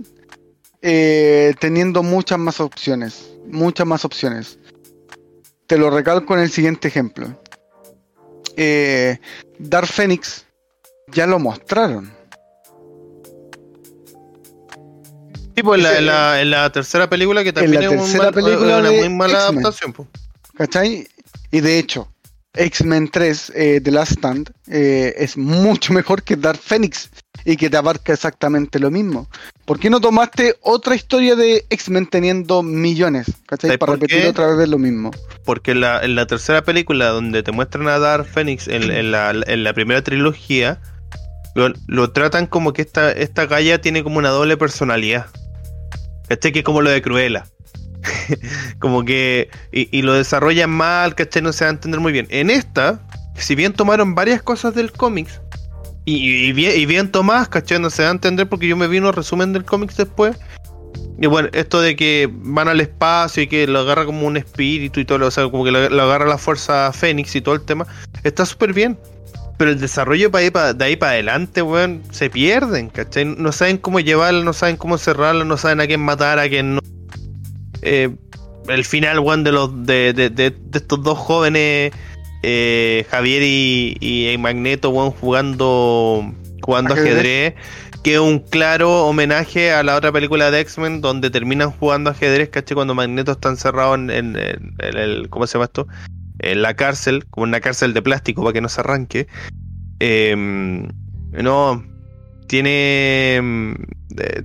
[0.82, 3.32] eh, teniendo muchas más opciones.
[3.48, 4.58] Muchas más opciones.
[5.66, 7.40] Te lo recalco en el siguiente ejemplo.
[8.56, 9.18] Eh,
[9.58, 10.46] Dark Phoenix
[11.12, 12.12] ya lo mostraron.
[15.54, 18.30] Sí, pues en la, la, tercera película que también es una
[18.90, 19.94] muy mala adaptación.
[20.54, 21.08] ¿Cachai?
[21.50, 22.12] Y de hecho,
[22.56, 27.10] X-Men 3, eh, The Last Stand, eh, es mucho mejor que Dark Phoenix
[27.44, 29.28] y que te abarca exactamente lo mismo.
[29.64, 33.26] ¿Por qué no tomaste otra historia de X-Men teniendo millones?
[33.46, 33.78] ¿Cachai?
[33.78, 35.12] Para repetir otra vez lo mismo.
[35.44, 40.80] Porque en la, tercera película, donde te muestran a Dark Phoenix en, la, primera trilogía,
[41.54, 45.26] lo, tratan como que esta, esta galla tiene como una doble personalidad.
[46.28, 46.52] ¿Cachai?
[46.52, 47.46] Que es como lo de Cruella.
[48.78, 49.50] como que.
[49.72, 51.42] Y, lo desarrollan mal, ¿cachai?
[51.42, 52.26] No se va a entender muy bien.
[52.30, 53.00] En esta,
[53.36, 55.40] si bien tomaron varias cosas del cómics,
[56.04, 57.80] y, bien, y bien tomadas, ¿cachai?
[57.80, 60.36] No se va a entender porque yo me vi un resumen del cómics después.
[61.18, 65.00] Y bueno, esto de que van al espacio y que lo agarra como un espíritu
[65.00, 67.86] y todo, o sea, como que lo, agarra la fuerza Fénix y todo el tema,
[68.22, 68.98] está súper bien.
[69.58, 73.24] Pero el desarrollo para de ahí para adelante, weón, se pierden, ¿cachai?
[73.24, 76.74] No saben cómo llevarla, no saben cómo cerrarla, no saben a quién matar, a quién
[76.74, 76.80] no.
[77.82, 78.14] Eh,
[78.68, 81.92] el final, de los de, de, estos dos jóvenes,
[82.42, 86.32] eh, Javier y, Magneto, one, jugando,
[86.62, 87.54] jugando ajedrez.
[88.02, 92.50] que es un claro homenaje a la otra película de X-Men, donde terminan jugando ajedrez,
[92.50, 92.74] ¿caché?
[92.74, 95.88] Cuando Magneto está encerrado en, el, ¿cómo se llama esto?
[96.38, 99.26] En la cárcel, como una cárcel de plástico para que no se arranque.
[99.98, 100.86] Em,
[101.32, 101.84] no,
[102.46, 103.76] tiene, em,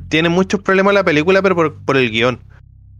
[0.09, 2.39] tiene muchos problemas la película, pero por, por el guion.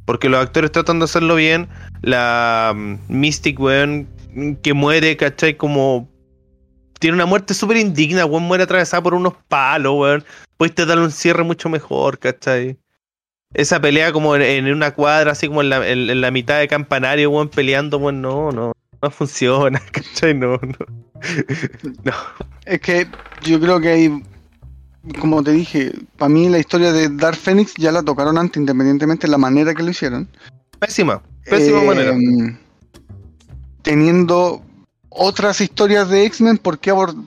[0.06, 1.68] Porque los actores tratan de hacerlo bien.
[2.02, 4.08] La mm, Mystic, weón,
[4.62, 5.56] que muere, ¿cachai?
[5.56, 6.10] Como.
[7.00, 8.44] Tiene una muerte súper indigna, weón.
[8.44, 10.24] Muere atravesada por unos palos, weón.
[10.58, 12.78] Puedes darle un cierre mucho mejor, ¿cachai?
[13.54, 17.30] Esa pelea como en, una cuadra, así como en la, en, la, mitad de campanario,
[17.30, 18.74] weón, peleando, weón, no, no.
[19.02, 20.34] No funciona, ¿cachai?
[20.34, 20.86] No, no.
[22.04, 22.14] no.
[22.66, 23.08] Es que
[23.44, 24.24] yo creo que hay
[25.20, 29.28] como te dije, para mí la historia de Dark Phoenix ya la tocaron antes, independientemente
[29.28, 30.28] de la manera que lo hicieron.
[30.80, 32.16] Pésima, pésima Eh, manera.
[33.82, 34.62] Teniendo
[35.10, 36.80] otras historias de X-Men, ¿por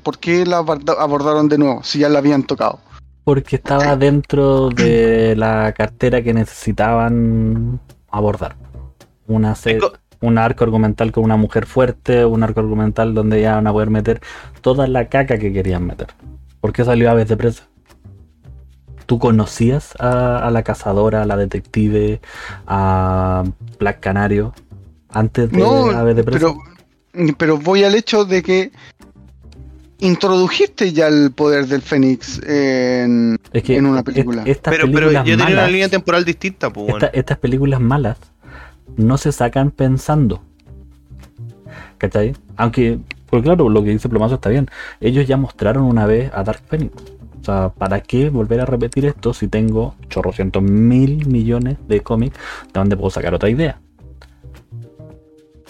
[0.02, 1.82] por qué la aborda- abordaron de nuevo?
[1.82, 2.78] Si ya la habían tocado.
[3.24, 7.80] Porque estaba dentro de la cartera que necesitaban
[8.10, 8.56] abordar.
[9.26, 9.54] Una
[10.20, 13.90] un arco argumental con una mujer fuerte, un arco argumental donde ya van a poder
[13.90, 14.20] meter
[14.60, 16.08] toda la caca que querían meter.
[16.64, 17.68] ¿Por qué salió Aves de Presa?
[19.04, 22.22] ¿Tú conocías a, a la cazadora, a la detective,
[22.66, 23.44] a
[23.78, 24.54] Black Canario
[25.10, 26.54] antes de No, Aves de Presa?
[27.12, 28.72] pero, pero voy al hecho de que
[29.98, 34.44] introdujiste ya el poder del Fénix en, es que en una película.
[34.46, 38.16] estas Pero, pero películas yo tenía una línea temporal distinta, pues, Esta- estas películas malas
[38.96, 40.42] no se sacan pensando.
[41.98, 42.34] ¿Cachai?
[42.56, 42.98] Aunque,
[43.30, 44.68] pues claro, lo que dice Plomazo está bien.
[45.00, 46.92] Ellos ya mostraron una vez a Dark Phoenix.
[47.40, 52.38] O sea, ¿para qué volver a repetir esto si tengo chorrocientos mil millones de cómics
[52.66, 53.80] de donde puedo sacar otra idea?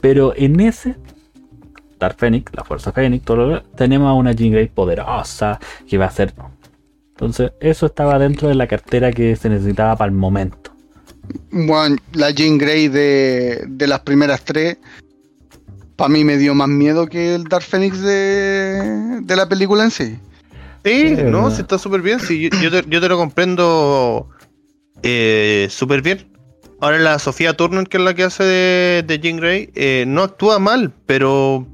[0.00, 0.96] Pero en ese
[1.98, 3.24] Dark Phoenix, la Fuerza Phoenix,
[3.76, 6.34] tenemos a una Jean Grey poderosa que va a ser.
[7.10, 10.72] Entonces, eso estaba dentro de la cartera que se necesitaba para el momento.
[11.50, 14.76] Bueno, la Jean Grey de las primeras tres,
[15.96, 19.90] para mí me dio más miedo que el Dark Phoenix de, de la película en
[19.90, 20.18] sí.
[20.84, 22.20] Sí, Sí, no, sí está súper bien.
[22.20, 24.28] Sí, yo, yo te, yo te lo comprendo
[25.02, 26.26] eh, súper bien.
[26.80, 30.22] Ahora la Sofía Turner, que es la que hace de, de Jean Grey, eh, no
[30.22, 31.66] actúa mal, pero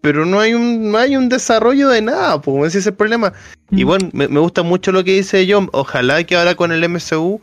[0.00, 3.32] pero no hay un no hay un desarrollo de nada, pues ese es el problema.
[3.72, 3.86] Y Mm.
[3.88, 5.68] bueno, me, me gusta mucho lo que dice John.
[5.72, 7.40] Ojalá que ahora con el MCU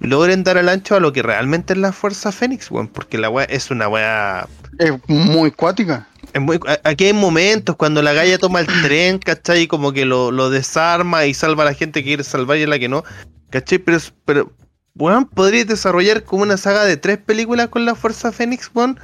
[0.00, 3.30] logren dar al ancho a lo que realmente es la Fuerza Fénix, weón, porque la
[3.30, 4.46] weá es una weá
[4.78, 6.06] Es muy cuática.
[6.32, 9.62] es muy- aquí hay momentos cuando la galla toma el tren, ¿cachai?
[9.62, 12.62] Y como que lo, lo desarma y salva a la gente que quiere salvar y
[12.64, 13.02] a la que no,
[13.50, 13.78] ¿cachai?
[13.78, 14.52] Pero, pero
[14.94, 18.98] weón, podrías desarrollar como una saga de tres películas con la Fuerza Fénix, weón.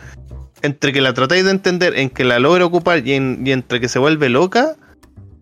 [0.63, 3.81] Entre que la tratáis de entender, en que la logra ocupar y, en- y entre
[3.81, 4.77] que se vuelve loca,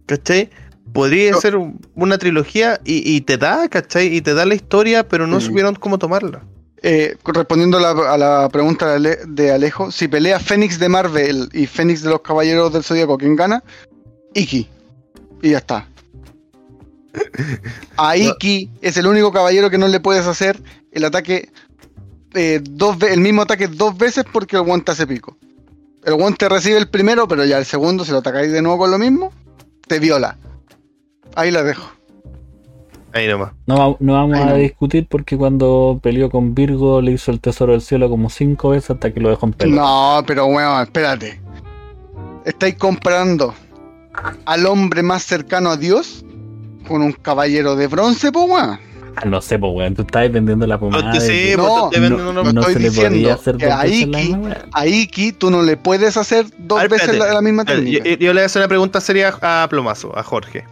[0.06, 0.50] ¿cachai?
[0.92, 1.40] Podría No.
[1.40, 4.14] ser un- una trilogía y, y te da, ¿cachai?
[4.14, 5.46] Y te da la historia, pero no Sí.
[5.46, 6.42] supieron cómo tomarla.
[6.84, 10.88] Eh, respondiendo a la, a la pregunta de Ale- de Alejo, si pelea Fénix de
[10.88, 13.62] Marvel y Fénix de los Caballeros del Zodíaco, ¿quién gana?
[14.34, 14.68] Iki.
[15.42, 15.86] Y ya está.
[17.96, 20.60] A Iki es el único caballero que no le puedes hacer
[20.92, 21.50] el ataque
[22.34, 25.36] eh, dos el mismo ataque dos veces porque el guante hace pico.
[26.04, 28.90] El guante recibe el primero, pero ya el segundo, si lo atacáis de nuevo con
[28.90, 29.32] lo mismo,
[29.86, 30.36] te viola.
[31.36, 31.90] Ahí la dejo.
[33.14, 33.52] Ahí nomás.
[33.66, 34.54] No, no vamos a no.
[34.56, 38.90] discutir porque cuando peleó con Virgo le hizo el tesoro del cielo como cinco veces
[38.92, 39.76] hasta que lo dejó en pelo.
[39.76, 41.40] No, pero bueno, espérate.
[42.46, 43.54] Estáis comparando
[44.46, 46.24] al hombre más cercano a Dios
[46.88, 48.80] con un caballero de bronce, pues weón.
[49.14, 51.12] Ah, No sé, pues weón, tú estás vendiendo la pomada.
[51.20, 54.08] sí, de que pues, no, te no, no no estoy diciendo que dos a veces
[54.08, 54.56] la Iki-.
[54.72, 58.08] A Iki tú no le puedes hacer dos ver, veces la, misma técnica.
[58.08, 60.64] Yo, yo le voy a hacer una pregunta seria a Plomazo, a Jorge.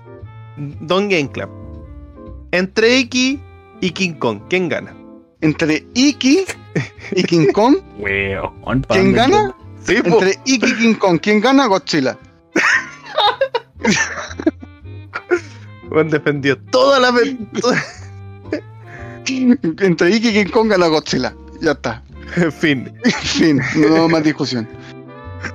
[0.56, 1.48] Don Game Club.
[2.52, 3.40] Entre Iki
[3.80, 4.94] y King Kong, ¿quién gana?
[5.40, 6.44] Entre Iki
[7.12, 9.54] y King Kong, Weón, ¿pa' ¿quién gana?
[9.84, 11.66] Sí, Entre Iki y King Kong, ¿quién gana?
[11.66, 12.18] Godzilla.
[15.88, 17.12] Juan defendió toda la.
[17.60, 17.82] toda-
[19.26, 21.34] Entre Iki y King Kong gana Godzilla.
[21.60, 22.02] Ya está.
[22.36, 22.92] en fin.
[23.22, 24.68] Fin, no más discusión.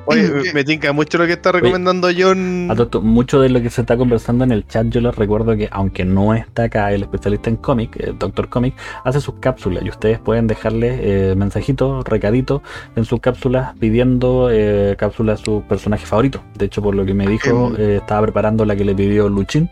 [0.06, 2.68] Oye, me- tinca mucho lo que está recomendando John.
[2.72, 5.56] A todo mucho de lo que se está conversando en el chat, yo les recuerdo
[5.56, 9.84] que aunque no está acá el especialista en cómic, el Doctor Comic, hace sus cápsulas
[9.84, 12.62] y ustedes pueden dejarle eh, mensajitos, recaditos
[12.96, 16.42] en sus cápsulas pidiendo eh, cápsulas de su personaje favorito.
[16.58, 17.76] De hecho, por lo que me dijo, Em.
[17.78, 19.70] eh, estaba preparando la que le pidió Luchín,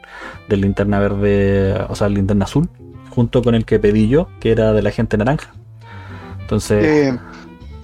[0.50, 2.70] del linterna verde, o sea, el linterna azul,
[3.10, 5.54] junto con el que pedí yo, que era de la gente naranja.
[6.42, 6.84] Entonces,
[7.14, 7.18] Eh,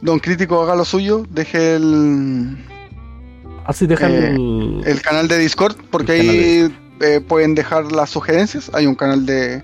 [0.02, 2.58] don Crítico haga lo suyo, deje el,
[3.66, 8.10] así dejan eh, el, el canal de Discord, porque El ahí eh, pueden dejar las
[8.10, 8.72] sugerencias.
[8.74, 9.64] Hay un canal de,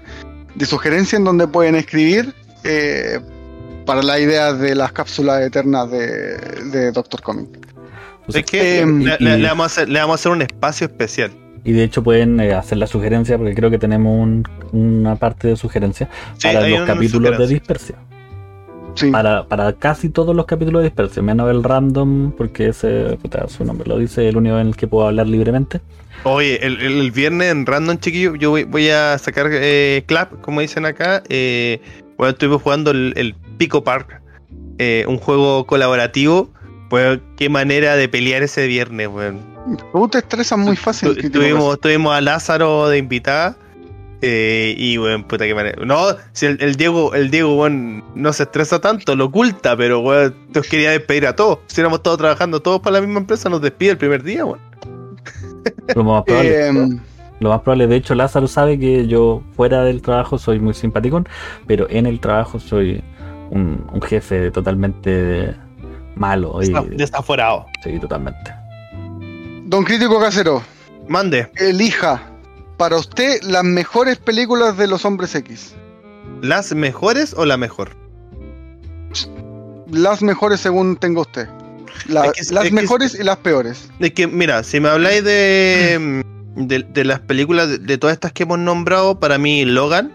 [0.56, 2.34] de sugerencia en donde pueden escribir
[2.64, 3.20] eh,
[3.86, 6.38] para la idea de las cápsulas eternas de,
[6.72, 7.50] de Doctor Comic.
[8.34, 11.32] Es que Em, le, vamos a hacer, le vamos a hacer un espacio especial.
[11.64, 15.56] Y de hecho pueden hacer la sugerencia, porque creo que tenemos un- una parte de
[15.56, 17.96] sugerencia Sí, para los capítulos de dispersia.
[18.96, 19.12] Sí.
[19.12, 23.64] Para, para casi todos los capítulos de dispersia, menos el random, porque ese, puta, su
[23.66, 25.82] nombre lo dice, el único en el que puedo hablar libremente.
[26.24, 30.42] Oye, el, el- el viernes en Random, chiquillo, yo voy, voy a sacar eh, clap,
[30.42, 31.22] como dicen acá.
[31.30, 31.82] Eh,
[32.18, 34.22] bueno, estuvimos jugando el, el Pico Park,
[34.80, 36.50] eh, un juego colaborativo.
[36.90, 39.40] Pues qué manera de pelear ese viernes, weón.
[39.92, 41.16] Tú te estresas muy fácil.
[41.18, 43.58] Tu- Tuvimos, tuvimos a Lázaro de invitada
[44.22, 45.84] Eh, y bueno, puta que manera.
[45.86, 50.00] No, si el, el Diego, el Diego, weón, no se estresa tanto, lo oculta, pero
[50.00, 51.60] weón, te quería despedir a todos.
[51.68, 54.60] Si éramos todos trabajando todos para la misma empresa, nos despide el primer día, weón.
[55.96, 56.70] Lo más probable.
[56.70, 57.00] Eh,
[57.40, 61.28] Lo más probable, de hecho, Lázaro sabe que yo fuera del trabajo soy muy simpaticón,
[61.68, 63.04] pero en el trabajo soy
[63.52, 65.54] un, un jefe totalmente
[66.16, 66.58] malo.
[66.62, 67.66] Y, Está- Desaforado.
[67.84, 68.52] sí, totalmente.
[69.66, 70.62] don Crítico Casero,
[71.10, 72.22] Mande, elija
[72.78, 75.74] para usted las mejores películas de los hombres X.
[76.42, 77.96] ¿las mejores o la mejor?
[79.92, 81.48] Las mejores según tenga usted.
[82.08, 83.90] La- Es que- las es que- mejores y las peores.
[84.00, 86.24] Es que, mira, si me habláis de,
[86.56, 90.12] de, de las películas, de, de todas estas que hemos nombrado, para mí Logan,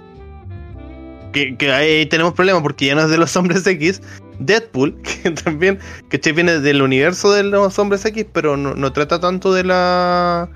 [1.32, 4.03] que, que ahí tenemos problemas porque ya no es de los hombres X,
[4.39, 5.78] Deadpool, que también,
[6.11, 10.49] que viene del universo de los hombres X, pero no, no trata tanto de la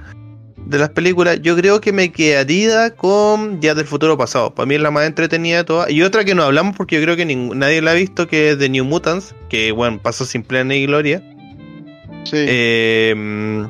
[0.67, 4.55] de las películas, yo creo que me quedaría con Días del Futuro Pasado.
[4.55, 5.91] Para mí es la más entretenida de todas.
[5.91, 8.59] Y otra que no hablamos porque yo creo que nadie la ha visto, que es
[8.59, 11.23] The New Mutants, que bueno, pasó sin plena ni gloria.
[12.25, 12.37] Sí.
[12.39, 13.67] Eh,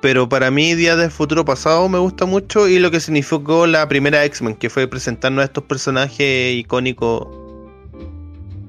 [0.00, 3.88] pero para mí, Días del Futuro Pasado me gusta mucho y lo que significó la
[3.88, 7.26] primera X-Men, que fue presentarnos a estos personajes icónicos.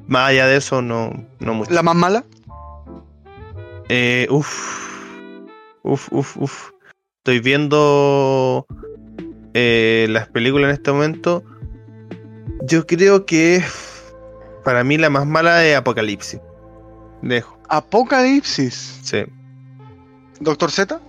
[0.08, 1.72] Más allá de eso, no, no mucho.
[1.72, 2.26] la más mala.
[3.90, 4.48] Eh, uf,
[5.84, 6.72] uf, uf, uf.
[7.30, 8.66] Estoy viendo
[9.54, 11.44] eh, las películas en este momento.
[12.64, 13.64] Yo creo que
[14.64, 16.42] para mí la más mala es Apocalipsis.
[17.22, 19.00] Dejo, Apocalipsis.
[19.04, 19.26] sí.
[20.40, 21.00] Doctor Z.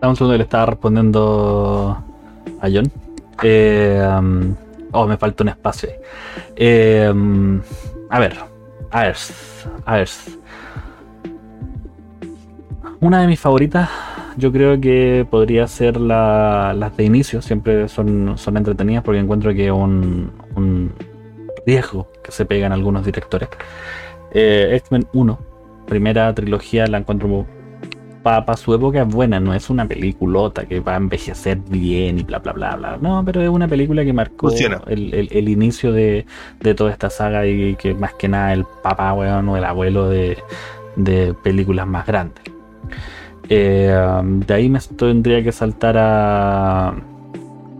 [0.00, 2.02] Dame un segundo, le estaba respondiendo
[2.62, 2.90] a John.
[3.42, 4.54] Eh, um,
[4.92, 5.90] oh, me falta un espacio.
[6.56, 7.60] Eh, um,
[8.08, 8.38] a ver,
[8.90, 9.16] a ver,
[9.84, 10.08] a ver.
[13.00, 13.90] Una de mis favoritas,
[14.36, 17.42] yo creo que podría ser la- las de inicio.
[17.42, 20.92] Siempre son, son entretenidas porque encuentro que es un, un
[21.66, 23.48] riesgo que se pegan algunos directores.
[24.32, 25.38] Eh, X-Men 1,
[25.86, 27.46] primera trilogía, la encuentro
[28.22, 32.24] para su época es buena, no es una peliculota que va a envejecer bien y
[32.24, 32.98] bla bla bla bla.
[33.00, 34.48] No, pero es una película que marcó
[35.14, 36.26] el- el inicio de,
[36.60, 40.08] de toda esta saga y que más que nada el papá, weón, o el abuelo
[40.08, 40.38] de,
[40.96, 42.42] de películas más grandes.
[43.48, 46.94] Eh, de ahí me tendría que saltar a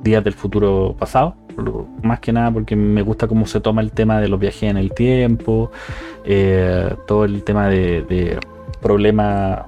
[0.02, 1.36] Días del Futuro Pasado.
[2.02, 4.76] Más que nada porque me gusta cómo se toma el tema de los viajes en
[4.76, 5.70] el tiempo,
[6.24, 8.38] eh, todo el tema de, de
[8.82, 9.62] problemas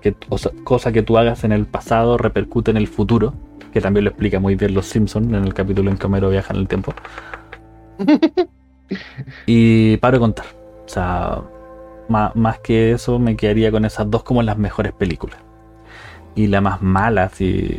[0.00, 3.34] que, o sea, cosa que tú hagas en el pasado repercute en el futuro,
[3.72, 6.54] que también lo explica muy bien los Simpsons en el capítulo en que Homero viaja
[6.54, 6.94] en el tiempo.
[9.46, 10.46] y paro de contar.
[10.84, 11.42] O sea,
[12.10, 15.38] ma- más que eso me quedaría con esas dos como las mejores películas.
[16.34, 17.76] Y la más mala, así...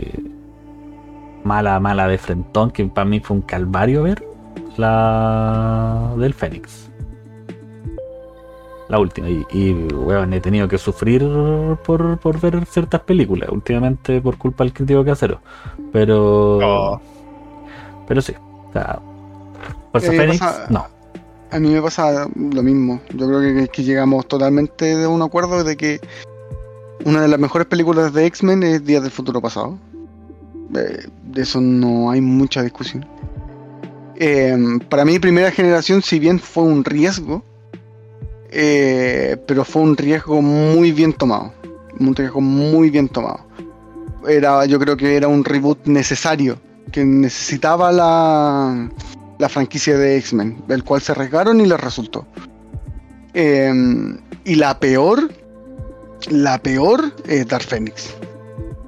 [1.44, 4.24] Mala, mala de Frentón, que para mí fue un calvario ver,
[4.78, 6.88] la del Fénix
[8.90, 9.30] la última.
[9.30, 11.26] Y, y weón, he tenido que sufrir
[11.86, 15.40] por, por ver ciertas películas, últimamente por culpa del crítico casero.
[15.94, 16.58] Pero.
[16.58, 17.02] Oh.
[18.06, 18.34] Pero sí.
[18.68, 19.00] O sea,
[19.92, 20.86] Fuerza Eh, Fénix, pasa- no.
[21.52, 23.02] A mí me pasa lo mismo.
[23.14, 26.00] Yo creo que, que llegamos totalmente de un acuerdo de que
[27.04, 29.78] una de las mejores películas de X-Men es Días del Futuro Pasado.
[30.76, 33.06] Eh, de eso no hay mucha discusión.
[34.16, 34.56] Eh,
[34.90, 37.44] para mí, primera generación, si bien fue un riesgo,
[38.52, 41.54] eh, pero fue un riesgo muy bien tomado.
[42.00, 43.40] Un riesgo muy bien tomado.
[44.28, 46.60] Era, yo creo que era un reboot necesario,
[46.92, 48.90] que necesitaba la,
[49.42, 52.28] la franquicia de X-Men, del cual se arriesgaron y les resultó.
[53.34, 53.74] Eh,
[54.46, 55.32] y la peor,
[56.30, 58.14] la peor es Dark Phoenix.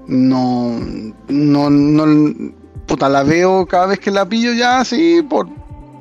[0.06, 0.80] No,
[1.28, 2.52] no, no,
[2.86, 5.50] puta, la veo cada vez que la pillo ya así por,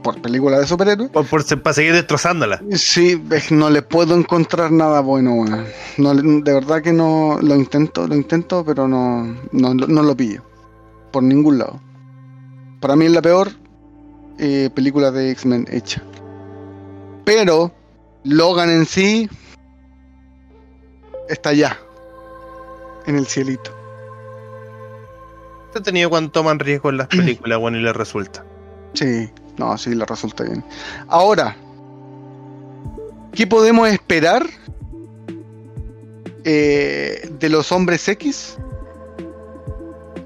[0.02, 1.10] por película de superhéroes.
[1.10, 2.62] Por, por para seguir destrozándola.
[2.72, 5.64] Sí, no le puedo encontrar nada bueno, weón.
[5.96, 10.42] No, de verdad que no lo intento, lo intento, pero no, no, no lo pillo.
[11.10, 11.80] Por ningún lado.
[12.80, 13.61] Para mí es la peor
[14.44, 16.02] eh, película de X-Men hecha.
[17.24, 17.72] Pero
[18.24, 19.30] Logan en sí
[21.28, 21.78] está allá.
[23.06, 23.70] En el cielito.
[25.74, 28.44] He tenido cuando toman riesgo en las películas, bueno, y les resulta.
[28.94, 30.64] Sí, no, sí, le resulta bien.
[31.06, 31.56] Ahora,
[33.32, 34.44] ¿qué podemos esperar
[36.42, 38.58] eh, de los hombres X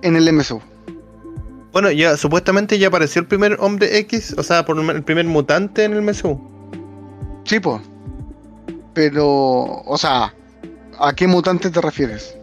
[0.01, 0.63] en el MSU?
[1.77, 5.85] Bueno, ya supuestamente ya apareció el primer hombre X, o sea, por el primer mutante
[5.85, 6.41] en el MSU.
[7.45, 7.83] Sí, po.
[8.95, 10.33] Pero, o sea,
[10.99, 12.35] ¿a qué mutante te refieres?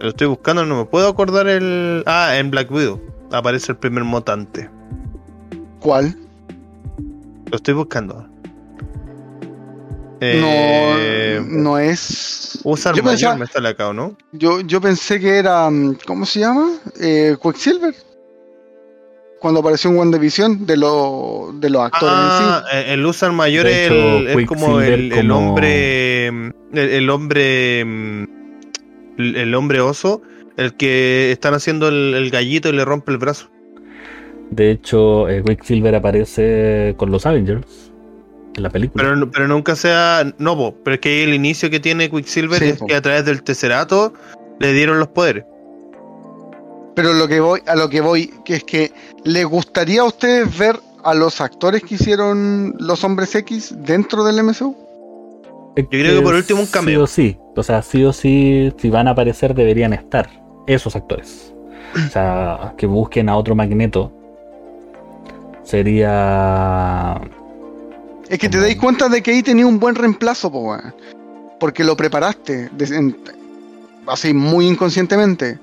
[0.00, 2.02] Lo estoy buscando, no me puedo acordar el.
[2.04, 3.00] Ah, en Black Widow.
[3.32, 4.68] aparece el primer mutante.
[5.80, 6.14] ¿Cuál?
[7.50, 8.16] Lo estoy buscando.
[8.16, 8.28] No,
[10.20, 12.58] Eh, no es.
[12.64, 14.14] Usar yo mayor pensaba- me sale acá, ¿o no?
[14.32, 15.70] Yo, yo pensé que era.
[15.70, 16.68] mm, ¿Cómo se llama?
[17.00, 17.94] Eh, Quicksilver.
[19.44, 23.76] Cuando apareció en WandaVision de, lo, de los actores Ah, eh, el Usar mayor es,
[23.90, 26.30] hecho, el- es como el, el hombre.
[26.32, 27.84] mm, El, el hombre.
[27.84, 28.24] mm,
[29.18, 30.22] El, hombre oso.
[30.56, 33.50] El que están haciendo el, el gallito y le rompe el brazo.
[34.50, 37.92] De hecho, eh, Quicksilver aparece con los Avengers
[38.56, 39.04] en la película.
[39.04, 40.24] Pero, pero nunca sea.
[40.38, 42.86] No, po, pero es que el inicio que tiene Quicksilver Sí, es po.
[42.86, 44.14] que a través del Tesserato
[44.58, 45.44] le dieron los poderes.
[46.96, 48.92] Pero lo que voy, a lo que voy, que es que
[49.24, 54.42] ¿les gustaría a ustedes ver a los actores que hicieron los hombres X dentro del
[54.42, 54.76] MCU?
[55.76, 57.06] Es Yo creo que por último un cameo.
[57.06, 57.38] Sí o sí.
[57.56, 60.28] O sea, sí o sí, si van a aparecer, deberían estar
[60.66, 61.52] esos actores.
[61.94, 64.12] O sea, que busquen a otro Magneto.
[65.62, 67.20] Sería.
[68.28, 70.76] Es que te dais cuenta de que ahí tenía un buen reemplazo, po,
[71.60, 72.70] porque lo preparaste,
[74.06, 75.58] así muy inconscientemente.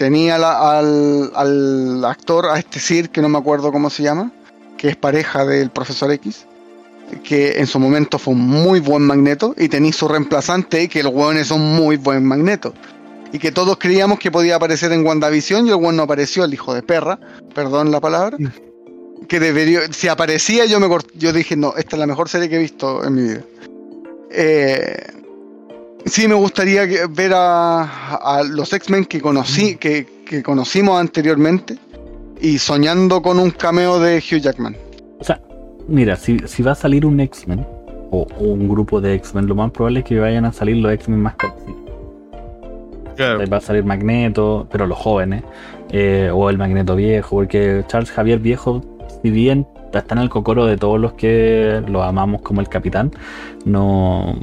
[0.00, 4.32] Tenía la- al, al actor, a este Sir, que no me acuerdo cómo se llama,
[4.78, 6.46] que es pareja del profesor X,
[7.22, 11.12] que en su momento fue un muy buen magneto, y tenía su reemplazante, que los
[11.12, 12.72] weones son muy buen magneto.
[13.30, 16.54] Y que todos creíamos que podía aparecer en WandaVision, y el weón no apareció, el
[16.54, 17.20] hijo de perra,
[17.54, 18.38] perdón la palabra
[19.28, 22.56] que debería, si aparecía yo me yo dije, no, esta es la mejor serie que
[22.56, 23.42] he visto en mi vida.
[24.30, 25.19] Eh,
[26.06, 27.82] sí me gustaría que- ver a,
[28.16, 31.76] a los X-Men que conocí, que, que conocimos anteriormente
[32.40, 34.76] y soñando con un cameo de Hugh Jackman.
[35.18, 35.40] O sea,
[35.88, 37.66] mira, si, si va a salir un X-Men
[38.10, 40.92] o, o un grupo de X-Men, lo más probable es que vayan a salir los
[40.92, 41.76] X-Men más conocidos.
[43.16, 43.44] Claro.
[43.52, 45.42] Va a salir Magneto, pero los jóvenes,
[45.90, 48.80] eh, o el Magneto viejo, porque Charles Javier viejo,
[49.22, 53.10] si bien está en el cocoro de todos los que lo amamos como el capitán,
[53.66, 54.34] no,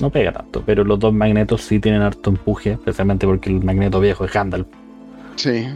[0.00, 0.62] no pega tanto.
[0.64, 4.66] Pero los dos Magnetos sí tienen harto empuje, especialmente porque el Magneto viejo es Gandalf.
[5.36, 5.66] Sí.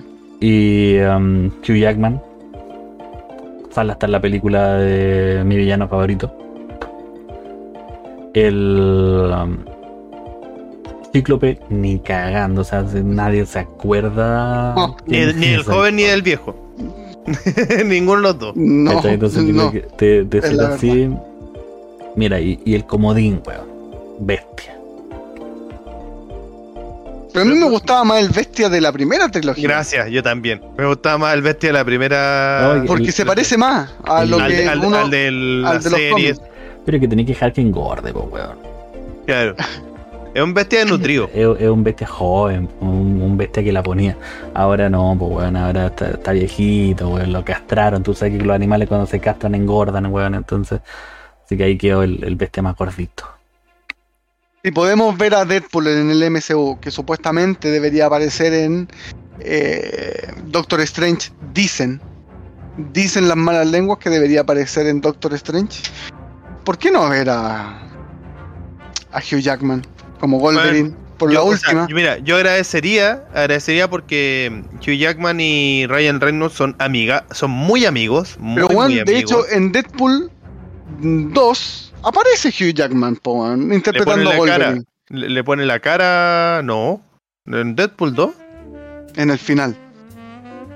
[0.41, 2.23] Y um, Hugh Jackman
[3.71, 6.33] sale hasta en la película de mi villano favorito.
[8.35, 9.57] El um,
[11.13, 14.75] Cíclope ni cagando, o sea, si nadie se acuerda.
[14.75, 16.55] No, Ni, ni es el joven ni el viejo.
[17.85, 18.57] Ninguno de los dos.
[18.57, 19.01] No,
[20.67, 21.11] así.
[22.17, 23.78] Mira, y, y el comodín, weón.
[24.19, 24.75] Bestia.
[27.33, 29.69] Pero a mí me gustaba más el bestia de la primera trilogía.
[29.69, 30.61] Gracias, yo también.
[30.77, 32.75] Me gustaba más el bestia de la primera.
[32.79, 34.97] No, Porque El- se parece más a lo al, que al- uno...
[34.97, 36.43] al de las al de los series.
[36.85, 38.57] Pero que tenía que dejar que engorde, po, weón.
[39.27, 39.55] Claro.
[40.35, 41.29] Es un bestia de nutrido.
[41.35, 44.17] Es, es un bestia joven, un, un bestia que la ponía.
[44.55, 48.03] Ahora no, pues weón, ahora está, está viejito, weón, lo castraron.
[48.03, 50.81] Tú sabes que los animales cuando se castran engordan, weón, entonces.
[51.45, 53.25] Así que ahí quedó el, el bestia más gordito.
[54.69, 58.87] Si podemos ver a Deadpool en el MCU, que supuestamente debería aparecer en
[59.41, 62.03] eh, Doctor Strange, dicen,
[62.93, 65.81] dicen las malas lenguas que debería aparecer en Doctor Strange.
[66.67, 67.79] ¿Por qué no ver a,
[69.11, 69.87] a Hugh Jackman
[70.21, 71.87] como Wolverine por la Yo, o sea, última?
[71.97, 78.37] mira, yo agradecería, agradecería porque Hugh Jackman y Ryan Reynolds son amiga, son muy amigos,
[78.39, 79.23] muy, Pero muy bueno, de amigos.
[79.23, 80.31] hecho en Deadpool
[81.01, 87.01] 2 aparece Hugh Jackman po, le interpretando cara, Wolverine le, le pone la cara, no,
[87.47, 88.31] en Deadpool 2.
[89.17, 89.77] en el final.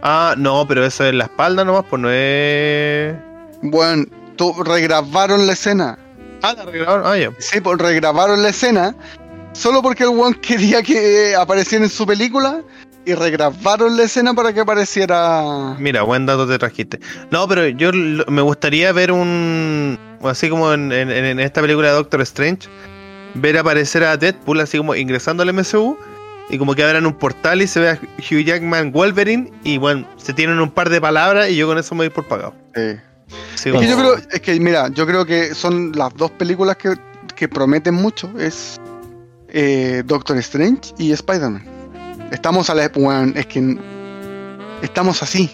[0.03, 3.15] Ah, no, pero eso es la espalda nomás, pues no es.
[3.63, 4.05] Bueno,
[4.37, 5.99] tú, regrabaron la escena.
[6.43, 7.03] Ah, la arreglaron.
[7.07, 7.31] Ah, ya.
[7.39, 8.97] Sí, pues regrabaron la escena
[9.53, 12.63] solo porque el one quería que apareciera en su película
[13.05, 15.77] y regrabaron la escena para que apareciera.
[15.79, 16.99] Mira, buen dato te trajiste.
[17.31, 19.99] No, pero yo me gustaría ver un.
[20.29, 22.69] Así como en, en- en esta película de Doctor Strange,
[23.35, 25.97] ver aparecer a Deadpool, así como ingresando al MCU,
[26.51, 30.33] y como que abran un portal y se vea Hugh Jackman Wolverine, y bueno, se
[30.33, 32.55] tienen un par de palabras, y yo con eso me voy por pagado.
[32.75, 32.97] Sí.
[33.55, 36.77] Sí, Es que yo creo, es que mira, yo creo que son las dos películas
[36.77, 36.95] que,
[37.35, 38.31] que prometen mucho.
[38.39, 38.79] Es
[39.49, 41.65] eh, Doctor Strange y Spider-Man.
[42.31, 43.79] Estamos a la weón, es que
[44.83, 45.51] estamos así.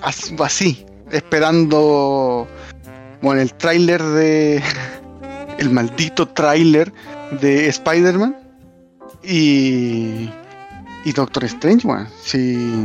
[0.00, 2.46] As- Así, esperando
[3.22, 4.62] bueno, el tráiler de
[5.58, 6.92] el maldito tráiler
[7.40, 8.36] de Spider-Man
[9.22, 10.30] y
[11.04, 12.08] y Doctor Strange, weón.
[12.22, 12.84] Si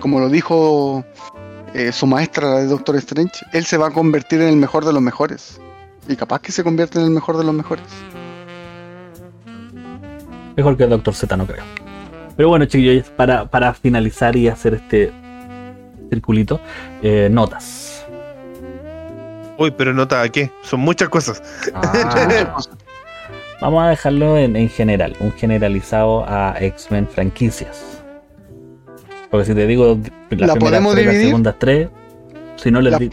[0.00, 1.04] como lo dijo
[1.74, 4.92] eh, su maestra de Doctor Strange, él se va a convertir en el mejor de
[4.92, 5.60] los mejores.
[6.08, 7.84] Y capaz que se convierte en el mejor de los mejores.
[10.56, 11.64] Mejor que el Doctor Z, no creo.
[12.36, 15.12] Pero bueno, chiquillos, para, para finalizar y hacer este
[16.10, 16.60] circulito,
[17.02, 18.04] eh, notas.
[19.58, 20.50] Uy, pero nota a qué?
[20.62, 21.42] Son muchas cosas.
[21.74, 22.56] Ah,
[23.60, 27.82] vamos a dejarlo en, en general, un generalizado a X-Men franquicias.
[29.30, 29.98] Porque si te digo
[30.30, 31.30] las ¿La primeras podemos tres, las dividir?
[31.30, 31.88] segundas tres,
[32.56, 33.10] si no les La- di-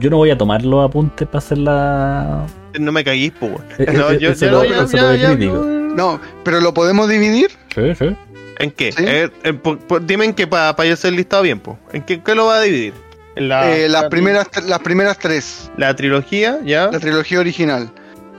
[0.00, 2.44] Yo no voy a tomar los apuntes para hacer la.
[2.78, 3.52] No me caguís, pues.
[3.78, 5.54] Eh, No, eh, yo, ese yo- lo- yo- ese ya- lo ya- crítico.
[5.64, 7.50] No, pero lo podemos dividir.
[7.74, 8.16] Sí, sí.
[8.58, 8.92] ¿En qué?
[8.92, 9.04] Sí.
[9.06, 11.76] Eh, eh, por- por- dime en qué para yo hacer el listado bien, pues.
[11.92, 12.92] ¿En qué, qué lo va a dividir?
[13.36, 15.70] En la, Eh, las, la- primeras, las primeras tres.
[15.76, 16.90] La trilogía, ya.
[16.90, 17.90] La trilogía original.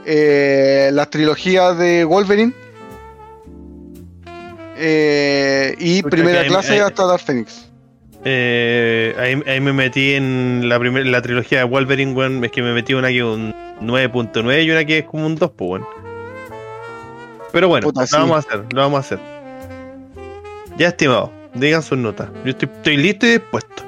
[0.04, 2.52] Eh, la trilogía de Wolverine.
[4.76, 7.66] Eh, y Pucha, primera clase ahí- hasta Dark Phoenix.
[8.24, 12.14] Ahí, ahí me metí en la primera la trilogía de Wolverine.
[12.44, 15.36] Es que me metí una que es un 9.9 y una que es como un
[15.36, 15.86] 2, pues, weón.
[17.52, 18.16] Pero bueno, Puta, lo sí.
[18.16, 19.18] vamos a hacer, lo vamos a hacer.
[20.80, 22.30] Ya, estimado, digan sus notas.
[22.42, 23.82] Yo estoy, estoy listo y dispuesto.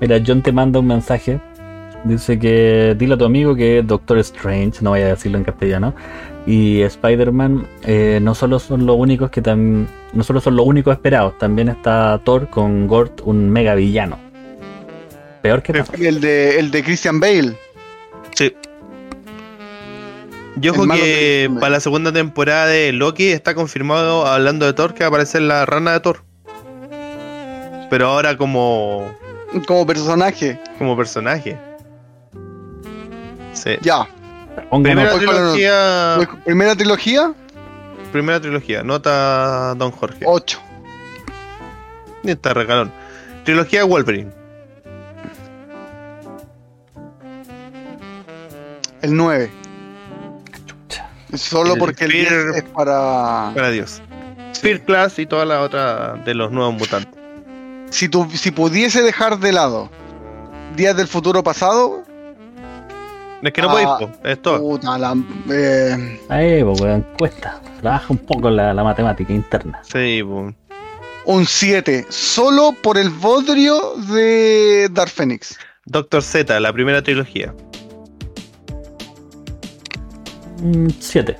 [0.00, 1.40] Mira, John te manda un mensaje.
[2.04, 5.96] Dice que dile a tu amigo que Doctor Strange, no vaya a decirlo en castellano,
[6.46, 10.94] y Spider-Man eh, no solo son los únicos que también, no solo son los únicos
[10.94, 14.20] esperados, también está Thor con Gort, un mega villano.
[15.42, 15.90] Peor que Thanos.
[15.98, 17.56] El de, el de Christian Bale.
[20.56, 25.00] Yo creo que para la segunda temporada de Loki está confirmado, hablando de Thor, que
[25.00, 26.22] va a aparecer la rana de Thor.
[27.90, 29.12] Pero ahora como,
[29.66, 30.60] Como personaje.
[30.78, 31.58] como personaje.
[33.52, 33.76] Sí.
[33.82, 34.06] Ya.
[34.70, 36.18] Primera trilogía.
[36.44, 37.34] Primera trilogía,
[38.12, 38.82] Primera trilogía.
[38.82, 40.24] Nota Don Jorge.
[40.26, 40.60] 8.
[42.24, 42.92] Y Está regalón.
[43.44, 44.30] Trilogía de Wolverine.
[49.00, 49.50] El 9.
[51.34, 53.52] Solo El porque el 10 Fear- es para.
[53.54, 54.00] Para Dios.
[54.54, 57.12] Spear Class y toda la otra de los nuevos mutantes.
[57.90, 59.90] Si, tu, si pudiese dejar de lado
[60.76, 62.02] Días del futuro pasado,
[63.42, 64.58] Es que no Ah, podéis, po, es todo.
[64.60, 65.14] puta, la,
[65.50, 67.60] eh, Ahí, pues, weón, cuesta.
[67.80, 69.80] Trabaja un poco la, la matemática interna.
[69.82, 70.52] Sí, po.
[71.26, 72.06] un 7.
[72.08, 75.58] Solo por el bodrio de Dark Phoenix.
[75.86, 77.52] Doctor Z, la primera trilogía.
[80.62, 81.36] Mm, Siete.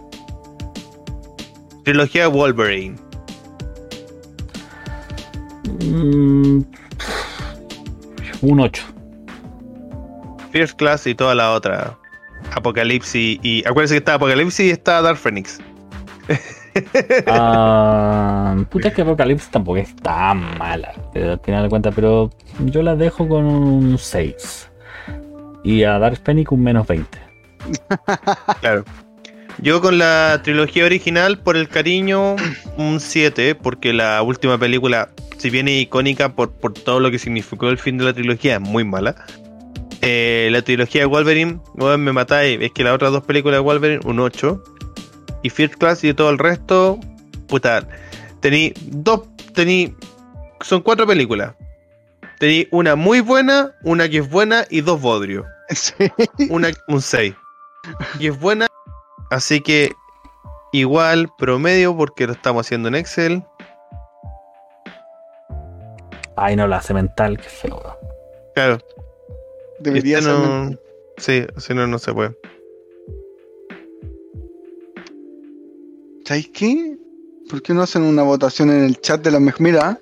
[1.85, 2.97] Trilogía de Wolverine.
[5.85, 6.63] Mm,
[8.43, 8.83] un 8.
[10.51, 11.97] First Class y toda la otra.
[12.55, 13.67] Apocalipsis y.
[13.67, 15.59] Acuérdense que está Apocalipsis y está Dark Phoenix.
[17.27, 22.31] Ah, puta, es que Apocalypse tampoco es tan mala, al final de cuentas, pero
[22.65, 24.71] yo la dejo con un 6.
[25.65, 27.19] Y a Dark Phoenix un menos 20.
[28.61, 28.85] Claro.
[29.63, 32.35] Yo con la trilogía original, por el cariño,
[32.77, 37.19] un 7, porque la última película, si bien es icónica por, por todo lo que
[37.21, 39.15] significó el fin de la trilogía, es muy mala.
[40.01, 42.59] Eh, la trilogía de Wolverine, weón, me matáis.
[42.61, 44.63] Es que las otras dos películas de Wolverine, un 8.
[45.45, 46.99] Y First Class y todo el resto,
[47.47, 47.87] puta.
[48.41, 49.23] Tení dos,
[49.55, 49.95] tení.
[50.61, 51.55] Son cuatro películas.
[52.41, 55.95] Tení una muy buena, una que es buena y dos bodrios Sí.
[56.49, 57.33] una, un 6.
[58.19, 58.67] Y es buena.
[59.33, 59.93] Así que
[60.73, 63.43] igual promedio porque lo estamos haciendo en Excel.
[66.37, 67.81] Ay, no, la hace mental, qué feo.
[68.55, 68.77] Claro.
[69.81, 70.39] Debería este ser.
[70.39, 70.79] no-
[71.17, 72.37] Sí, si no, no se puede.
[76.27, 76.99] ¿Sabéis qué?
[77.49, 79.61] ¿Por qué no hacen una votación en el chat de la mejor?
[79.63, 79.99] Mira,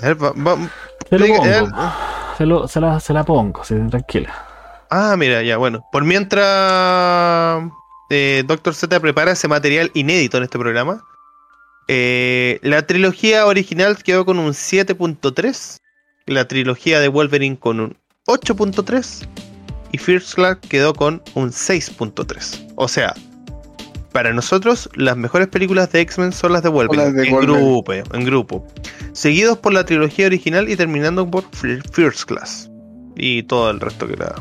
[0.00, 0.70] A ver, va- va-
[1.10, 1.26] Se lo
[2.38, 4.47] Se, lo- se la, se la pongo, sí, tranquila.
[4.90, 5.84] Ah, mira, ya, bueno.
[5.92, 7.62] Por mientras
[8.10, 11.04] eh, Doctor Z prepara ese material inédito en este programa,
[11.88, 15.78] eh, la trilogía original quedó con un 7.3,
[16.26, 19.26] la trilogía de Wolverine con un 8.3
[19.92, 22.72] y First Class quedó con un 6.3.
[22.76, 23.14] O sea,
[24.12, 27.58] para nosotros las mejores películas de X-Men son las de Wolverine, las de en Wolverine.
[27.62, 28.66] grupo, en grupo,
[29.12, 32.70] seguidos por la trilogía original y terminando por Fir- First Class
[33.16, 34.34] y todo el resto que la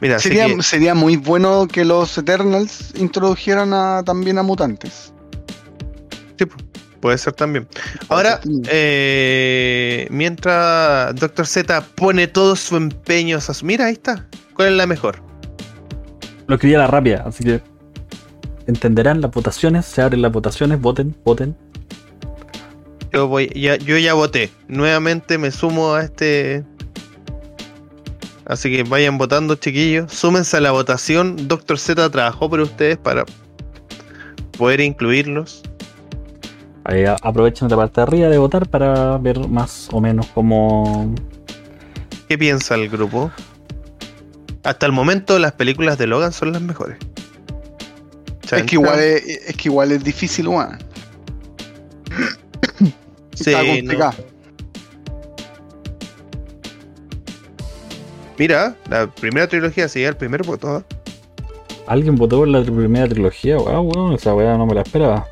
[0.00, 5.12] Mira, sería, que- sería muy bueno que los Eternals introdujeran a, también a mutantes.
[6.38, 6.62] sí, pu-
[7.00, 7.66] puede ser también.
[8.08, 11.46] Ahora, eh, mientras Dr.
[11.46, 14.26] Z pone todo su empeño, a su- mira, ahí está.
[14.54, 15.22] ¿Cuál es la mejor?
[16.46, 17.60] Lo escribí a la rápida, así que
[18.66, 21.56] entenderán las votaciones, se abren las votaciones, voten, voten.
[23.12, 24.50] Yo voy, ya, yo ya voté.
[24.68, 26.64] Nuevamente me sumo a este.
[28.46, 30.12] Así que vayan votando, chiquillos.
[30.12, 31.48] Súmense a la votación.
[31.48, 33.24] Doctor Z trabajó por ustedes para
[34.56, 35.62] poder incluirlos.
[36.84, 41.12] Ahí aprovechen la parte de arriba de votar para ver más o menos cómo.
[42.28, 43.32] ¿Qué piensa el grupo?
[44.62, 46.98] Hasta el momento las películas de Logan son las mejores.
[48.52, 50.78] Es que igual es, es que igual es difícil, weón.
[53.34, 54.35] Sí, Está no.
[58.38, 60.78] Mira, la primera trilogía sigue el primer voto.
[60.78, 60.82] ¿eh?
[61.86, 63.56] ¿Alguien votó por la primera trilogía?
[63.56, 65.26] Wow, wow, esa weá no me la esperaba.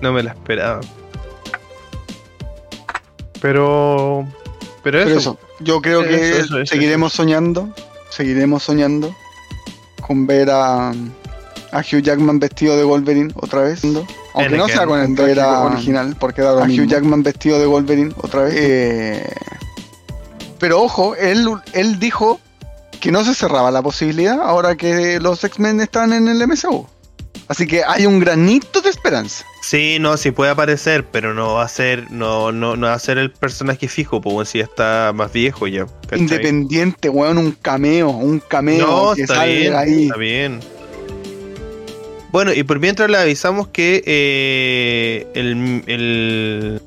[0.00, 0.80] No me la esperaba.
[3.40, 4.26] Pero.
[4.82, 5.08] Pero eso.
[5.08, 7.68] Pero eso, yo creo Eso, que eso, eso, seguiremos soñando,
[8.10, 9.14] seguiremos soñando
[10.06, 13.82] con ver a, a Hugh Jackman vestido de Wolverine otra vez.
[14.34, 16.84] Aunque no sea con el traje original, porque da lo A mismo.
[16.84, 18.54] Hugh Jackman vestido de Wolverine otra vez.
[18.56, 19.34] Eh,
[20.64, 22.40] pero ojo, él, él dijo
[22.98, 26.86] que no se cerraba la posibilidad ahora que los X-Men están en el MCU.
[27.48, 29.44] Así que hay un granito de esperanza.
[29.60, 32.98] Sí, no, sí puede aparecer, pero no va a ser, no, no, no va a
[32.98, 35.84] ser el personaje fijo, pues si ya está más viejo ya.
[36.04, 36.20] ¿cachai?
[36.20, 40.04] Independiente, weón, un cameo, un cameo No, que está sale bien, ahí.
[40.04, 40.60] está bien.
[42.32, 46.80] Bueno, y por mientras le avisamos que eh, el, el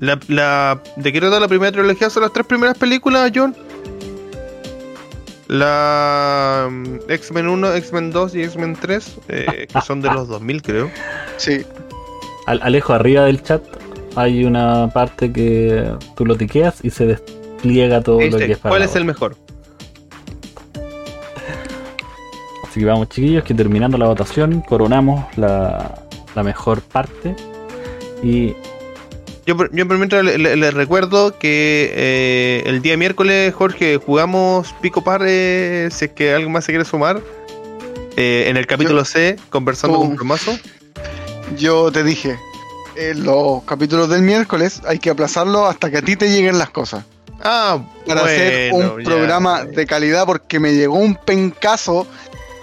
[0.00, 3.54] la, la de qué trata la primera trilogía son las tres primeras películas, John.
[5.48, 10.62] La mm, X-Men 1, X-Men 2 y X-Men 3, eh, que son de los 2000
[10.62, 10.90] creo.
[11.36, 11.64] Sí,
[12.46, 13.62] Al- Alejo, arriba del chat
[14.16, 18.70] hay una parte que tú lo tiqueas y se despliega todo lo que es para
[18.70, 19.36] ¿Cuál es el mejor?
[22.68, 25.96] Así que vamos, chiquillos, que terminando la votación, coronamos la,
[26.36, 27.34] la mejor parte.
[28.22, 28.54] Y
[29.50, 34.72] Yo, yo por mientras le, le- le recuerdo que eh, el día miércoles, Jorge, jugamos
[34.80, 37.20] Pico Par, eh, si es que alguien más se quiere sumar.
[38.16, 40.56] eh, en el capítulo C, conversando con Promazo.
[41.56, 42.38] yo te dije,
[42.94, 46.70] en los capítulos del miércoles hay que aplazarlo hasta que a ti te lleguen las
[46.70, 47.04] cosas.
[47.42, 49.04] Ah, Para hacer un ya.
[49.04, 52.06] programa de calidad porque me llegó un pencazo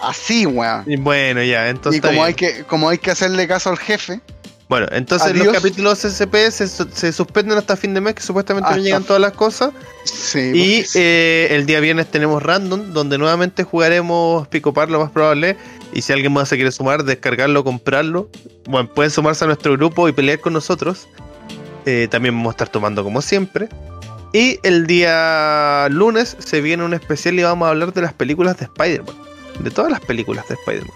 [0.00, 0.84] así, weón.
[0.86, 1.98] Y Bueno, ya, entonces.
[1.98, 4.20] Y como hay, que, como hay que hacerle caso al jefe,
[4.68, 5.46] Bueno, entonces Adiós.
[5.46, 9.22] los capítulos SCP se, se suspenden hasta fin de mes, que supuestamente no llegan todas
[9.22, 9.70] las cosas.
[10.04, 15.10] sí, Y eh, el día viernes tenemos Random, donde nuevamente jugaremos Pico Par, lo más
[15.10, 15.56] probable.
[15.94, 18.28] Y si alguien más se quiere sumar, descargarlo, comprarlo.
[18.68, 21.08] Bueno, pueden sumarse a nuestro grupo y pelear con nosotros.
[21.86, 23.70] Eh, también vamos a estar tomando como siempre.
[24.34, 28.58] Y el día lunes se viene un especial y vamos a hablar de las películas
[28.58, 29.16] de Spider-Man.
[29.60, 30.92] De todas las películas de Spider-Man.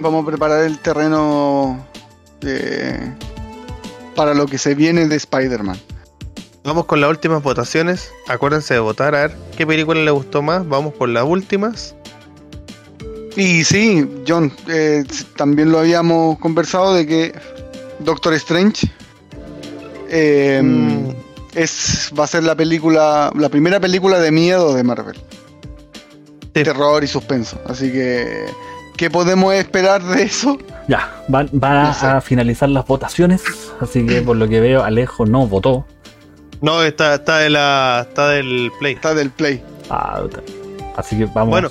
[0.00, 1.86] vamos a preparar el terreno
[2.46, 3.12] eh,
[4.14, 5.78] para lo que se viene de Spider-Man.
[6.64, 8.10] Vamos con las últimas votaciones.
[8.28, 10.68] Acuérdense de votar a ver qué película les gustó más.
[10.68, 11.94] Vamos por las últimas.
[13.36, 15.04] Y sí, John, eh,
[15.36, 17.32] también lo habíamos conversado de que
[18.00, 18.88] Doctor Strange
[20.08, 21.10] eh, Mm.
[21.54, 25.16] es, va a ser la película, la primera película de miedo de Marvel.
[26.52, 26.64] Sí.
[26.64, 27.60] Terror y suspenso.
[27.66, 28.46] Así que,
[29.00, 30.58] ¿qué podemos esperar de eso?
[30.86, 32.04] ya, van, van No sé.
[32.06, 33.42] a finalizar las votaciones.
[33.80, 35.86] Así que por lo que veo, Alejo no votó.
[36.60, 38.92] No, está, está, de la, está del Play.
[38.92, 39.62] Está del Play.
[39.88, 40.20] Ah,
[40.96, 41.48] así que vamos.
[41.48, 41.70] Bueno.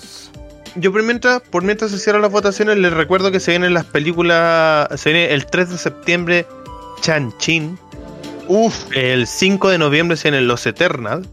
[0.75, 3.85] Yo por mientras, por mientras se cierran las votaciones, les recuerdo que se vienen las
[3.85, 4.87] películas.
[4.99, 6.47] Se viene el 3 de septiembre
[7.01, 7.77] Chan-Chin.
[8.47, 11.27] Uf, El 5 de noviembre se vienen Los Eternal.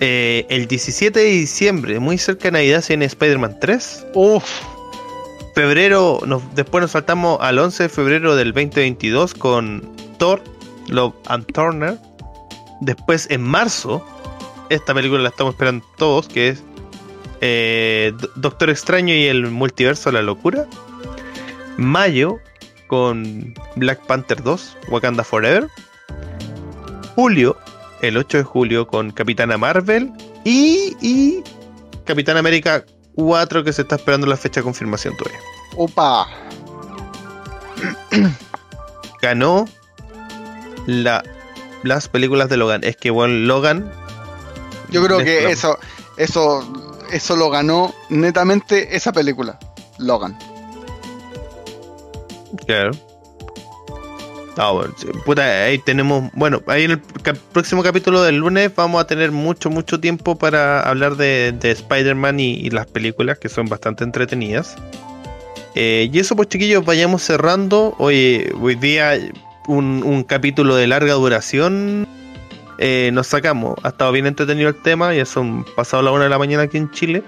[0.00, 4.06] Eh, el 17 de diciembre, muy cerca de Navidad, se viene Spider-Man 3.
[4.14, 4.44] uf.
[5.54, 6.18] Febrero,
[6.54, 10.42] después nos saltamos al 11 de febrero del 2022 con Thor,
[10.88, 11.96] Love and Turner.
[12.80, 14.04] Después en marzo,
[14.68, 16.62] esta película la estamos esperando todos, que es
[17.40, 20.66] eh, Do- Doctor Extraño y el multiverso de la locura.
[21.76, 22.38] Mayo
[22.88, 25.68] con Black Panther 2, Wakanda Forever.
[27.14, 27.56] Julio,
[28.02, 30.10] el 8 de julio con Capitana Marvel
[30.44, 31.42] y, y
[32.04, 32.84] Capitán América
[33.16, 35.40] 4 que se está esperando la fecha de confirmación todavía.
[35.76, 36.28] Opa.
[39.24, 39.66] ganó
[40.86, 41.22] la,
[41.82, 42.84] las películas de Logan.
[42.84, 43.90] Es que, bueno, Logan.
[44.90, 45.78] Yo creo que eso,
[46.16, 46.62] eso,
[47.10, 49.58] eso lo ganó netamente esa película,
[49.98, 50.38] Logan.
[52.66, 52.92] Claro.
[54.96, 56.30] Sí, puta, ahí tenemos.
[56.32, 57.00] Bueno, ahí en el
[57.52, 62.38] próximo capítulo del lunes vamos a tener mucho, mucho tiempo para hablar de, de Spider-Man
[62.38, 64.76] y, las películas que son bastante entretenidas.
[65.74, 67.96] Eh, y eso, pues, chiquillos, vayamos cerrando.
[67.98, 69.18] Hoy, hoy día,
[69.66, 72.06] un, un capítulo de larga duración.
[72.78, 73.74] eh, nos sacamos.
[73.82, 75.12] Ha estado bien entretenido el tema.
[75.14, 77.24] Ya son pasado la una de la mañana aquí en Chile.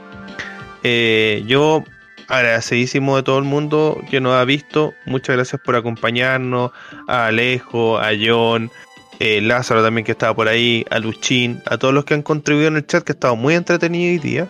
[0.84, 1.82] Eh, yo
[2.28, 4.94] agradecidísimo de todo el mundo que nos ha visto.
[5.06, 6.70] Muchas gracias por acompañarnos.
[7.08, 8.70] A Alejo, a John,
[9.18, 12.68] eh, Lázaro también que estaba por ahí, a Luchín, a todos los que han contribuido
[12.68, 14.48] en el chat que ha estado muy entretenido hoy día.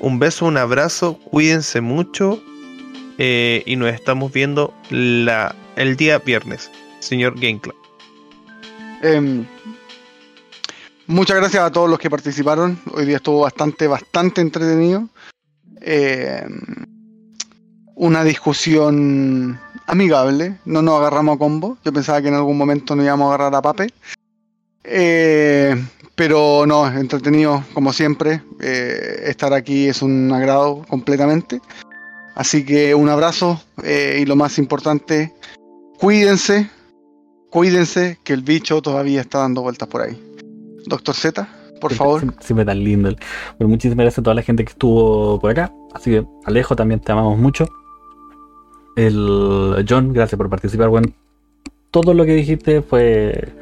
[0.00, 2.42] Un beso, un abrazo, cuídense mucho
[3.18, 6.70] eh, y nos estamos viendo el día viernes,
[7.00, 7.74] señor Game Club.
[9.02, 9.46] Em,
[11.06, 12.78] muchas gracias a todos los que participaron.
[12.92, 15.08] Hoy día estuvo bastante, bastante entretenido.
[15.80, 16.93] Em,
[17.94, 21.78] una discusión amigable, no nos agarramos a combo.
[21.84, 23.92] Yo pensaba que en algún momento nos íbamos a agarrar a pape.
[24.84, 25.74] Eh,
[26.14, 28.42] pero no, entretenido como siempre.
[28.60, 31.60] Eh, estar aquí es un agrado completamente.
[32.34, 35.32] Así que un abrazo eh, y lo más importante,
[35.98, 36.68] cuídense,
[37.50, 40.20] cuídense que el bicho todavía está dando vueltas por ahí.
[40.86, 41.48] Doctor Z,
[41.80, 42.22] por favor.
[42.40, 43.10] Siempre, tan lindo.
[43.58, 45.72] Bueno, muchísimas gracias a toda la gente que estuvo por acá.
[45.94, 47.68] Así que Alejo, también te amamos mucho.
[48.96, 50.88] El John, gracias por participar.
[50.88, 51.08] Bueno,
[51.90, 53.52] todo lo que dijiste fue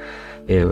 [0.49, 0.67] eh,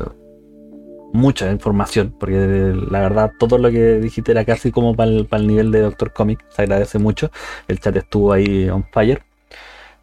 [1.13, 5.71] mucha información, porque la verdad todo lo que dijiste era casi como para el, nivel
[5.71, 6.45] de Doctor Comic.
[6.51, 7.31] Se agradece mucho.
[7.69, 9.23] El chat estuvo ahí on fire.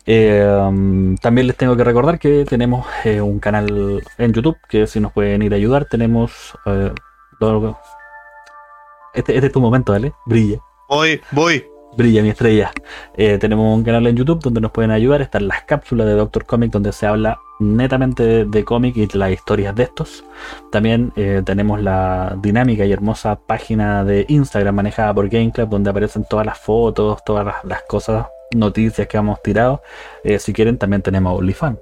[0.06, 0.42] Eh,
[1.22, 5.12] también les tengo que recordar que tenemos eh, un canal en YouTube que si nos
[5.12, 6.58] pueden ir a ayudar tenemos
[9.18, 10.14] este, este, es tu momento, ¿vale?
[10.26, 10.60] Brilla.
[10.88, 11.77] Voy, voy.
[11.98, 12.72] Brilla mi estrella.
[13.16, 15.24] Eh, tenemos un canal en YouTube donde nos pueden ayudar.
[15.24, 19.74] Están las cápsulas de Doctor Comic donde se habla netamente de, cómic y las historias
[19.76, 20.24] de estos.
[20.72, 25.90] También eh, tenemos la dinámica y hermosa página de Instagram manejada por Game Club donde
[25.90, 29.82] aparecen todas las fotos, todas las, cosas, noticias que hemos tirado.
[30.24, 31.80] Eh, si quieren también tenemos OnlyFans.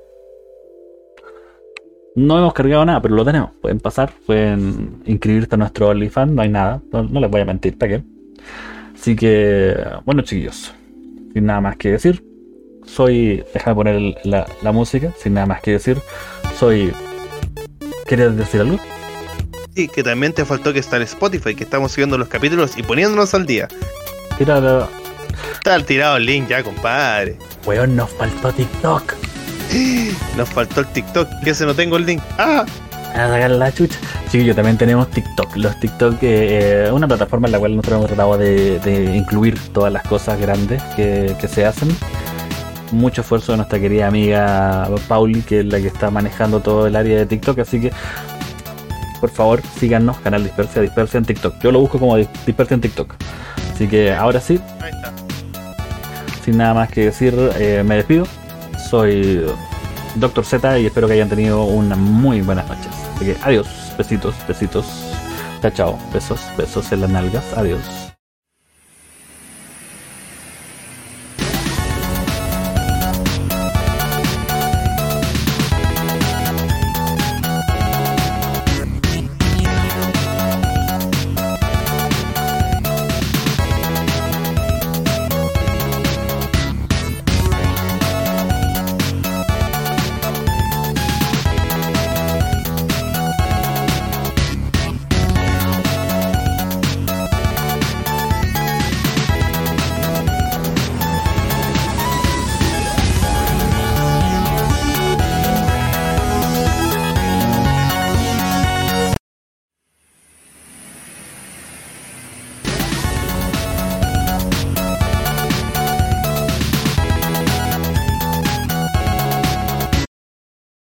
[2.15, 3.51] No hemos cargado nada, pero lo tenemos.
[3.61, 6.81] Pueden pasar, pueden inscribirse a nuestro OnlyFans, no hay nada.
[6.93, 8.03] No, no les voy a mentir, ¿para qué?
[8.95, 9.75] Así que,
[10.05, 10.73] bueno, chiquillos,
[11.33, 12.23] sin nada más que decir,
[12.85, 13.43] soy.
[13.53, 15.97] Déjame poner la, música, sin nada más que decir,
[16.57, 16.91] soy.
[18.07, 18.77] ¿Querías decir algo?
[19.75, 22.83] Sí, que también te faltó que está en Spotify, que estamos subiendo los capítulos y
[22.83, 23.67] poniéndonos al día.
[24.37, 24.87] Tira
[25.53, 27.37] Está tirado el link ya, compadre.
[27.65, 29.15] Weón, nos faltó TikTok.
[30.37, 32.21] Nos faltó el TikTok, que ese no tengo el link.
[32.37, 32.65] ¡Ah!
[33.21, 33.97] A sacar la chucha.
[34.29, 35.55] Sí, yo también tenemos TikTok.
[35.55, 39.91] Los TikTok es eh, una plataforma en la cual nosotros hemos tratado de, incluir todas
[39.91, 41.89] las cosas grandes que, se hacen.
[42.91, 46.95] Mucho esfuerzo de nuestra querida amiga Pauli, que es la que está manejando todo el
[46.95, 47.59] área de TikTok.
[47.59, 47.91] Así que,
[49.19, 51.55] por favor, síganos, canal Dispersia, Dispersia en TikTok.
[51.61, 53.13] Yo lo busco como Dispersia en TikTok.
[53.73, 54.59] Así que ahora sí,
[56.43, 58.27] sin nada más que decir, eh, me despido.
[58.89, 59.43] Soy
[60.15, 62.91] Doctor Z y espero que hayan tenido una muy buenas noches.
[63.15, 64.85] Así que adiós, besitos, besitos.
[65.61, 65.99] Chao, chao.
[66.13, 67.45] Besos, besos en las nalgas.
[67.55, 68.04] Adiós.